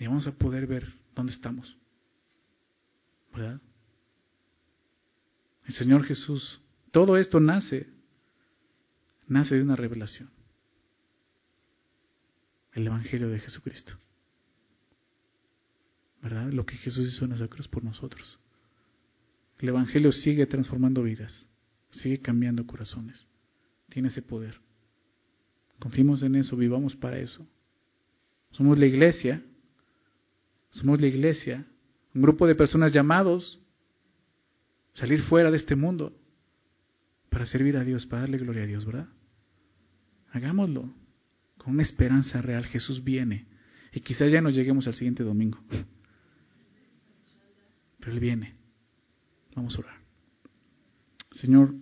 Y 0.00 0.06
vamos 0.08 0.26
a 0.26 0.36
poder 0.36 0.66
ver 0.66 0.92
dónde 1.14 1.32
estamos. 1.32 1.76
¿Verdad? 3.32 3.60
El 5.66 5.74
Señor 5.74 6.04
Jesús, 6.04 6.60
todo 6.90 7.16
esto 7.16 7.38
nace, 7.38 7.86
nace 9.28 9.54
de 9.56 9.62
una 9.62 9.76
revelación. 9.76 10.28
El 12.72 12.86
Evangelio 12.86 13.28
de 13.28 13.38
Jesucristo. 13.38 13.92
¿Verdad? 16.22 16.50
Lo 16.52 16.66
que 16.66 16.76
Jesús 16.76 17.08
hizo 17.08 17.24
en 17.24 17.32
esa 17.32 17.48
cruz 17.48 17.68
por 17.68 17.84
nosotros. 17.84 18.38
El 19.58 19.68
Evangelio 19.68 20.12
sigue 20.12 20.46
transformando 20.46 21.02
vidas, 21.02 21.48
sigue 21.90 22.20
cambiando 22.20 22.66
corazones. 22.66 23.26
Tiene 23.88 24.08
ese 24.08 24.22
poder. 24.22 24.58
Confiemos 25.78 26.22
en 26.22 26.34
eso, 26.34 26.56
vivamos 26.56 26.96
para 26.96 27.18
eso. 27.18 27.46
Somos 28.52 28.78
la 28.78 28.86
iglesia, 28.86 29.42
somos 30.70 31.00
la 31.00 31.06
iglesia 31.06 31.66
un 32.14 32.22
grupo 32.22 32.46
de 32.46 32.54
personas 32.54 32.92
llamados 32.92 33.60
salir 34.92 35.22
fuera 35.22 35.50
de 35.50 35.56
este 35.56 35.76
mundo 35.76 36.16
para 37.28 37.46
servir 37.46 37.76
a 37.76 37.84
Dios, 37.84 38.06
para 38.06 38.22
darle 38.22 38.38
gloria 38.38 38.64
a 38.64 38.66
Dios, 38.66 38.84
¿verdad? 38.84 39.08
Hagámoslo 40.32 40.92
con 41.58 41.74
una 41.74 41.82
esperanza 41.82 42.42
real. 42.42 42.64
Jesús 42.64 43.04
viene 43.04 43.46
y 43.92 44.00
quizás 44.00 44.30
ya 44.30 44.40
no 44.40 44.50
lleguemos 44.50 44.86
al 44.86 44.94
siguiente 44.94 45.22
domingo, 45.22 45.58
pero 48.00 48.12
Él 48.12 48.20
viene. 48.20 48.54
Vamos 49.54 49.76
a 49.76 49.80
orar. 49.80 50.00
Señor, 51.32 51.74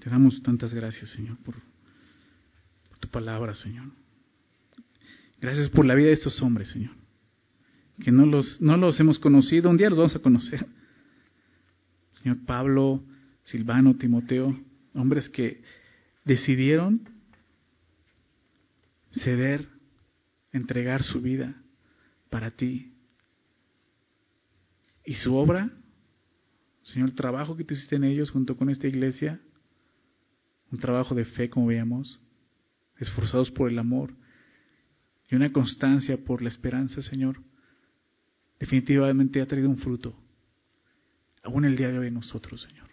te 0.00 0.10
damos 0.10 0.42
tantas 0.42 0.74
gracias, 0.74 1.10
Señor, 1.10 1.38
por, 1.38 1.54
por 2.88 2.98
tu 2.98 3.08
palabra, 3.08 3.54
Señor. 3.54 3.90
Gracias 5.40 5.70
por 5.70 5.86
la 5.86 5.94
vida 5.94 6.08
de 6.08 6.14
estos 6.14 6.40
hombres, 6.42 6.68
Señor 6.68 6.99
que 8.00 8.10
no 8.10 8.26
los, 8.26 8.60
no 8.60 8.76
los 8.76 8.98
hemos 8.98 9.18
conocido, 9.18 9.70
un 9.70 9.76
día 9.76 9.90
los 9.90 9.98
vamos 9.98 10.16
a 10.16 10.20
conocer. 10.20 10.66
Señor 12.12 12.44
Pablo, 12.44 13.02
Silvano, 13.44 13.96
Timoteo, 13.96 14.58
hombres 14.94 15.28
que 15.28 15.62
decidieron 16.24 17.08
ceder, 19.12 19.68
entregar 20.52 21.02
su 21.02 21.20
vida 21.20 21.62
para 22.28 22.50
ti. 22.50 22.92
Y 25.04 25.14
su 25.14 25.34
obra, 25.34 25.70
Señor, 26.82 27.08
el 27.10 27.14
trabajo 27.14 27.56
que 27.56 27.64
tú 27.64 27.74
hiciste 27.74 27.96
en 27.96 28.04
ellos 28.04 28.30
junto 28.30 28.56
con 28.56 28.70
esta 28.70 28.86
iglesia, 28.86 29.40
un 30.70 30.78
trabajo 30.78 31.14
de 31.14 31.24
fe, 31.24 31.50
como 31.50 31.66
veíamos, 31.66 32.20
esforzados 32.98 33.50
por 33.50 33.70
el 33.70 33.78
amor 33.78 34.14
y 35.28 35.34
una 35.34 35.52
constancia 35.52 36.18
por 36.24 36.42
la 36.42 36.48
esperanza, 36.48 37.02
Señor 37.02 37.40
definitivamente 38.60 39.40
ha 39.40 39.46
traído 39.46 39.70
un 39.70 39.78
fruto, 39.78 40.14
aún 41.42 41.64
el 41.64 41.76
día 41.76 41.88
de 41.88 41.98
hoy 41.98 42.10
nosotros, 42.10 42.60
Señor. 42.60 42.88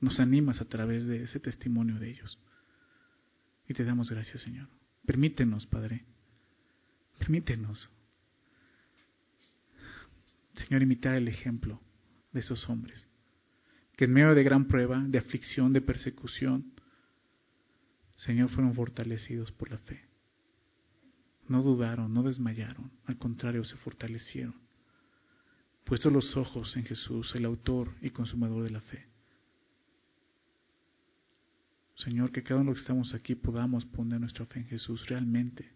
Nos 0.00 0.20
animas 0.20 0.60
a 0.62 0.64
través 0.64 1.04
de 1.04 1.24
ese 1.24 1.40
testimonio 1.40 1.98
de 1.98 2.08
ellos. 2.08 2.38
Y 3.68 3.74
te 3.74 3.84
damos 3.84 4.08
gracias, 4.08 4.40
Señor. 4.40 4.68
Permítenos, 5.04 5.66
Padre. 5.66 6.04
Permítenos, 7.18 7.90
Señor, 10.54 10.82
imitar 10.82 11.16
el 11.16 11.28
ejemplo 11.28 11.80
de 12.32 12.40
esos 12.40 12.68
hombres, 12.70 13.08
que 13.96 14.04
en 14.04 14.12
medio 14.12 14.34
de 14.34 14.42
gran 14.42 14.68
prueba, 14.68 15.02
de 15.06 15.18
aflicción, 15.18 15.72
de 15.72 15.80
persecución, 15.80 16.72
Señor, 18.16 18.48
fueron 18.50 18.74
fortalecidos 18.74 19.52
por 19.52 19.70
la 19.70 19.78
fe. 19.78 20.02
No 21.48 21.62
dudaron, 21.62 22.14
no 22.14 22.22
desmayaron, 22.22 22.90
al 23.04 23.18
contrario, 23.18 23.64
se 23.64 23.76
fortalecieron 23.76 24.69
puestos 25.84 26.12
los 26.12 26.36
ojos 26.36 26.76
en 26.76 26.84
Jesús, 26.84 27.34
el 27.34 27.44
autor 27.44 27.94
y 28.00 28.10
consumador 28.10 28.64
de 28.64 28.70
la 28.70 28.80
fe. 28.80 29.06
Señor, 31.96 32.32
que 32.32 32.42
cada 32.42 32.60
uno 32.60 32.72
que 32.72 32.80
estamos 32.80 33.14
aquí 33.14 33.34
podamos 33.34 33.84
poner 33.84 34.20
nuestra 34.20 34.46
fe 34.46 34.60
en 34.60 34.66
Jesús 34.66 35.06
realmente. 35.06 35.70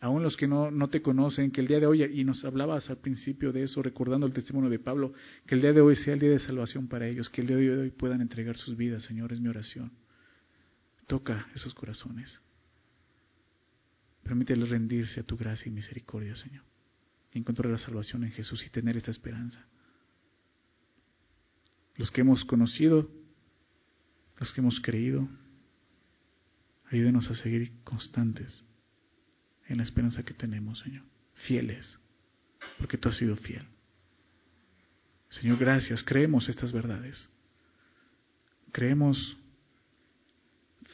Aún 0.00 0.22
los 0.22 0.34
que 0.34 0.48
no, 0.48 0.70
no 0.70 0.88
te 0.88 1.02
conocen, 1.02 1.50
que 1.50 1.60
el 1.60 1.66
día 1.66 1.78
de 1.78 1.86
hoy, 1.86 2.02
y 2.02 2.24
nos 2.24 2.42
hablabas 2.46 2.88
al 2.88 2.98
principio 2.98 3.52
de 3.52 3.64
eso, 3.64 3.82
recordando 3.82 4.26
el 4.26 4.32
testimonio 4.32 4.70
de 4.70 4.78
Pablo, 4.78 5.12
que 5.46 5.54
el 5.54 5.60
día 5.60 5.74
de 5.74 5.82
hoy 5.82 5.94
sea 5.94 6.14
el 6.14 6.20
día 6.20 6.30
de 6.30 6.38
salvación 6.38 6.88
para 6.88 7.06
ellos, 7.06 7.28
que 7.28 7.42
el 7.42 7.48
día 7.48 7.56
de 7.58 7.78
hoy 7.78 7.90
puedan 7.90 8.22
entregar 8.22 8.56
sus 8.56 8.76
vidas, 8.78 9.04
Señor, 9.04 9.30
es 9.32 9.40
mi 9.42 9.48
oración. 9.48 9.92
Toca 11.06 11.48
esos 11.54 11.74
corazones. 11.74 12.40
Permíteles 14.22 14.70
rendirse 14.70 15.20
a 15.20 15.22
tu 15.22 15.36
gracia 15.36 15.68
y 15.68 15.72
misericordia, 15.72 16.34
Señor. 16.34 16.64
Encontrar 17.32 17.70
la 17.70 17.78
salvación 17.78 18.24
en 18.24 18.32
Jesús 18.32 18.64
y 18.66 18.70
tener 18.70 18.96
esta 18.96 19.10
esperanza. 19.10 19.64
Los 21.96 22.10
que 22.10 22.22
hemos 22.22 22.44
conocido, 22.44 23.10
los 24.38 24.52
que 24.52 24.60
hemos 24.60 24.80
creído, 24.80 25.28
ayúdenos 26.90 27.30
a 27.30 27.34
seguir 27.34 27.72
constantes 27.84 28.64
en 29.68 29.78
la 29.78 29.84
esperanza 29.84 30.24
que 30.24 30.34
tenemos, 30.34 30.80
Señor. 30.80 31.04
Fieles, 31.46 31.98
porque 32.78 32.98
tú 32.98 33.08
has 33.08 33.16
sido 33.16 33.36
fiel. 33.36 33.64
Señor, 35.30 35.58
gracias. 35.58 36.02
Creemos 36.02 36.48
estas 36.48 36.72
verdades. 36.72 37.28
Creemos 38.72 39.36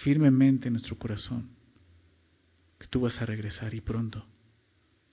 firmemente 0.03 0.69
en 0.69 0.75
nuestro 0.75 0.99
corazón 0.99 1.49
que 2.79 2.87
tú 2.87 3.01
vas 3.01 3.21
a 3.21 3.27
regresar 3.27 3.73
y 3.75 3.81
pronto, 3.81 4.27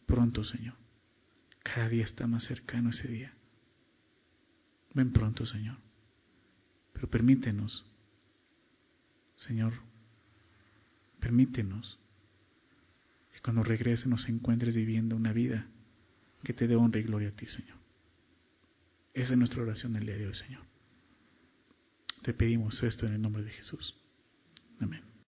pronto, 0.06 0.44
Señor. 0.44 0.83
Cada 1.64 1.90
día 1.90 2.04
está 2.04 2.28
más 2.28 2.44
cercano 2.44 2.90
ese 2.92 3.08
día. 3.08 3.34
Ven 4.94 5.12
pronto, 5.12 5.46
Señor. 5.46 5.78
Pero 6.94 7.10
permítenos, 7.10 7.86
Señor, 9.36 9.74
permítenos 11.20 11.98
que 13.34 13.42
cuando 13.42 13.64
regrese 13.64 14.08
nos 14.08 14.28
encuentres 14.30 14.76
viviendo 14.76 15.16
una 15.16 15.34
vida 15.34 15.68
que 16.44 16.54
te 16.54 16.68
dé 16.68 16.76
honra 16.76 17.00
y 17.00 17.04
gloria 17.04 17.30
a 17.30 17.32
ti, 17.32 17.48
Señor. 17.48 17.78
Esa 19.14 19.34
es 19.34 19.40
nuestra 19.40 19.62
oración 19.62 19.96
el 19.96 20.06
día 20.06 20.18
de 20.18 20.28
hoy, 20.28 20.36
Señor. 20.36 20.62
Te 22.22 22.34
pedimos 22.34 22.82
esto 22.84 23.06
en 23.06 23.14
el 23.14 23.22
nombre 23.22 23.44
de 23.44 23.52
Jesús. 23.52 23.96
Amén. 24.80 25.13